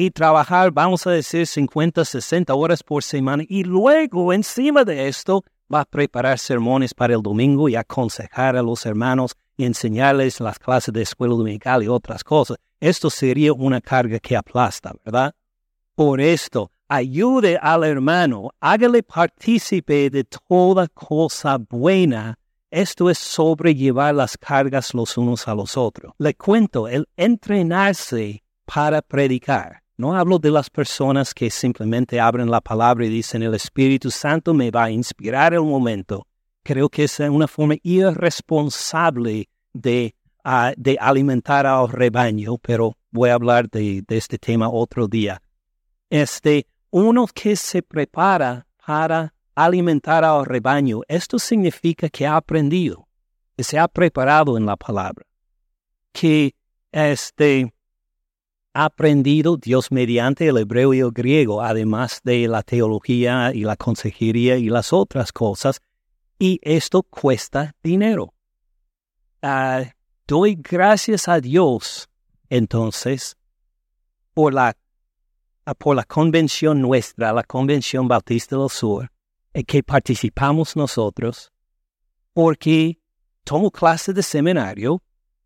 y 0.00 0.12
trabajar, 0.12 0.70
vamos 0.70 1.04
a 1.08 1.10
decir, 1.10 1.44
50, 1.44 2.04
60 2.04 2.54
horas 2.54 2.84
por 2.84 3.02
semana 3.02 3.42
y 3.48 3.64
luego 3.64 4.32
encima 4.32 4.84
de 4.84 5.08
esto 5.08 5.42
va 5.74 5.80
a 5.80 5.84
preparar 5.84 6.38
sermones 6.38 6.94
para 6.94 7.14
el 7.14 7.20
domingo 7.20 7.68
y 7.68 7.74
aconsejar 7.74 8.56
a 8.56 8.62
los 8.62 8.86
hermanos 8.86 9.34
y 9.56 9.64
enseñarles 9.64 10.38
las 10.38 10.60
clases 10.60 10.94
de 10.94 11.02
escuela 11.02 11.34
dominical 11.34 11.82
y 11.82 11.88
otras 11.88 12.22
cosas. 12.22 12.58
Esto 12.78 13.10
sería 13.10 13.52
una 13.52 13.80
carga 13.80 14.20
que 14.20 14.36
aplasta, 14.36 14.94
¿verdad? 15.04 15.34
Por 15.96 16.20
esto, 16.20 16.70
ayude 16.86 17.58
al 17.60 17.82
hermano, 17.82 18.52
hágale 18.60 19.02
partícipe 19.02 20.10
de 20.10 20.22
toda 20.22 20.86
cosa 20.86 21.58
buena. 21.58 22.38
Esto 22.70 23.10
es 23.10 23.18
sobrellevar 23.18 24.14
las 24.14 24.38
cargas 24.38 24.94
los 24.94 25.18
unos 25.18 25.48
a 25.48 25.56
los 25.56 25.76
otros. 25.76 26.12
Le 26.18 26.34
cuento, 26.34 26.86
el 26.86 27.08
entrenarse 27.16 28.44
para 28.64 29.02
predicar. 29.02 29.87
No 29.98 30.16
hablo 30.16 30.38
de 30.38 30.52
las 30.52 30.70
personas 30.70 31.34
que 31.34 31.50
simplemente 31.50 32.20
abren 32.20 32.48
la 32.48 32.60
palabra 32.60 33.04
y 33.04 33.08
dicen 33.08 33.42
el 33.42 33.54
Espíritu 33.54 34.12
Santo 34.12 34.54
me 34.54 34.70
va 34.70 34.84
a 34.84 34.90
inspirar 34.92 35.54
el 35.54 35.62
momento. 35.62 36.24
Creo 36.62 36.88
que 36.88 37.02
es 37.02 37.18
una 37.18 37.48
forma 37.48 37.74
irresponsable 37.82 39.48
de, 39.72 40.14
ah, 40.44 40.72
de 40.76 40.96
alimentar 41.00 41.66
al 41.66 41.88
rebaño, 41.88 42.58
pero 42.58 42.96
voy 43.10 43.30
a 43.30 43.34
hablar 43.34 43.68
de, 43.68 44.04
de 44.06 44.16
este 44.16 44.38
tema 44.38 44.68
otro 44.68 45.08
día. 45.08 45.42
Este, 46.08 46.68
uno 46.90 47.26
que 47.26 47.56
se 47.56 47.82
prepara 47.82 48.68
para 48.86 49.34
alimentar 49.56 50.24
al 50.24 50.46
rebaño, 50.46 51.00
esto 51.08 51.40
significa 51.40 52.08
que 52.08 52.24
ha 52.24 52.36
aprendido, 52.36 53.08
que 53.56 53.64
se 53.64 53.80
ha 53.80 53.88
preparado 53.88 54.56
en 54.56 54.64
la 54.64 54.76
palabra, 54.76 55.26
que 56.12 56.54
este, 56.92 57.72
aprendido 58.72 59.56
Dios 59.56 59.90
mediante 59.90 60.46
el 60.46 60.58
hebreo 60.58 60.94
y 60.94 61.00
el 61.00 61.10
griego, 61.10 61.62
además 61.62 62.20
de 62.24 62.46
la 62.48 62.62
teología 62.62 63.52
y 63.54 63.62
la 63.62 63.76
consejería 63.76 64.56
y 64.56 64.68
las 64.68 64.92
otras 64.92 65.32
cosas, 65.32 65.80
y 66.38 66.60
esto 66.62 67.02
cuesta 67.02 67.74
dinero. 67.82 68.34
Ah, 69.42 69.84
doy 70.26 70.56
gracias 70.56 71.28
a 71.28 71.40
Dios, 71.40 72.08
entonces, 72.48 73.36
por 74.34 74.54
la, 74.54 74.76
ah, 75.64 75.74
por 75.74 75.96
la 75.96 76.04
convención 76.04 76.80
nuestra, 76.80 77.32
la 77.32 77.42
Convención 77.42 78.06
Bautista 78.06 78.56
del 78.56 78.70
Sur, 78.70 79.10
en 79.52 79.64
que 79.64 79.82
participamos 79.82 80.76
nosotros, 80.76 81.52
porque 82.32 83.00
tomo 83.44 83.70
clases 83.70 84.14
de 84.14 84.22
seminario, 84.22 85.02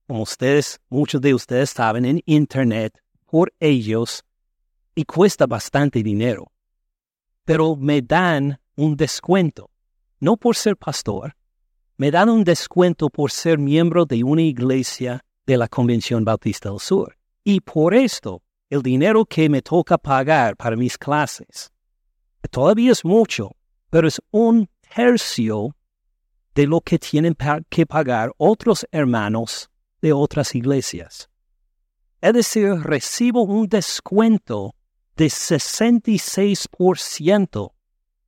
como 0.06 0.22
ustedes, 0.22 0.80
muchos 0.90 1.20
de 1.20 1.32
ustedes 1.32 1.70
saben, 1.70 2.04
en 2.04 2.20
Internet, 2.26 3.01
por 3.32 3.50
ellos 3.60 4.24
y 4.94 5.06
cuesta 5.06 5.46
bastante 5.46 6.02
dinero. 6.02 6.52
Pero 7.46 7.76
me 7.76 8.02
dan 8.02 8.60
un 8.76 8.94
descuento, 8.94 9.70
no 10.20 10.36
por 10.36 10.54
ser 10.54 10.76
pastor, 10.76 11.34
me 11.96 12.10
dan 12.10 12.28
un 12.28 12.44
descuento 12.44 13.08
por 13.08 13.30
ser 13.30 13.58
miembro 13.58 14.04
de 14.04 14.22
una 14.22 14.42
iglesia 14.42 15.24
de 15.46 15.56
la 15.56 15.66
Convención 15.66 16.26
Bautista 16.26 16.68
del 16.68 16.78
Sur. 16.78 17.16
Y 17.42 17.60
por 17.60 17.94
esto, 17.94 18.42
el 18.68 18.82
dinero 18.82 19.24
que 19.24 19.48
me 19.48 19.62
toca 19.62 19.96
pagar 19.96 20.54
para 20.54 20.76
mis 20.76 20.98
clases, 20.98 21.72
todavía 22.50 22.92
es 22.92 23.02
mucho, 23.02 23.52
pero 23.88 24.08
es 24.08 24.20
un 24.30 24.68
tercio 24.94 25.74
de 26.54 26.66
lo 26.66 26.82
que 26.82 26.98
tienen 26.98 27.34
que 27.70 27.86
pagar 27.86 28.30
otros 28.36 28.86
hermanos 28.92 29.70
de 30.02 30.12
otras 30.12 30.54
iglesias. 30.54 31.31
Es 32.22 32.32
decir, 32.32 32.70
recibo 32.84 33.42
un 33.42 33.68
descuento 33.68 34.74
de 35.16 35.26
66% 35.26 37.72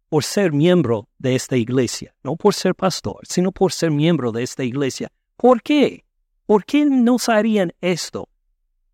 por 0.09 0.25
ser 0.25 0.53
miembro 0.53 1.09
de 1.19 1.37
esta 1.37 1.57
iglesia, 1.57 2.13
no 2.25 2.35
por 2.35 2.55
ser 2.55 2.75
pastor, 2.75 3.21
sino 3.23 3.53
por 3.53 3.71
ser 3.73 3.93
miembro 3.93 4.33
de 4.33 4.43
esta 4.43 4.65
iglesia. 4.65 5.13
¿Por 5.37 5.63
qué? 5.63 6.05
¿Por 6.45 6.65
qué 6.65 6.85
nos 6.85 7.29
harían 7.29 7.73
esto? 7.81 8.29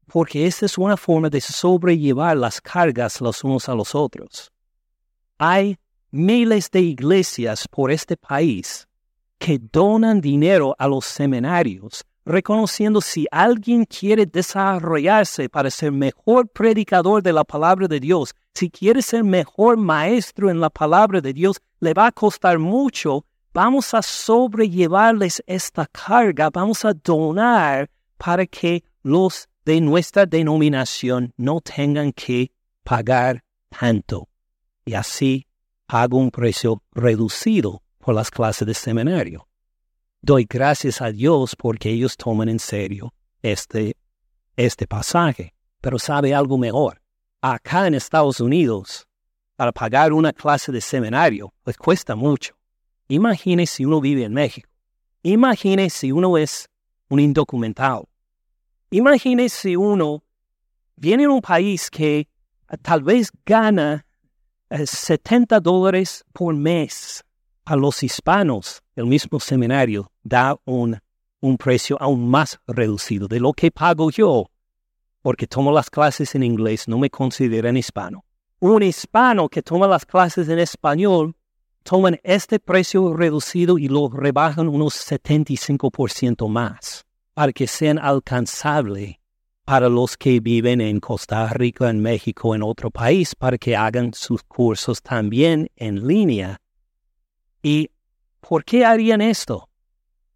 Porque 0.06 0.46
esta 0.46 0.66
es 0.66 0.76
una 0.76 0.98
forma 0.98 1.30
de 1.30 1.40
sobrellevar 1.40 2.36
las 2.36 2.60
cargas 2.60 3.22
los 3.22 3.42
unos 3.42 3.70
a 3.70 3.74
los 3.74 3.94
otros. 3.94 4.52
Hay 5.38 5.78
miles 6.10 6.70
de 6.70 6.82
iglesias 6.82 7.66
por 7.68 7.90
este 7.90 8.18
país 8.18 8.86
que 9.38 9.58
donan 9.58 10.20
dinero 10.20 10.76
a 10.78 10.86
los 10.86 11.06
seminarios 11.06 12.04
reconociendo 12.30 13.00
si 13.00 13.26
alguien 13.30 13.84
quiere 13.84 14.24
desarrollarse 14.24 15.48
para 15.48 15.70
ser 15.70 15.92
mejor 15.92 16.48
predicador 16.48 17.22
de 17.22 17.32
la 17.32 17.44
palabra 17.44 17.88
de 17.88 18.00
Dios, 18.00 18.34
si 18.54 18.70
quiere 18.70 19.02
ser 19.02 19.24
mejor 19.24 19.76
maestro 19.76 20.50
en 20.50 20.60
la 20.60 20.70
palabra 20.70 21.20
de 21.20 21.32
Dios, 21.32 21.60
le 21.80 21.92
va 21.92 22.06
a 22.06 22.12
costar 22.12 22.58
mucho. 22.58 23.24
Vamos 23.52 23.94
a 23.94 24.02
sobrellevarles 24.02 25.42
esta 25.46 25.86
carga, 25.86 26.50
vamos 26.50 26.84
a 26.84 26.92
donar 26.92 27.90
para 28.16 28.46
que 28.46 28.84
los 29.02 29.48
de 29.64 29.80
nuestra 29.80 30.24
denominación 30.24 31.32
no 31.36 31.60
tengan 31.60 32.12
que 32.12 32.52
pagar 32.84 33.42
tanto. 33.68 34.28
Y 34.84 34.94
así 34.94 35.46
pago 35.86 36.18
un 36.18 36.30
precio 36.30 36.82
reducido 36.92 37.82
por 37.98 38.14
las 38.14 38.30
clases 38.30 38.66
de 38.66 38.74
seminario. 38.74 39.49
Doy 40.22 40.46
gracias 40.48 41.00
a 41.00 41.10
Dios 41.10 41.56
porque 41.56 41.90
ellos 41.90 42.16
toman 42.16 42.50
en 42.50 42.58
serio 42.58 43.14
este, 43.40 43.96
este 44.54 44.86
pasaje. 44.86 45.54
Pero 45.80 45.98
sabe 45.98 46.34
algo 46.34 46.58
mejor. 46.58 47.00
Acá 47.40 47.86
en 47.86 47.94
Estados 47.94 48.38
Unidos, 48.38 49.06
para 49.56 49.72
pagar 49.72 50.12
una 50.12 50.34
clase 50.34 50.72
de 50.72 50.82
seminario, 50.82 51.54
pues 51.62 51.78
cuesta 51.78 52.14
mucho. 52.14 52.54
Imagine 53.08 53.66
si 53.66 53.86
uno 53.86 53.98
vive 54.00 54.24
en 54.24 54.34
México. 54.34 54.68
Imagine 55.22 55.88
si 55.88 56.12
uno 56.12 56.36
es 56.36 56.68
un 57.08 57.18
indocumentado. 57.18 58.06
Imagine 58.90 59.48
si 59.48 59.74
uno 59.74 60.22
viene 60.96 61.24
a 61.24 61.30
un 61.30 61.40
país 61.40 61.90
que 61.90 62.18
eh, 62.18 62.26
tal 62.82 63.02
vez 63.02 63.30
gana 63.46 64.04
70 64.70 65.56
eh, 65.56 65.60
dólares 65.62 66.24
por 66.34 66.54
mes 66.54 67.24
a 67.64 67.74
los 67.74 68.02
hispanos, 68.02 68.82
el 69.00 69.06
mismo 69.06 69.40
seminario 69.40 70.12
da 70.22 70.56
un, 70.64 70.98
un 71.40 71.56
precio 71.56 71.96
aún 72.00 72.28
más 72.28 72.60
reducido 72.66 73.26
de 73.28 73.40
lo 73.40 73.52
que 73.52 73.70
pago 73.70 74.10
yo, 74.10 74.46
porque 75.22 75.46
tomo 75.46 75.72
las 75.72 75.90
clases 75.90 76.34
en 76.34 76.42
inglés, 76.42 76.86
no 76.86 76.98
me 76.98 77.10
consideran 77.10 77.76
hispano. 77.76 78.24
Un 78.60 78.82
hispano 78.82 79.48
que 79.48 79.62
toma 79.62 79.86
las 79.86 80.04
clases 80.04 80.48
en 80.48 80.58
español, 80.58 81.34
toman 81.82 82.20
este 82.22 82.60
precio 82.60 83.14
reducido 83.14 83.78
y 83.78 83.88
lo 83.88 84.10
rebajan 84.10 84.68
unos 84.68 84.94
75% 84.94 86.46
más, 86.48 87.06
para 87.32 87.52
que 87.52 87.66
sean 87.66 87.98
alcanzables 87.98 89.16
para 89.64 89.88
los 89.88 90.16
que 90.16 90.40
viven 90.40 90.80
en 90.80 90.98
Costa 90.98 91.48
Rica, 91.48 91.88
en 91.88 92.00
México, 92.00 92.54
en 92.54 92.62
otro 92.62 92.90
país, 92.90 93.34
para 93.36 93.56
que 93.56 93.76
hagan 93.76 94.12
sus 94.12 94.42
cursos 94.42 95.00
también 95.00 95.70
en 95.76 96.06
línea 96.06 96.60
¿Y 97.62 97.90
por 98.50 98.64
qué 98.64 98.84
harían 98.84 99.20
esto? 99.20 99.68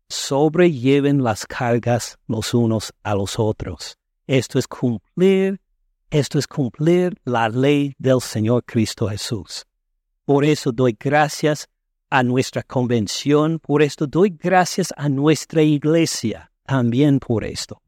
Sobrelleven 0.09 1.25
las 1.25 1.45
cargas 1.47 2.17
los 2.29 2.55
unos 2.55 2.93
a 3.03 3.17
los 3.17 3.41
otros. 3.41 3.97
Esto 4.29 4.61
es 4.61 4.69
cumplir, 4.69 5.61
esto 6.11 6.39
es 6.39 6.47
cumplir 6.47 7.21
la 7.25 7.49
ley 7.49 7.93
del 7.99 8.21
Señor 8.21 8.63
Cristo 8.65 9.09
Jesús. 9.09 9.67
Por 10.25 10.45
eso 10.45 10.71
doy 10.71 10.97
gracias 10.97 11.67
a 12.09 12.23
nuestra 12.23 12.63
convención, 12.63 13.59
por 13.59 13.83
esto 13.83 14.07
doy 14.07 14.31
gracias 14.31 14.95
a 14.97 15.09
nuestra 15.09 15.63
iglesia, 15.63 16.53
también 16.63 17.19
por 17.19 17.43
esto. 17.43 17.83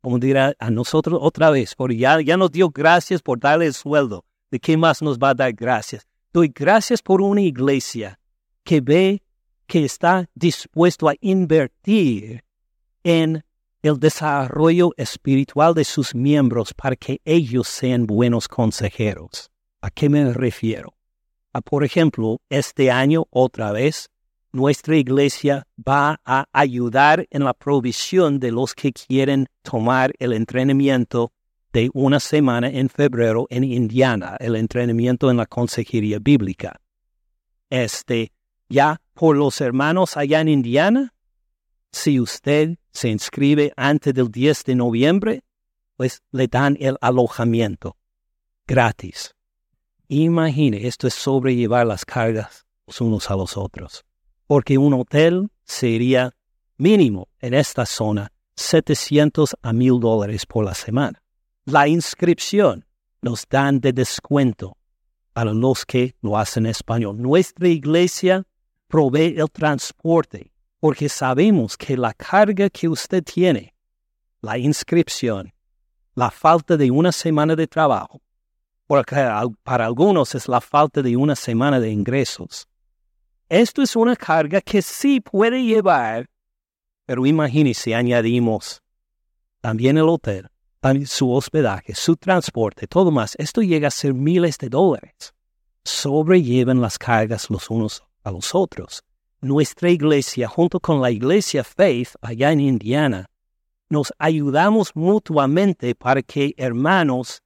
Como 0.00 0.18
dirá 0.18 0.52
a 0.58 0.70
nosotros 0.72 1.16
otra 1.22 1.50
vez, 1.50 1.76
porque 1.76 1.96
ya, 1.96 2.20
ya 2.20 2.36
nos 2.36 2.50
dio 2.50 2.70
gracias 2.70 3.22
por 3.22 3.38
darle 3.38 3.66
el 3.66 3.74
sueldo. 3.74 4.24
¿De 4.50 4.58
qué 4.58 4.76
más 4.76 5.00
nos 5.00 5.16
va 5.16 5.28
a 5.28 5.34
dar 5.34 5.52
gracias? 5.52 6.08
Doy 6.32 6.48
gracias 6.52 7.00
por 7.00 7.22
una 7.22 7.40
iglesia 7.40 8.18
que 8.64 8.80
ve 8.80 9.22
que 9.70 9.84
está 9.84 10.28
dispuesto 10.34 11.08
a 11.08 11.14
invertir 11.20 12.42
en 13.04 13.44
el 13.82 14.00
desarrollo 14.00 14.90
espiritual 14.96 15.74
de 15.74 15.84
sus 15.84 16.12
miembros 16.12 16.74
para 16.74 16.96
que 16.96 17.20
ellos 17.24 17.68
sean 17.68 18.04
buenos 18.04 18.48
consejeros. 18.48 19.48
¿A 19.80 19.88
qué 19.90 20.08
me 20.08 20.32
refiero? 20.32 20.96
A, 21.52 21.60
por 21.60 21.84
ejemplo, 21.84 22.40
este 22.48 22.90
año 22.90 23.28
otra 23.30 23.70
vez, 23.70 24.10
nuestra 24.50 24.96
iglesia 24.96 25.68
va 25.78 26.20
a 26.24 26.46
ayudar 26.52 27.28
en 27.30 27.44
la 27.44 27.54
provisión 27.54 28.40
de 28.40 28.50
los 28.50 28.74
que 28.74 28.92
quieren 28.92 29.46
tomar 29.62 30.12
el 30.18 30.32
entrenamiento 30.32 31.32
de 31.72 31.90
una 31.94 32.18
semana 32.18 32.68
en 32.68 32.88
febrero 32.88 33.46
en 33.50 33.62
Indiana, 33.62 34.36
el 34.40 34.56
entrenamiento 34.56 35.30
en 35.30 35.36
la 35.36 35.46
consejería 35.46 36.18
bíblica. 36.18 36.80
Este, 37.70 38.32
ya 38.70 39.02
por 39.12 39.36
los 39.36 39.60
hermanos 39.60 40.16
allá 40.16 40.40
en 40.40 40.48
Indiana, 40.48 41.12
si 41.92 42.18
usted 42.20 42.78
se 42.92 43.08
inscribe 43.10 43.72
antes 43.76 44.14
del 44.14 44.30
10 44.30 44.64
de 44.64 44.74
noviembre, 44.76 45.44
pues 45.96 46.22
le 46.30 46.46
dan 46.46 46.78
el 46.80 46.96
alojamiento 47.02 47.96
gratis. 48.66 49.34
Imagine, 50.08 50.86
esto 50.86 51.06
es 51.06 51.14
sobrellevar 51.14 51.86
las 51.86 52.04
cargas 52.04 52.64
los 52.86 53.00
unos 53.00 53.30
a 53.30 53.36
los 53.36 53.56
otros, 53.56 54.04
porque 54.46 54.78
un 54.78 54.94
hotel 54.94 55.50
sería 55.64 56.32
mínimo 56.78 57.28
en 57.40 57.54
esta 57.54 57.84
zona 57.86 58.32
700 58.56 59.56
a 59.62 59.72
1000 59.72 60.00
dólares 60.00 60.46
por 60.46 60.64
la 60.64 60.74
semana. 60.74 61.22
La 61.64 61.86
inscripción 61.88 62.86
nos 63.22 63.46
dan 63.48 63.80
de 63.80 63.92
descuento 63.92 64.76
para 65.32 65.52
los 65.52 65.84
que 65.86 66.14
lo 66.22 66.36
hacen 66.38 66.66
en 66.66 66.70
español. 66.70 67.20
Nuestra 67.20 67.68
iglesia 67.68 68.44
provee 68.90 69.36
el 69.38 69.48
transporte 69.50 70.52
porque 70.80 71.08
sabemos 71.08 71.76
que 71.76 71.96
la 71.96 72.12
carga 72.12 72.68
que 72.68 72.88
usted 72.88 73.22
tiene, 73.22 73.72
la 74.40 74.58
inscripción, 74.58 75.52
la 76.14 76.30
falta 76.30 76.76
de 76.76 76.90
una 76.90 77.12
semana 77.12 77.54
de 77.54 77.68
trabajo, 77.68 78.20
porque 78.86 79.14
para 79.62 79.86
algunos 79.86 80.34
es 80.34 80.48
la 80.48 80.60
falta 80.60 81.02
de 81.02 81.16
una 81.16 81.36
semana 81.36 81.78
de 81.78 81.90
ingresos. 81.90 82.66
Esto 83.48 83.80
es 83.82 83.94
una 83.94 84.16
carga 84.16 84.60
que 84.60 84.82
sí 84.82 85.20
puede 85.20 85.62
llevar, 85.62 86.28
pero 87.06 87.26
imagínese 87.26 87.94
añadimos 87.94 88.82
también 89.60 89.98
el 89.98 90.08
hotel, 90.08 90.48
también 90.80 91.06
su 91.06 91.30
hospedaje, 91.30 91.94
su 91.94 92.16
transporte, 92.16 92.88
todo 92.88 93.12
más. 93.12 93.36
Esto 93.38 93.62
llega 93.62 93.88
a 93.88 93.92
ser 93.92 94.14
miles 94.14 94.58
de 94.58 94.68
dólares. 94.68 95.34
Sobrellevan 95.84 96.80
las 96.80 96.98
cargas 96.98 97.50
los 97.50 97.70
unos 97.70 98.02
a 98.30 98.32
los 98.32 98.54
otros. 98.54 99.02
Nuestra 99.42 99.90
iglesia, 99.90 100.48
junto 100.48 100.80
con 100.80 101.00
la 101.00 101.10
iglesia 101.10 101.62
Faith 101.64 102.10
allá 102.20 102.52
en 102.52 102.60
Indiana, 102.60 103.26
nos 103.88 104.12
ayudamos 104.18 104.94
mutuamente 104.94 105.94
para 105.94 106.22
que 106.22 106.54
hermanos, 106.56 107.42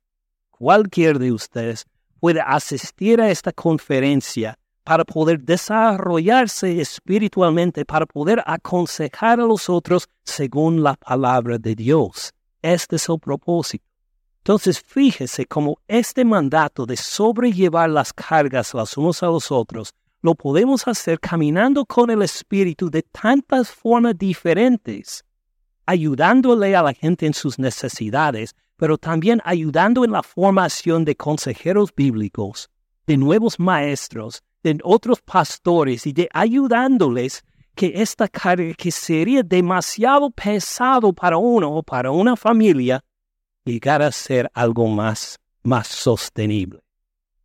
cualquier 0.50 1.18
de 1.18 1.32
ustedes, 1.32 1.86
pueda 2.20 2.42
asistir 2.44 3.20
a 3.20 3.30
esta 3.30 3.52
conferencia 3.52 4.58
para 4.84 5.04
poder 5.04 5.40
desarrollarse 5.40 6.80
espiritualmente, 6.80 7.84
para 7.84 8.06
poder 8.06 8.42
aconsejar 8.44 9.40
a 9.40 9.44
los 9.44 9.70
otros 9.70 10.08
según 10.24 10.82
la 10.82 10.94
palabra 10.94 11.58
de 11.58 11.74
Dios. 11.74 12.32
Este 12.60 12.96
es 12.96 13.08
el 13.08 13.18
propósito. 13.18 13.84
Entonces, 14.38 14.78
fíjese 14.80 15.46
cómo 15.46 15.78
este 15.88 16.22
mandato 16.22 16.84
de 16.84 16.98
sobrellevar 16.98 17.88
las 17.88 18.12
cargas 18.12 18.74
los 18.74 18.98
unos 18.98 19.22
a 19.22 19.26
los 19.26 19.50
otros 19.50 19.94
lo 20.24 20.34
podemos 20.34 20.88
hacer 20.88 21.20
caminando 21.20 21.84
con 21.84 22.08
el 22.08 22.22
Espíritu 22.22 22.88
de 22.88 23.02
tantas 23.02 23.70
formas 23.70 24.16
diferentes, 24.16 25.22
ayudándole 25.84 26.74
a 26.74 26.82
la 26.82 26.94
gente 26.94 27.26
en 27.26 27.34
sus 27.34 27.58
necesidades, 27.58 28.54
pero 28.76 28.96
también 28.96 29.42
ayudando 29.44 30.02
en 30.02 30.12
la 30.12 30.22
formación 30.22 31.04
de 31.04 31.14
consejeros 31.14 31.94
bíblicos, 31.94 32.70
de 33.06 33.18
nuevos 33.18 33.60
maestros, 33.60 34.42
de 34.62 34.78
otros 34.82 35.20
pastores 35.20 36.06
y 36.06 36.14
de 36.14 36.26
ayudándoles 36.32 37.44
que 37.74 37.92
esta 37.94 38.26
carga 38.26 38.72
que 38.72 38.90
sería 38.90 39.42
demasiado 39.42 40.30
pesado 40.30 41.12
para 41.12 41.36
uno 41.36 41.70
o 41.70 41.82
para 41.82 42.10
una 42.10 42.34
familia, 42.34 43.04
llegara 43.66 44.06
a 44.06 44.12
ser 44.12 44.50
algo 44.54 44.86
más, 44.88 45.38
más 45.62 45.86
sostenible. 45.86 46.80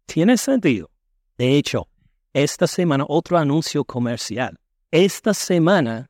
¿Tiene 0.06 0.38
sentido? 0.38 0.90
De 1.38 1.58
hecho, 1.58 1.89
esta 2.34 2.68
semana 2.68 3.06
otro 3.08 3.38
anuncio 3.38 3.84
comercial. 3.84 4.58
Esta 4.92 5.34
semana 5.34 6.10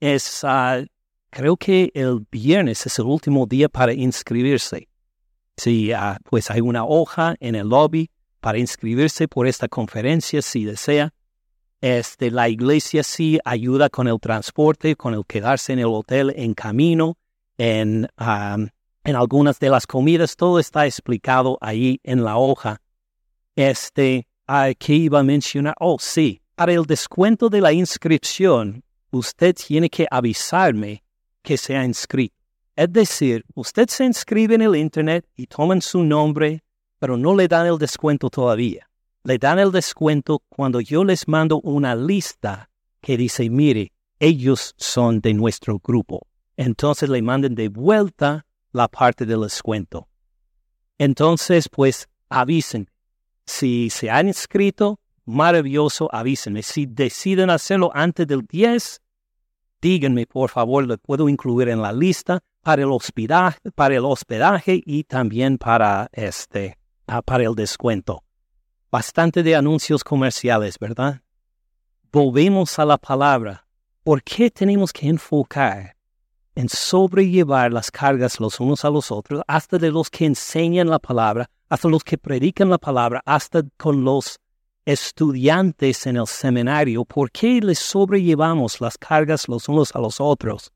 es, 0.00 0.40
ah, 0.44 0.82
creo 1.30 1.56
que 1.56 1.90
el 1.94 2.26
viernes 2.30 2.86
es 2.86 2.98
el 2.98 3.06
último 3.06 3.46
día 3.46 3.68
para 3.68 3.92
inscribirse. 3.92 4.88
Sí, 5.56 5.92
ah, 5.92 6.18
pues 6.24 6.50
hay 6.50 6.60
una 6.60 6.84
hoja 6.84 7.34
en 7.40 7.54
el 7.54 7.68
lobby 7.68 8.10
para 8.40 8.58
inscribirse 8.58 9.28
por 9.28 9.46
esta 9.46 9.68
conferencia 9.68 10.42
si 10.42 10.64
desea. 10.64 11.12
Este, 11.80 12.30
la 12.30 12.48
iglesia 12.48 13.02
sí 13.02 13.38
ayuda 13.44 13.88
con 13.88 14.06
el 14.06 14.20
transporte, 14.20 14.94
con 14.96 15.14
el 15.14 15.24
quedarse 15.26 15.72
en 15.72 15.80
el 15.80 15.86
hotel 15.86 16.32
en 16.36 16.54
camino, 16.54 17.16
en, 17.58 18.08
ah, 18.16 18.56
en 19.04 19.16
algunas 19.16 19.58
de 19.58 19.68
las 19.68 19.86
comidas, 19.86 20.36
todo 20.36 20.58
está 20.58 20.86
explicado 20.86 21.58
ahí 21.60 22.00
en 22.04 22.24
la 22.24 22.36
hoja. 22.36 22.80
Este, 23.56 24.26
¿Qué 24.78 24.94
iba 24.94 25.20
a 25.20 25.22
mencionar? 25.22 25.74
Oh, 25.80 25.96
sí, 25.98 26.42
para 26.54 26.72
el 26.72 26.84
descuento 26.84 27.48
de 27.48 27.62
la 27.62 27.72
inscripción, 27.72 28.84
usted 29.10 29.54
tiene 29.54 29.88
que 29.88 30.06
avisarme 30.10 31.02
que 31.40 31.56
se 31.56 31.74
ha 31.74 31.82
inscrito. 31.82 32.34
Es 32.76 32.92
decir, 32.92 33.46
usted 33.54 33.88
se 33.88 34.04
inscribe 34.04 34.54
en 34.54 34.60
el 34.60 34.76
Internet 34.76 35.26
y 35.36 35.46
toman 35.46 35.80
su 35.80 36.02
nombre, 36.02 36.62
pero 36.98 37.16
no 37.16 37.34
le 37.34 37.48
dan 37.48 37.66
el 37.66 37.78
descuento 37.78 38.28
todavía. 38.28 38.90
Le 39.24 39.38
dan 39.38 39.58
el 39.58 39.72
descuento 39.72 40.42
cuando 40.50 40.82
yo 40.82 41.02
les 41.02 41.26
mando 41.26 41.58
una 41.62 41.94
lista 41.94 42.68
que 43.00 43.16
dice, 43.16 43.48
mire, 43.48 43.92
ellos 44.18 44.74
son 44.76 45.22
de 45.22 45.32
nuestro 45.32 45.78
grupo. 45.78 46.26
Entonces 46.58 47.08
le 47.08 47.22
manden 47.22 47.54
de 47.54 47.68
vuelta 47.70 48.44
la 48.72 48.86
parte 48.88 49.24
del 49.24 49.40
descuento. 49.40 50.08
Entonces, 50.98 51.70
pues 51.70 52.10
avisen, 52.28 52.90
si 53.52 53.90
se 53.90 54.10
han 54.10 54.28
inscrito, 54.28 54.98
maravilloso, 55.24 56.08
avísenme. 56.12 56.62
Si 56.62 56.86
deciden 56.86 57.50
hacerlo 57.50 57.90
antes 57.94 58.26
del 58.26 58.46
10, 58.46 59.00
díganme, 59.80 60.26
por 60.26 60.50
favor, 60.50 60.86
lo 60.86 60.96
puedo 60.98 61.28
incluir 61.28 61.68
en 61.68 61.82
la 61.82 61.92
lista 61.92 62.40
para 62.62 62.82
el 62.82 62.90
hospedaje, 62.90 64.82
y 64.84 65.04
también 65.04 65.58
para, 65.58 66.08
este, 66.12 66.78
ah, 67.06 67.22
para 67.22 67.44
el 67.44 67.54
descuento. 67.54 68.24
Bastante 68.90 69.42
de 69.42 69.54
anuncios 69.54 70.02
comerciales, 70.02 70.78
¿verdad? 70.78 71.20
Volvemos 72.10 72.78
a 72.78 72.84
la 72.84 72.98
palabra. 72.98 73.66
¿Por 74.04 74.22
qué 74.22 74.50
tenemos 74.50 74.92
que 74.92 75.08
enfocar 75.08 75.96
en 76.54 76.68
sobrellevar 76.68 77.72
las 77.72 77.90
cargas 77.90 78.38
los 78.40 78.60
unos 78.60 78.84
a 78.84 78.90
los 78.90 79.10
otros, 79.10 79.42
hasta 79.46 79.78
de 79.78 79.90
los 79.90 80.10
que 80.10 80.26
enseñan 80.26 80.88
la 80.88 80.98
palabra, 80.98 81.48
hasta 81.72 81.88
los 81.88 82.04
que 82.04 82.18
predican 82.18 82.68
la 82.68 82.76
palabra, 82.76 83.22
hasta 83.24 83.62
con 83.78 84.04
los 84.04 84.38
estudiantes 84.84 86.06
en 86.06 86.18
el 86.18 86.26
seminario, 86.26 87.06
¿por 87.06 87.30
qué 87.30 87.62
les 87.62 87.78
sobrellevamos 87.78 88.78
las 88.82 88.98
cargas 88.98 89.48
los 89.48 89.70
unos 89.70 89.96
a 89.96 89.98
los 89.98 90.20
otros? 90.20 90.70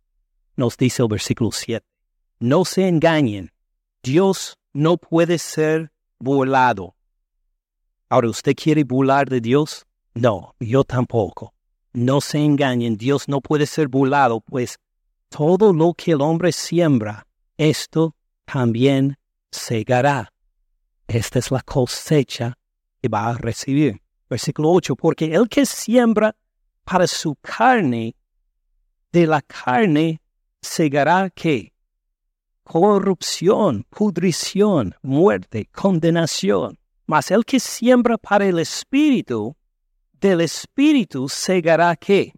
Nos 0.57 0.78
dice 0.78 1.03
el 1.03 1.09
versículo 1.09 1.53
7. 1.53 1.84
No 2.38 2.64
se 2.64 2.88
engañen, 2.88 3.53
Dios 4.03 4.57
no 4.72 4.97
puede 4.97 5.36
ser 5.36 5.92
burlado. 6.18 6.97
Ahora, 8.09 8.30
¿usted 8.30 8.55
quiere 8.55 8.82
burlar 8.82 9.28
de 9.28 9.42
Dios? 9.42 9.84
No, 10.14 10.55
yo 10.59 10.82
tampoco. 10.82 11.53
No 11.92 12.22
se 12.22 12.38
engañen, 12.38 12.97
Dios 12.97 13.28
no 13.28 13.42
puede 13.42 13.66
ser 13.66 13.88
burlado, 13.88 14.40
pues 14.40 14.78
todo 15.28 15.74
lo 15.74 15.92
que 15.92 16.12
el 16.12 16.22
hombre 16.22 16.53
siembra, 16.53 17.26
esto 17.59 18.14
también 18.47 19.18
segará. 19.51 20.32
Esta 21.07 21.38
es 21.38 21.50
la 21.50 21.62
cosecha 21.62 22.59
que 23.00 23.09
va 23.09 23.30
a 23.30 23.34
recibir. 23.34 24.00
Versículo 24.28 24.70
8, 24.72 24.96
porque 24.96 25.34
el 25.34 25.48
que 25.48 25.64
siembra 25.64 26.34
para 26.84 27.07
su 27.07 27.36
carne, 27.36 28.16
de 29.12 29.26
la 29.26 29.40
carne 29.42 30.20
segará 30.61 31.30
qué? 31.30 31.72
Corrupción, 32.64 33.84
pudrición, 33.88 34.94
muerte, 35.02 35.68
condenación. 35.72 36.78
Mas 37.07 37.30
el 37.30 37.44
que 37.44 37.61
siembra 37.61 38.18
para 38.18 38.46
el 38.46 38.59
espíritu, 38.59 39.57
del 40.12 40.40
espíritu 40.40 41.28
segará 41.28 41.94
qué? 41.94 42.32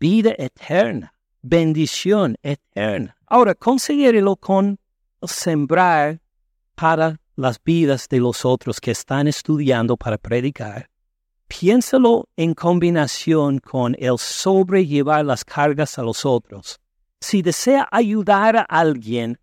Vida 0.00 0.34
eterna 0.38 1.12
bendición 1.42 2.36
eterna. 2.42 3.16
Ahora, 3.26 3.54
consiguérelo 3.54 4.36
con 4.36 4.78
sembrar 5.22 6.20
para 6.74 7.20
las 7.36 7.62
vidas 7.62 8.08
de 8.08 8.20
los 8.20 8.44
otros 8.44 8.80
que 8.80 8.90
están 8.90 9.26
estudiando 9.28 9.96
para 9.96 10.18
predicar. 10.18 10.88
Piénsalo 11.48 12.28
en 12.36 12.54
combinación 12.54 13.58
con 13.58 13.94
el 13.98 14.18
sobrellevar 14.18 15.24
las 15.24 15.44
cargas 15.44 15.98
a 15.98 16.02
los 16.02 16.24
otros. 16.24 16.80
Si 17.20 17.42
desea 17.42 17.86
ayudar 17.90 18.56
a 18.56 18.62
alguien 18.62 19.38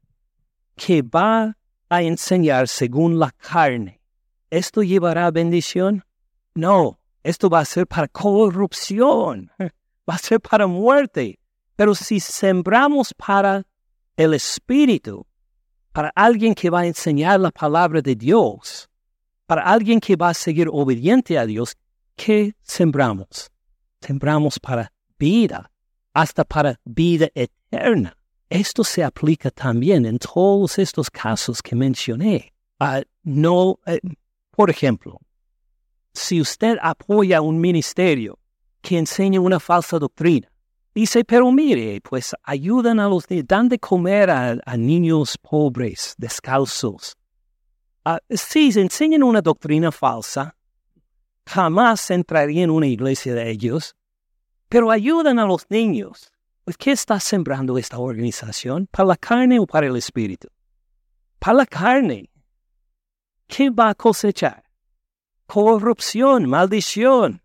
que 0.75 1.01
va 1.01 1.55
a 1.89 2.01
enseñar 2.01 2.67
según 2.67 3.19
la 3.19 3.31
carne, 3.31 4.01
¿esto 4.49 4.81
llevará 4.81 5.29
bendición? 5.31 6.03
No, 6.55 6.99
esto 7.23 7.49
va 7.49 7.59
a 7.59 7.65
ser 7.65 7.85
para 7.85 8.07
corrupción, 8.07 9.51
va 9.59 10.15
a 10.15 10.17
ser 10.17 10.39
para 10.39 10.67
muerte. 10.67 11.39
Pero 11.75 11.95
si 11.95 12.19
sembramos 12.19 13.13
para 13.13 13.65
el 14.17 14.33
Espíritu, 14.33 15.25
para 15.91 16.11
alguien 16.15 16.53
que 16.53 16.69
va 16.69 16.81
a 16.81 16.87
enseñar 16.87 17.39
la 17.39 17.51
palabra 17.51 18.01
de 18.01 18.15
Dios, 18.15 18.89
para 19.45 19.63
alguien 19.63 19.99
que 19.99 20.15
va 20.15 20.29
a 20.29 20.33
seguir 20.33 20.67
obediente 20.71 21.37
a 21.37 21.45
Dios, 21.45 21.75
¿qué 22.15 22.55
sembramos? 22.61 23.49
Sembramos 24.01 24.59
para 24.59 24.91
vida, 25.17 25.71
hasta 26.13 26.43
para 26.43 26.79
vida 26.85 27.29
eterna. 27.33 28.15
Esto 28.49 28.83
se 28.83 29.03
aplica 29.03 29.51
también 29.51 30.05
en 30.05 30.17
todos 30.17 30.79
estos 30.79 31.09
casos 31.09 31.61
que 31.61 31.75
mencioné. 31.75 32.53
Ah, 32.79 33.01
no, 33.23 33.79
eh, 33.85 33.99
por 34.51 34.69
ejemplo, 34.69 35.19
si 36.13 36.41
usted 36.41 36.77
apoya 36.81 37.41
un 37.41 37.59
ministerio 37.59 38.39
que 38.81 38.97
enseña 38.97 39.39
una 39.39 39.59
falsa 39.59 39.99
doctrina, 39.99 40.49
dice, 41.01 41.23
pero 41.23 41.51
mire, 41.51 42.01
pues 42.01 42.35
ayudan 42.43 42.99
a 42.99 43.07
los 43.07 43.27
de, 43.27 43.43
dan 43.43 43.69
de 43.69 43.79
comer 43.79 44.29
a, 44.29 44.77
niños 44.77 45.37
pobres, 45.37 46.15
descalzos. 46.17 47.15
Uh, 48.05 48.17
si 48.29 48.71
enseñan 48.79 49.23
una 49.23 49.41
doctrina 49.41 49.91
falsa, 49.91 50.55
jamás 51.45 52.09
entraría 52.11 52.63
en 52.63 52.69
una 52.69 52.87
iglesia 52.87 53.33
de 53.33 53.49
ellos, 53.49 53.95
pero 54.67 54.91
ayudan 54.91 55.39
a 55.39 55.45
los 55.45 55.65
niños. 55.69 56.31
Pues, 56.63 56.77
¿Qué 56.77 56.91
está 56.91 57.19
sembrando 57.19 57.77
esta 57.77 57.97
organización? 57.97 58.87
¿Para 58.91 59.07
la 59.07 59.17
carne 59.17 59.59
o 59.59 59.65
para 59.65 59.87
el 59.87 59.95
espíritu? 59.95 60.47
Para 61.39 61.57
la 61.57 61.65
carne. 61.65 62.29
¿Qué 63.47 63.69
va 63.69 63.89
a 63.89 63.95
cosechar? 63.95 64.63
Corrupción, 65.47 66.47
maldición. 66.47 67.41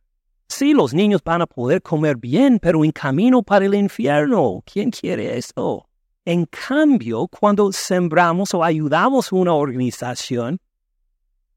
Sí, 0.56 0.72
los 0.72 0.94
niños 0.94 1.20
van 1.24 1.42
a 1.42 1.46
poder 1.46 1.82
comer 1.82 2.16
bien, 2.16 2.60
pero 2.60 2.84
en 2.84 2.92
camino 2.92 3.42
para 3.42 3.64
el 3.66 3.74
infierno. 3.74 4.62
¿Quién 4.64 4.92
quiere 4.92 5.36
eso? 5.36 5.88
En 6.24 6.46
cambio, 6.46 7.26
cuando 7.26 7.72
sembramos 7.72 8.54
o 8.54 8.62
ayudamos 8.62 9.32
una 9.32 9.52
organización, 9.52 10.60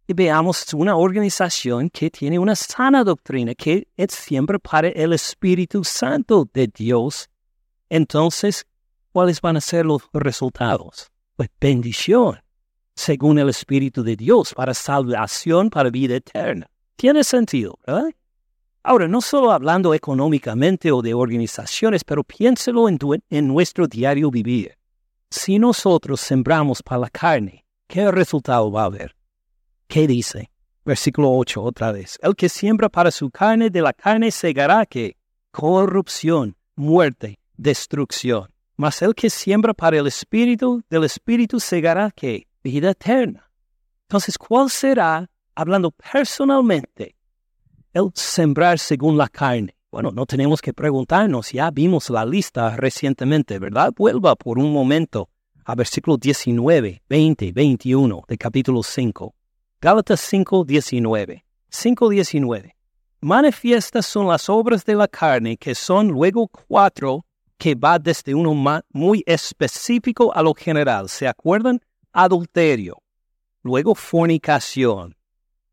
y 0.08 0.14
veamos 0.14 0.74
una 0.74 0.96
organización 0.96 1.92
que 1.92 2.10
tiene 2.10 2.40
una 2.40 2.56
sana 2.56 3.04
doctrina, 3.04 3.54
que 3.54 3.88
es 3.96 4.14
siempre 4.14 4.58
para 4.58 4.88
el 4.88 5.14
Espíritu 5.14 5.84
Santo 5.84 6.50
de 6.52 6.68
Dios 6.68 7.30
entonces, 7.90 8.66
¿cuáles 9.12 9.42
van 9.42 9.58
a 9.58 9.62
ser 9.62 9.86
los 9.86 10.02
resultados? 10.12 11.12
Pues 11.36 11.50
bendición, 11.62 12.42
según 12.96 13.38
el 13.38 13.50
Espíritu 13.50 14.02
de 14.02 14.16
Dios, 14.16 14.56
para 14.56 14.74
salvación, 14.74 15.70
para 15.70 15.92
vida 15.92 16.16
eterna. 16.16 16.68
Tiene 16.96 17.24
sentido, 17.24 17.78
¿verdad? 17.86 18.10
Ahora, 18.84 19.08
no 19.08 19.22
solo 19.22 19.52
hablando 19.52 19.94
económicamente 19.94 20.92
o 20.92 21.02
de 21.02 21.14
organizaciones, 21.14 22.04
pero 22.04 22.24
piénselo 22.24 22.88
en, 22.88 22.98
en 23.30 23.48
nuestro 23.48 23.88
diario 23.88 24.32
vivir. 24.32 24.78
Si 25.30 25.60
nosotros 25.60 26.22
sembramos 26.22 26.82
para 26.82 27.02
la 27.02 27.10
carne, 27.10 27.66
¿qué 27.88 28.10
resultado 28.12 28.72
va 28.72 28.84
a 28.84 28.86
haber? 28.86 29.16
¿Qué 29.88 30.08
dice? 30.08 30.50
Versículo 30.86 31.32
8 31.34 31.62
otra 31.62 31.92
vez. 31.92 32.18
El 32.22 32.34
que 32.36 32.48
siembra 32.48 32.88
para 32.88 33.12
su 33.12 33.30
carne, 33.30 33.70
de 33.70 33.82
la 33.82 33.92
carne 33.92 34.32
segará 34.32 34.86
que 34.86 35.18
corrupción, 35.52 36.56
muerte, 36.76 37.40
destrucción. 37.58 38.48
Mas 38.78 39.02
el 39.02 39.14
que 39.14 39.30
siembra 39.30 39.74
para 39.74 39.98
el 39.98 40.08
Espíritu, 40.08 40.82
del 40.90 41.04
Espíritu 41.04 41.60
segará 41.60 42.12
que 42.12 42.48
vida 42.64 42.92
eterna. 42.92 43.50
Entonces, 44.04 44.38
¿cuál 44.38 44.70
será, 44.70 45.30
hablando 45.56 45.92
personalmente, 45.92 47.17
el 47.98 48.12
sembrar 48.14 48.80
según 48.80 49.18
la 49.18 49.28
carne? 49.28 49.76
Bueno, 49.92 50.12
no 50.12 50.26
tenemos 50.26 50.62
que 50.62 50.74
preguntarnos, 50.74 51.52
ya 51.52 51.72
vimos 51.72 52.10
la 52.10 52.26
lista 52.26 52.76
recientemente, 52.76 53.58
¿verdad? 53.58 53.92
Vuelva 53.96 54.36
por 54.36 54.60
un 54.60 54.72
momento 54.72 55.30
a 55.66 55.76
versículo 55.76 56.18
19, 56.18 57.02
20, 57.10 57.52
21 57.52 58.24
de 58.28 58.38
capítulo 58.38 58.84
5. 58.84 59.34
Gálatas 59.82 60.22
5, 60.22 60.64
19. 60.64 61.44
5, 61.70 62.10
19. 62.10 62.76
Manifiestas 63.20 64.06
son 64.06 64.28
las 64.28 64.48
obras 64.48 64.86
de 64.86 64.96
la 64.96 65.08
carne, 65.08 65.58
que 65.58 65.74
son 65.74 66.08
luego 66.08 66.48
cuatro, 66.48 67.26
que 67.58 67.76
va 67.76 67.98
desde 67.98 68.34
uno 68.36 68.54
muy 68.94 69.24
específico 69.26 70.32
a 70.34 70.42
lo 70.44 70.54
general. 70.54 71.10
¿Se 71.10 71.28
acuerdan? 71.28 71.82
Adulterio. 72.14 73.02
Luego 73.64 73.96
fornicación. 73.96 75.17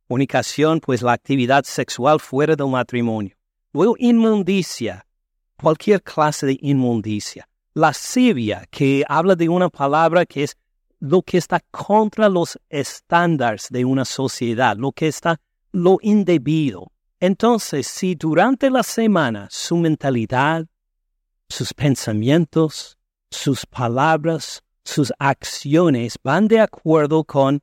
Fornicación, 0.07 0.81
pues 0.81 1.03
la 1.03 1.13
actividad 1.13 1.65
sexual 1.65 2.21
fuera 2.21 2.55
del 2.57 2.69
matrimonio. 2.69 3.35
Luego 3.73 3.95
inmundicia. 3.99 5.07
Cualquier 5.61 6.03
clase 6.03 6.47
de 6.47 6.59
inmundicia. 6.61 7.49
Lascivia, 7.75 8.67
que 8.71 9.05
habla 9.09 9.35
de 9.35 9.49
una 9.49 9.69
palabra 9.69 10.27
que 10.27 10.45
es 10.45 10.57
lo 11.01 11.23
que 11.23 11.39
está 11.39 11.61
contra 11.71 12.29
los 12.29 12.59
estándares 12.69 13.69
de 13.71 13.85
una 13.85 14.05
sociedad, 14.05 14.77
lo 14.77 14.93
que 14.93 15.09
está 15.09 15.41
lo 15.73 15.99
indebido. 16.03 16.93
Entonces, 17.19 17.87
si 17.87 18.15
durante 18.15 18.71
la 18.71 18.83
semana 18.83 19.49
su 19.51 19.77
mentalidad, 19.77 20.67
sus 21.49 21.73
pensamientos, 21.75 22.97
sus 23.31 23.67
palabras, 23.67 24.63
sus 24.85 25.13
acciones 25.19 26.19
van 26.23 26.49
de 26.49 26.61
acuerdo 26.61 27.25
con 27.25 27.63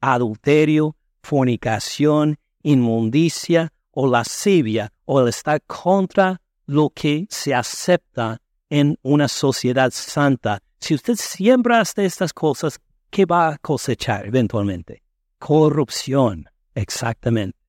adulterio, 0.00 0.96
fornicación, 1.22 2.38
inmundicia 2.62 3.72
o 3.90 4.06
lascivia 4.06 4.92
o 5.04 5.20
el 5.20 5.28
estar 5.28 5.60
contra 5.62 6.40
lo 6.66 6.90
que 6.90 7.26
se 7.28 7.54
acepta 7.54 8.40
en 8.70 8.98
una 9.02 9.28
sociedad 9.28 9.90
santa. 9.92 10.60
Si 10.80 10.94
usted 10.94 11.14
siembra 11.16 11.82
estas 11.82 12.32
cosas, 12.32 12.80
¿qué 13.10 13.26
va 13.26 13.48
a 13.48 13.58
cosechar 13.58 14.26
eventualmente? 14.26 15.02
Corrupción, 15.38 16.46
exactamente 16.74 17.62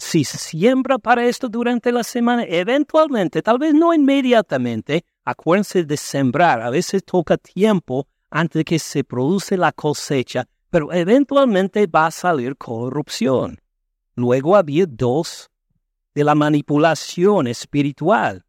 si 0.00 0.24
siembra 0.24 0.98
para 0.98 1.26
esto 1.26 1.48
durante 1.48 1.92
la 1.92 2.02
semana, 2.02 2.44
eventualmente, 2.44 3.42
tal 3.42 3.58
vez 3.58 3.74
no 3.74 3.92
inmediatamente, 3.92 5.04
acuérdense 5.24 5.84
de 5.84 5.96
sembrar. 5.96 6.62
A 6.62 6.70
veces 6.70 7.04
toca 7.04 7.36
tiempo 7.36 8.08
antes 8.30 8.60
de 8.60 8.64
que 8.64 8.78
se 8.78 9.04
produce 9.04 9.58
la 9.58 9.72
cosecha, 9.72 10.46
pero 10.70 10.92
eventualmente 10.92 11.86
va 11.86 12.06
a 12.06 12.10
salir 12.10 12.56
corrupción. 12.56 13.60
Luego 14.14 14.56
había 14.56 14.86
dos 14.86 15.50
de 16.14 16.24
la 16.24 16.34
manipulación 16.34 17.46
espiritual 17.46 18.44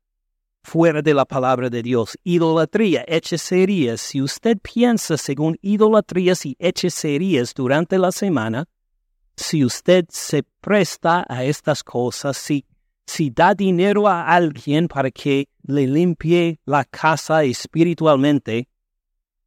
fuera 0.63 1.01
de 1.01 1.13
la 1.13 1.25
palabra 1.25 1.69
de 1.69 1.81
Dios, 1.81 2.17
idolatría, 2.23 3.03
hechicerías. 3.07 3.99
Si 3.99 4.21
usted 4.21 4.57
piensa 4.59 5.17
según 5.17 5.57
idolatrías 5.61 6.45
y 6.45 6.55
hechicerías 6.59 7.53
durante 7.53 7.97
la 7.97 8.11
semana, 8.11 8.67
si 9.35 9.65
usted 9.65 10.05
se 10.09 10.43
presta 10.61 11.25
a 11.27 11.43
estas 11.43 11.83
cosas, 11.83 12.37
si, 12.37 12.65
si 13.05 13.31
da 13.31 13.55
dinero 13.55 14.07
a 14.07 14.27
alguien 14.27 14.87
para 14.87 15.09
que 15.09 15.49
le 15.63 15.87
limpie 15.87 16.59
la 16.65 16.85
casa 16.85 17.43
espiritualmente, 17.43 18.67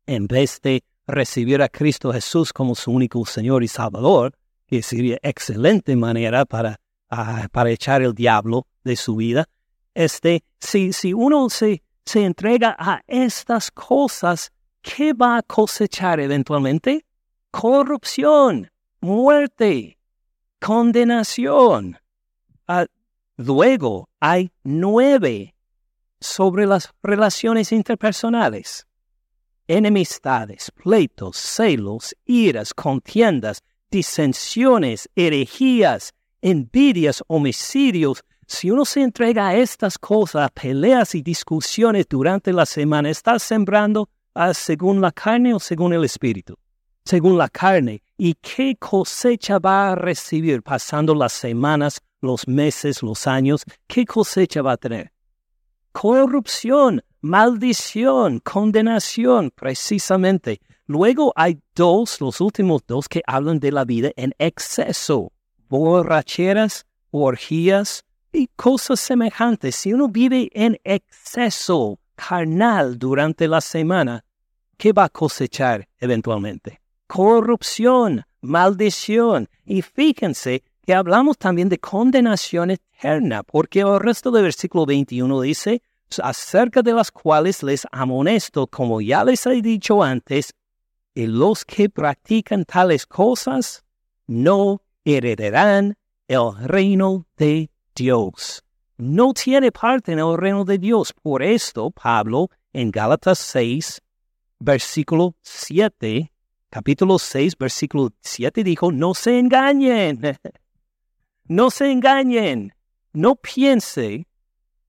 en 0.06 0.26
vez 0.26 0.60
de 0.62 0.82
recibir 1.06 1.62
a 1.62 1.68
Cristo 1.68 2.12
Jesús 2.12 2.52
como 2.52 2.74
su 2.74 2.90
único 2.90 3.24
Señor 3.26 3.62
y 3.62 3.68
Salvador, 3.68 4.34
que 4.66 4.82
sería 4.82 5.18
excelente 5.22 5.96
manera 5.96 6.44
para, 6.44 6.80
ah, 7.10 7.48
para 7.52 7.70
echar 7.70 8.02
el 8.02 8.14
diablo 8.14 8.66
de 8.82 8.96
su 8.96 9.16
vida, 9.16 9.46
este, 9.94 10.42
si, 10.58 10.92
si 10.92 11.12
uno 11.12 11.48
se, 11.50 11.82
se 12.04 12.24
entrega 12.24 12.74
a 12.78 13.02
estas 13.06 13.70
cosas, 13.70 14.52
¿qué 14.82 15.12
va 15.12 15.38
a 15.38 15.42
cosechar 15.42 16.20
eventualmente? 16.20 17.04
Corrupción 17.50 18.70
muerte, 19.04 19.98
condenación. 20.60 21.98
Ah, 22.66 22.86
luego 23.36 24.08
hay 24.18 24.50
nueve 24.62 25.54
sobre 26.20 26.66
las 26.66 26.90
relaciones 27.02 27.70
interpersonales. 27.70 28.86
Enemistades, 29.66 30.70
pleitos, 30.70 31.36
celos, 31.36 32.14
iras, 32.26 32.74
contiendas, 32.74 33.62
disensiones, 33.90 35.08
herejías, 35.16 36.12
envidias, 36.42 37.22
homicidios. 37.26 38.24
Si 38.46 38.70
uno 38.70 38.84
se 38.84 39.00
entrega 39.00 39.48
a 39.48 39.56
estas 39.56 39.98
cosas, 39.98 40.50
peleas 40.50 41.14
y 41.14 41.22
discusiones 41.22 42.06
durante 42.08 42.52
la 42.52 42.66
semana, 42.66 43.08
está 43.08 43.38
sembrando 43.38 44.08
ah, 44.34 44.52
según 44.52 45.00
la 45.00 45.12
carne 45.12 45.54
o 45.54 45.58
según 45.58 45.94
el 45.94 46.04
espíritu 46.04 46.58
según 47.04 47.36
la 47.36 47.48
carne, 47.48 48.02
y 48.16 48.34
qué 48.34 48.76
cosecha 48.76 49.58
va 49.58 49.92
a 49.92 49.94
recibir 49.94 50.62
pasando 50.62 51.14
las 51.14 51.32
semanas, 51.32 52.00
los 52.20 52.48
meses, 52.48 53.02
los 53.02 53.26
años, 53.26 53.64
qué 53.86 54.06
cosecha 54.06 54.62
va 54.62 54.72
a 54.72 54.76
tener. 54.76 55.12
Corrupción, 55.92 57.02
maldición, 57.24 58.38
condenación, 58.40 59.50
precisamente. 59.50 60.60
Luego 60.86 61.32
hay 61.34 61.58
dos, 61.74 62.20
los 62.20 62.40
últimos 62.40 62.82
dos, 62.86 63.08
que 63.08 63.22
hablan 63.26 63.58
de 63.58 63.72
la 63.72 63.84
vida 63.84 64.10
en 64.16 64.34
exceso, 64.38 65.32
borracheras, 65.68 66.86
orgías 67.10 68.04
y 68.30 68.48
cosas 68.56 69.00
semejantes. 69.00 69.74
Si 69.74 69.94
uno 69.94 70.08
vive 70.08 70.50
en 70.52 70.78
exceso 70.84 71.98
carnal 72.14 72.98
durante 72.98 73.48
la 73.48 73.62
semana, 73.62 74.24
¿qué 74.76 74.92
va 74.92 75.04
a 75.04 75.08
cosechar 75.08 75.88
eventualmente? 75.98 76.80
corrupción, 77.06 78.24
maldición. 78.40 79.48
Y 79.64 79.82
fíjense 79.82 80.64
que 80.84 80.94
hablamos 80.94 81.38
también 81.38 81.68
de 81.68 81.78
condenación 81.78 82.72
eterna, 82.72 83.42
porque 83.42 83.80
el 83.80 84.00
resto 84.00 84.30
del 84.30 84.44
versículo 84.44 84.84
21 84.86 85.40
dice, 85.40 85.82
acerca 86.22 86.82
de 86.82 86.92
las 86.92 87.10
cuales 87.10 87.62
les 87.62 87.86
amonesto, 87.90 88.66
como 88.66 89.00
ya 89.00 89.24
les 89.24 89.46
he 89.46 89.60
dicho 89.62 90.02
antes, 90.02 90.52
y 91.14 91.26
los 91.26 91.64
que 91.64 91.88
practican 91.88 92.64
tales 92.64 93.06
cosas 93.06 93.84
no 94.26 94.82
heredarán 95.04 95.96
el 96.28 96.56
reino 96.64 97.26
de 97.36 97.70
Dios. 97.94 98.62
No 98.96 99.32
tiene 99.32 99.70
parte 99.72 100.12
en 100.12 100.18
el 100.18 100.36
reino 100.36 100.64
de 100.64 100.78
Dios. 100.78 101.12
Por 101.12 101.42
esto, 101.42 101.90
Pablo, 101.90 102.50
en 102.72 102.90
Gálatas 102.90 103.38
6, 103.38 104.00
versículo 104.58 105.34
7, 105.42 106.32
capítulo 106.70 107.18
6, 107.18 107.56
versículo 107.58 108.10
7 108.20 108.64
dijo, 108.64 108.90
no 108.90 109.14
se 109.14 109.38
engañen, 109.38 110.20
no 111.44 111.70
se 111.70 111.90
engañen, 111.90 112.74
no 113.12 113.36
piense 113.36 114.26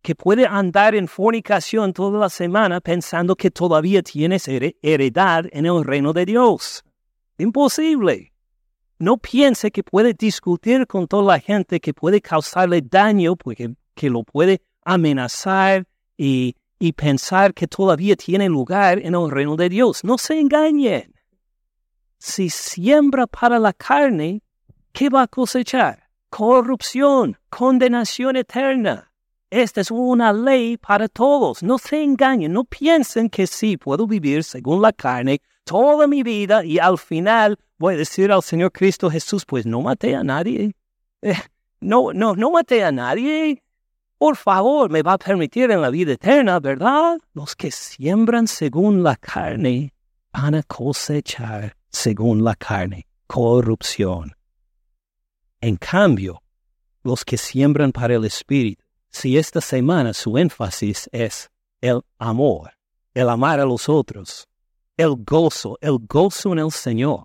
que 0.05 0.13
puede 0.13 0.45
andar 0.45 0.93
en 0.93 1.07
fornicación 1.07 1.91
toda 1.91 2.19
la 2.19 2.29
semana 2.29 2.79
pensando 2.79 3.35
que 3.35 3.49
todavía 3.49 4.03
tienes 4.03 4.47
heredad 4.47 5.45
en 5.51 5.65
el 5.65 5.83
reino 5.83 6.13
de 6.13 6.27
Dios. 6.27 6.83
Imposible. 7.39 8.31
No 8.99 9.17
piense 9.17 9.71
que 9.71 9.81
puede 9.81 10.13
discutir 10.13 10.85
con 10.85 11.07
toda 11.07 11.33
la 11.33 11.39
gente 11.39 11.79
que 11.79 11.91
puede 11.91 12.21
causarle 12.21 12.83
daño, 12.83 13.35
porque 13.35 13.73
que 13.95 14.11
lo 14.11 14.21
puede 14.21 14.61
amenazar 14.83 15.87
y, 16.15 16.55
y 16.77 16.93
pensar 16.93 17.55
que 17.55 17.65
todavía 17.65 18.15
tiene 18.15 18.47
lugar 18.47 18.99
en 18.99 19.15
el 19.15 19.31
reino 19.31 19.55
de 19.55 19.69
Dios. 19.69 20.03
No 20.03 20.19
se 20.19 20.39
engañen. 20.39 21.15
Si 22.19 22.51
siembra 22.51 23.25
para 23.25 23.57
la 23.57 23.73
carne, 23.73 24.43
¿qué 24.91 25.09
va 25.09 25.23
a 25.23 25.27
cosechar? 25.27 26.09
Corrupción, 26.29 27.39
condenación 27.49 28.35
eterna. 28.35 29.11
Esta 29.49 29.81
es 29.81 29.91
una 29.91 30.33
ley 30.33 30.77
para 30.77 31.07
todos. 31.07 31.61
No 31.61 31.77
se 31.77 32.03
engañen, 32.03 32.51
no 32.53 32.63
piensen 32.63 33.29
que 33.29 33.47
sí 33.47 33.77
puedo 33.77 34.07
vivir 34.07 34.43
según 34.43 34.81
la 34.81 34.91
carne 34.91 35.41
toda 35.63 36.07
mi 36.07 36.23
vida 36.23 36.63
y 36.63 36.79
al 36.79 36.97
final 36.97 37.57
voy 37.77 37.95
a 37.95 37.97
decir 37.97 38.31
al 38.31 38.43
Señor 38.43 38.71
Cristo 38.71 39.09
Jesús, 39.09 39.45
pues 39.45 39.65
no 39.65 39.81
maté 39.81 40.15
a 40.15 40.23
nadie. 40.23 40.73
Eh, 41.21 41.35
no, 41.81 42.13
no, 42.13 42.35
no 42.35 42.51
maté 42.51 42.83
a 42.83 42.91
nadie. 42.91 43.61
Por 44.17 44.37
favor, 44.37 44.89
me 44.89 45.01
va 45.01 45.13
a 45.13 45.17
permitir 45.17 45.69
en 45.71 45.81
la 45.81 45.89
vida 45.89 46.13
eterna, 46.13 46.59
¿verdad? 46.59 47.19
Los 47.33 47.55
que 47.55 47.69
siembran 47.69 48.47
según 48.47 49.03
la 49.03 49.15
carne 49.15 49.93
van 50.31 50.55
a 50.55 50.63
cosechar 50.63 51.75
según 51.89 52.43
la 52.43 52.55
carne, 52.55 53.07
corrupción. 53.27 54.35
En 55.61 55.77
cambio, 55.77 56.41
los 57.03 57.25
que 57.25 57.37
siembran 57.37 57.91
para 57.91 58.15
el 58.15 58.25
Espíritu, 58.25 58.84
si 59.15 59.37
esta 59.37 59.61
semana 59.61 60.13
su 60.13 60.37
énfasis 60.37 61.09
es 61.11 61.49
el 61.79 62.01
amor, 62.19 62.71
el 63.13 63.29
amar 63.29 63.59
a 63.61 63.65
los 63.65 63.87
otros, 63.87 64.47
el 64.97 65.15
gozo, 65.15 65.77
el 65.79 65.99
gozo 65.99 66.51
en 66.51 66.59
el 66.59 66.71
Señor, 66.71 67.23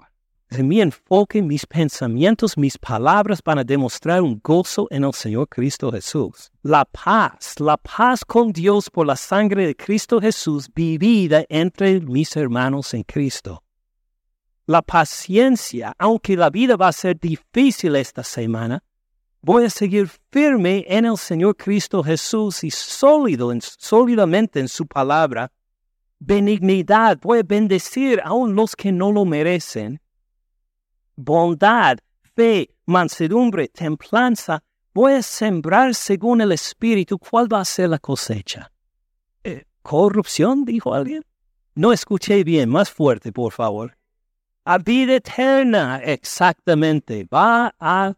en 0.50 0.68
mi 0.68 0.80
enfoque, 0.80 1.42
mis 1.42 1.66
pensamientos, 1.66 2.56
mis 2.56 2.78
palabras 2.78 3.40
van 3.44 3.58
a 3.58 3.64
demostrar 3.64 4.22
un 4.22 4.40
gozo 4.42 4.86
en 4.90 5.04
el 5.04 5.12
Señor 5.12 5.48
Cristo 5.48 5.90
Jesús. 5.90 6.50
La 6.62 6.84
paz, 6.84 7.58
la 7.58 7.76
paz 7.76 8.24
con 8.24 8.52
Dios 8.52 8.88
por 8.88 9.06
la 9.06 9.16
sangre 9.16 9.66
de 9.66 9.76
Cristo 9.76 10.20
Jesús 10.20 10.68
vivida 10.72 11.44
entre 11.48 12.00
mis 12.00 12.36
hermanos 12.36 12.94
en 12.94 13.02
Cristo. 13.02 13.62
La 14.66 14.82
paciencia, 14.82 15.94
aunque 15.98 16.36
la 16.36 16.50
vida 16.50 16.76
va 16.76 16.88
a 16.88 16.92
ser 16.92 17.18
difícil 17.18 17.96
esta 17.96 18.22
semana, 18.22 18.82
voy 19.42 19.64
a 19.64 19.70
seguir 19.70 20.08
firme 20.30 20.84
en 20.88 21.04
el 21.04 21.16
Señor 21.16 21.56
Cristo 21.56 22.02
Jesús 22.02 22.64
y 22.64 22.70
sólido, 22.70 23.52
sólidamente 23.60 24.60
en 24.60 24.68
su 24.68 24.86
palabra. 24.86 25.50
Benignidad, 26.18 27.18
voy 27.20 27.38
a 27.38 27.42
bendecir 27.42 28.20
aún 28.22 28.54
los 28.54 28.76
que 28.76 28.92
no 28.92 29.10
lo 29.10 29.24
merecen 29.24 30.00
bondad, 31.24 31.98
fe, 32.34 32.70
mansedumbre, 32.86 33.68
templanza, 33.68 34.62
voy 34.94 35.14
a 35.14 35.22
sembrar 35.22 35.94
según 35.94 36.40
el 36.40 36.52
Espíritu. 36.52 37.18
¿Cuál 37.18 37.52
va 37.52 37.60
a 37.60 37.64
ser 37.64 37.90
la 37.90 37.98
cosecha? 37.98 38.72
Eh, 39.44 39.64
¿Corrupción? 39.82 40.64
dijo 40.64 40.94
alguien. 40.94 41.24
No 41.74 41.92
escuché 41.92 42.42
bien, 42.42 42.68
más 42.68 42.90
fuerte, 42.90 43.32
por 43.32 43.52
favor. 43.52 43.96
A 44.64 44.78
vida 44.78 45.16
eterna, 45.16 46.00
exactamente. 46.02 47.26
Va 47.32 47.74
a 47.78 48.14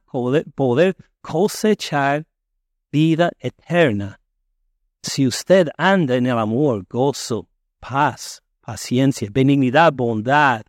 poder 0.55 0.97
cosechar 1.23 2.27
vida 2.91 3.31
eterna. 3.41 4.21
Si 5.03 5.27
usted 5.27 5.69
anda 5.79 6.17
en 6.17 6.27
el 6.27 6.39
amor, 6.39 6.85
gozo, 6.89 7.49
paz, 7.81 8.43
paciencia, 8.61 9.29
benignidad, 9.33 9.93
bondad, 9.93 10.63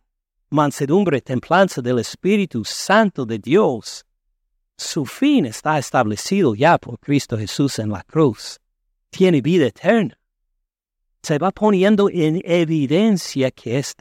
mansedumbre, 0.54 1.20
templanza 1.20 1.82
del 1.82 1.98
Espíritu 1.98 2.64
Santo 2.64 3.26
de 3.26 3.38
Dios. 3.38 4.04
Su 4.76 5.04
fin 5.04 5.46
está 5.46 5.78
establecido 5.78 6.54
ya 6.54 6.78
por 6.78 6.98
Cristo 6.98 7.36
Jesús 7.36 7.78
en 7.78 7.90
la 7.90 8.02
cruz. 8.04 8.60
Tiene 9.10 9.40
vida 9.40 9.66
eterna. 9.66 10.18
Se 11.22 11.38
va 11.38 11.50
poniendo 11.50 12.08
en 12.10 12.40
evidencia 12.44 13.50
que 13.50 13.78
es. 13.78 13.94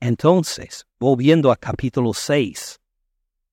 Entonces, 0.00 0.86
volviendo 0.98 1.50
a 1.50 1.56
capítulo 1.56 2.12
6, 2.12 2.80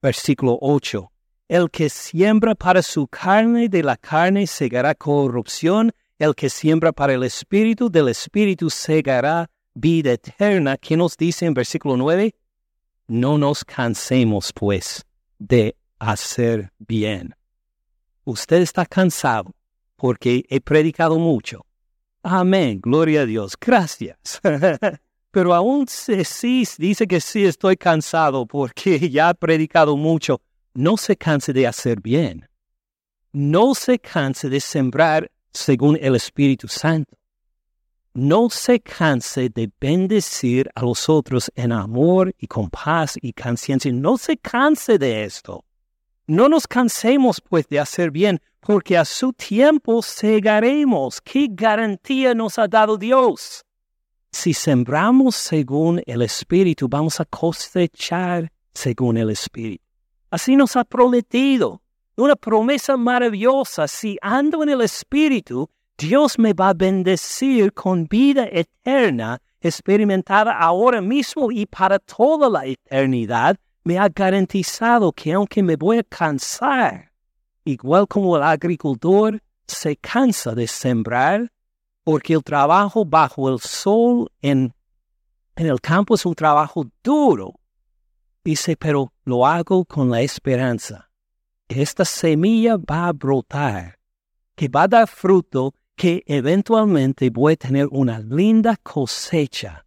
versículo 0.01 0.57
8, 0.61 1.12
el 1.53 1.69
que 1.69 1.87
siembra 1.87 2.55
para 2.55 2.81
su 2.81 3.07
carne, 3.07 3.69
de 3.69 3.83
la 3.83 3.95
carne 3.95 4.47
segará 4.47 4.95
corrupción, 4.95 5.91
el 6.17 6.33
que 6.33 6.49
siembra 6.49 6.91
para 6.91 7.13
el 7.13 7.21
Espíritu, 7.21 7.91
del 7.91 8.07
Espíritu 8.07 8.71
segará 8.71 9.47
vida 9.75 10.13
eterna, 10.13 10.77
¿qué 10.77 10.97
nos 10.97 11.15
dice 11.15 11.45
en 11.45 11.53
versículo 11.53 11.95
9? 11.95 12.33
No 13.05 13.37
nos 13.37 13.63
cansemos, 13.63 14.51
pues, 14.51 15.05
de 15.37 15.75
hacer 15.99 16.71
bien. 16.79 17.35
Usted 18.23 18.63
está 18.63 18.87
cansado 18.87 19.53
porque 19.95 20.45
he 20.49 20.59
predicado 20.59 21.19
mucho. 21.19 21.67
Amén, 22.23 22.79
gloria 22.81 23.21
a 23.21 23.25
Dios, 23.27 23.55
gracias. 23.61 24.41
Pero 25.29 25.53
aún 25.53 25.85
sí 25.87 26.63
dice 26.79 27.05
que 27.05 27.21
sí 27.21 27.45
estoy 27.45 27.77
cansado 27.77 28.47
porque 28.47 29.07
ya 29.11 29.29
he 29.29 29.35
predicado 29.35 29.95
mucho. 29.95 30.41
No 30.73 30.97
se 30.97 31.15
canse 31.15 31.53
de 31.53 31.67
hacer 31.67 32.01
bien. 32.01 32.47
No 33.31 33.75
se 33.75 33.99
canse 33.99 34.49
de 34.49 34.59
sembrar 34.59 35.31
según 35.51 35.97
el 36.01 36.15
Espíritu 36.15 36.67
Santo 36.67 37.17
no 38.13 38.49
se 38.49 38.79
canse 38.79 39.49
de 39.49 39.71
bendecir 39.79 40.69
a 40.75 40.83
los 40.83 41.09
otros 41.09 41.51
en 41.55 41.71
amor 41.71 42.33
y 42.37 42.47
con 42.47 42.69
paz 42.69 43.17
y 43.19 43.33
conciencia. 43.33 43.91
No 43.91 44.17
se 44.17 44.37
canse 44.37 44.99
de 44.99 45.23
esto. 45.23 45.65
No 46.27 46.47
nos 46.47 46.67
cansemos 46.67 47.41
pues 47.41 47.67
de 47.67 47.79
hacer 47.79 48.11
bien, 48.11 48.39
porque 48.59 48.97
a 48.97 49.03
su 49.03 49.33
tiempo 49.33 50.01
segaremos. 50.01 51.21
¿Qué 51.21 51.47
garantía 51.49 52.33
nos 52.33 52.59
ha 52.59 52.67
dado 52.67 52.97
Dios? 52.97 53.65
Si 54.31 54.53
sembramos 54.53 55.35
según 55.35 56.01
el 56.05 56.21
Espíritu, 56.21 56.87
vamos 56.87 57.19
a 57.19 57.25
cosechar 57.25 58.51
según 58.73 59.17
el 59.17 59.31
Espíritu. 59.31 59.83
Así 60.33 60.55
nos 60.55 60.75
ha 60.75 60.83
prometido. 60.83 61.83
Una 62.15 62.35
promesa 62.35 62.97
maravillosa. 62.97 63.87
Si 63.87 64.17
ando 64.19 64.63
en 64.63 64.69
el 64.69 64.81
Espíritu, 64.81 65.69
Dios 65.95 66.39
me 66.39 66.53
va 66.53 66.69
a 66.69 66.73
bendecir 66.73 67.71
con 67.71 68.05
vida 68.05 68.47
eterna 68.51 69.39
experimentada 69.61 70.57
ahora 70.57 71.01
mismo 71.01 71.51
y 71.51 71.67
para 71.67 71.99
toda 71.99 72.49
la 72.49 72.65
eternidad. 72.65 73.57
Me 73.83 73.99
ha 73.99 74.09
garantizado 74.09 75.11
que 75.11 75.33
aunque 75.33 75.61
me 75.61 75.75
voy 75.75 75.99
a 75.99 76.03
cansar, 76.03 77.11
igual 77.63 78.07
como 78.07 78.35
el 78.35 78.41
agricultor 78.41 79.39
se 79.67 79.95
cansa 79.97 80.55
de 80.55 80.65
sembrar, 80.65 81.51
porque 82.03 82.33
el 82.33 82.43
trabajo 82.43 83.05
bajo 83.05 83.53
el 83.53 83.59
sol 83.59 84.31
en, 84.41 84.73
en 85.55 85.67
el 85.67 85.79
campo 85.79 86.15
es 86.15 86.25
un 86.25 86.33
trabajo 86.33 86.87
duro. 87.03 87.53
Dice, 88.43 88.75
pero 88.75 89.12
lo 89.25 89.45
hago 89.45 89.85
con 89.85 90.09
la 90.09 90.21
esperanza. 90.21 91.09
que 91.67 91.81
Esta 91.81 92.05
semilla 92.05 92.77
va 92.77 93.07
a 93.07 93.13
brotar, 93.13 93.97
que 94.55 94.67
va 94.67 94.83
a 94.83 94.87
dar 94.87 95.07
fruto 95.07 95.73
que 95.95 96.23
eventualmente 96.25 97.29
voy 97.29 97.53
a 97.53 97.57
tener 97.57 97.87
una 97.91 98.19
linda 98.19 98.75
cosecha 98.81 99.83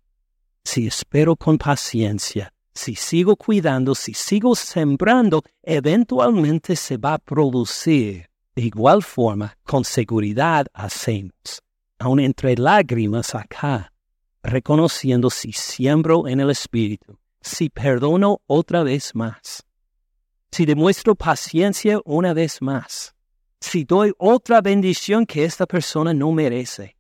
si 0.66 0.89
espero 0.89 1.37
con 1.37 1.59
paciencia, 1.59 2.53
si 2.74 2.97
sigo 2.97 3.37
cuidando, 3.37 3.95
si 3.95 4.12
sigo 4.14 4.57
sembrando, 4.57 5.43
eventualmente 5.62 6.74
se 6.74 6.97
va 6.97 7.14
a 7.14 7.18
producir. 7.18 8.28
De 8.55 8.62
igual 8.62 9.03
forma, 9.03 9.57
con 9.62 9.84
seguridad 9.84 10.66
hacemos, 10.74 11.62
aun 11.99 12.18
entre 12.18 12.57
lágrimas 12.57 13.34
acá, 13.34 13.93
reconociendo 14.43 15.30
si 15.30 15.53
siembro 15.53 16.26
en 16.26 16.41
el 16.41 16.51
Espíritu, 16.51 17.16
si 17.47 17.70
perdono 17.70 18.42
otra 18.47 18.82
vez 18.82 19.14
más, 19.14 19.64
si 20.51 20.66
demuestro 20.66 21.14
paciencia 21.14 22.01
una 22.05 22.34
vez 22.34 22.61
más, 22.61 23.14
si 23.61 23.84
doy 23.84 24.12
otra 24.18 24.61
bendición 24.61 25.24
que 25.24 25.44
esta 25.44 25.66
persona 25.66 26.12
no 26.12 26.32
merece. 26.32 26.97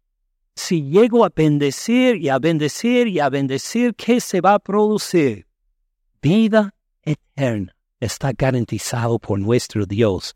Si 0.54 0.82
llego 0.82 1.24
a 1.24 1.32
bendecir 1.34 2.16
y 2.16 2.28
a 2.28 2.38
bendecir 2.38 3.08
y 3.08 3.20
a 3.20 3.28
bendecir, 3.28 3.94
¿qué 3.94 4.20
se 4.20 4.40
va 4.40 4.54
a 4.54 4.58
producir? 4.58 5.46
Vida 6.22 6.74
eterna 7.02 7.76
está 8.00 8.32
garantizado 8.32 9.18
por 9.18 9.38
nuestro 9.38 9.84
Dios. 9.84 10.34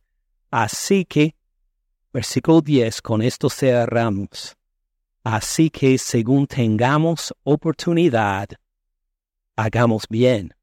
Así 0.50 1.06
que, 1.06 1.34
versículo 2.12 2.60
10, 2.60 3.00
con 3.00 3.22
esto 3.22 3.48
cerramos. 3.48 4.56
Así 5.22 5.70
que 5.70 5.96
según 5.96 6.46
tengamos 6.46 7.32
oportunidad, 7.44 8.48
hagamos 9.60 10.06
bien 10.08 10.54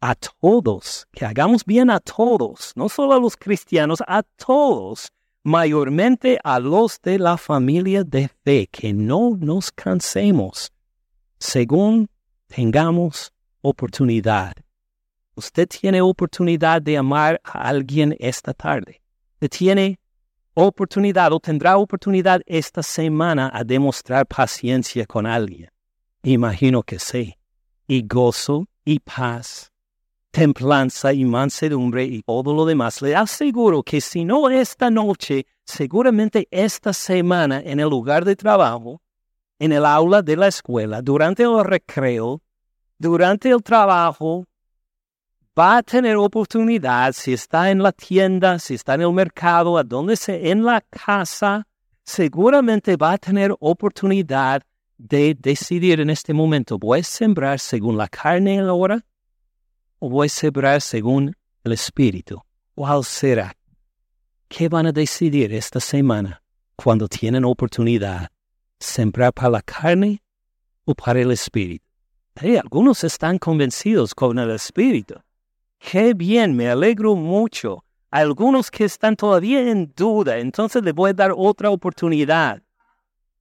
a 0.00 0.14
todos, 0.14 1.06
que 1.12 1.24
hagamos 1.24 1.64
bien 1.64 1.90
a 1.90 1.98
todos, 1.98 2.72
no 2.76 2.88
solo 2.88 3.14
a 3.14 3.18
los 3.18 3.36
cristianos, 3.36 4.02
a 4.06 4.22
todos, 4.22 5.08
mayormente 5.42 6.38
a 6.44 6.60
los 6.60 7.00
de 7.00 7.18
la 7.18 7.36
familia 7.36 8.04
de 8.04 8.28
fe, 8.44 8.68
que 8.70 8.92
no 8.92 9.36
nos 9.38 9.72
cansemos, 9.72 10.70
según 11.38 12.08
tengamos 12.46 13.32
oportunidad. 13.62 14.52
Usted 15.34 15.66
tiene 15.66 16.00
oportunidad 16.00 16.80
de 16.82 16.96
amar 16.98 17.40
a 17.42 17.68
alguien 17.68 18.14
esta 18.20 18.54
tarde. 18.54 19.00
Usted 19.34 19.48
tiene 19.48 19.98
oportunidad 20.54 21.32
o 21.32 21.40
tendrá 21.40 21.76
oportunidad 21.78 22.40
esta 22.46 22.82
semana 22.82 23.50
a 23.52 23.64
demostrar 23.64 24.26
paciencia 24.26 25.04
con 25.06 25.26
alguien. 25.26 25.70
Imagino 26.22 26.82
que 26.82 26.98
sí. 26.98 27.34
Y 27.86 28.06
gozo 28.06 28.66
y 28.84 28.98
paz 29.00 29.74
templanza 30.34 31.12
y 31.12 31.24
mansedumbre 31.24 32.02
y 32.04 32.20
todo 32.22 32.52
lo 32.52 32.66
demás. 32.66 33.00
Le 33.00 33.14
aseguro 33.14 33.84
que 33.84 34.00
si 34.00 34.24
no 34.24 34.50
esta 34.50 34.90
noche, 34.90 35.46
seguramente 35.64 36.48
esta 36.50 36.92
semana 36.92 37.62
en 37.64 37.78
el 37.78 37.88
lugar 37.88 38.24
de 38.24 38.34
trabajo, 38.34 39.00
en 39.60 39.70
el 39.70 39.86
aula 39.86 40.22
de 40.22 40.36
la 40.36 40.48
escuela, 40.48 41.00
durante 41.02 41.44
el 41.44 41.62
recreo, 41.62 42.42
durante 42.98 43.48
el 43.48 43.62
trabajo, 43.62 44.44
va 45.56 45.76
a 45.76 45.82
tener 45.84 46.16
oportunidad, 46.16 47.12
si 47.12 47.32
está 47.32 47.70
en 47.70 47.80
la 47.80 47.92
tienda, 47.92 48.58
si 48.58 48.74
está 48.74 48.94
en 48.94 49.02
el 49.02 49.12
mercado, 49.12 49.78
a 49.78 49.84
donde 49.84 50.16
sea, 50.16 50.34
en 50.34 50.64
la 50.64 50.80
casa, 50.80 51.64
seguramente 52.02 52.96
va 52.96 53.12
a 53.12 53.18
tener 53.18 53.54
oportunidad 53.60 54.64
de 54.98 55.36
decidir 55.38 56.00
en 56.00 56.10
este 56.10 56.32
momento, 56.32 56.78
voy 56.78 57.00
a 57.00 57.04
sembrar 57.04 57.58
según 57.58 57.96
la 57.96 58.08
carne 58.08 58.60
ahora 58.60 59.04
o 59.98 60.08
voy 60.08 60.26
a 60.26 60.30
sembrar 60.30 60.80
según 60.80 61.34
el 61.64 61.72
Espíritu? 61.72 62.40
¿Cuál 62.74 63.04
será? 63.04 63.56
¿Qué 64.48 64.68
van 64.68 64.86
a 64.86 64.92
decidir 64.92 65.52
esta 65.52 65.80
semana 65.80 66.42
cuando 66.76 67.08
tienen 67.08 67.44
oportunidad? 67.44 68.28
¿Sembrar 68.78 69.32
para 69.32 69.50
la 69.50 69.62
carne 69.62 70.22
o 70.84 70.94
para 70.94 71.20
el 71.20 71.30
Espíritu? 71.30 71.84
algunos 72.60 73.04
están 73.04 73.38
convencidos 73.38 74.14
con 74.14 74.38
el 74.38 74.50
Espíritu. 74.50 75.14
Qué 75.78 76.14
bien, 76.14 76.56
me 76.56 76.68
alegro 76.68 77.14
mucho. 77.14 77.84
algunos 78.10 78.70
que 78.70 78.84
están 78.84 79.16
todavía 79.16 79.70
en 79.70 79.92
duda, 79.96 80.38
entonces 80.38 80.84
les 80.84 80.94
voy 80.94 81.10
a 81.10 81.14
dar 81.14 81.32
otra 81.36 81.70
oportunidad. 81.70 82.62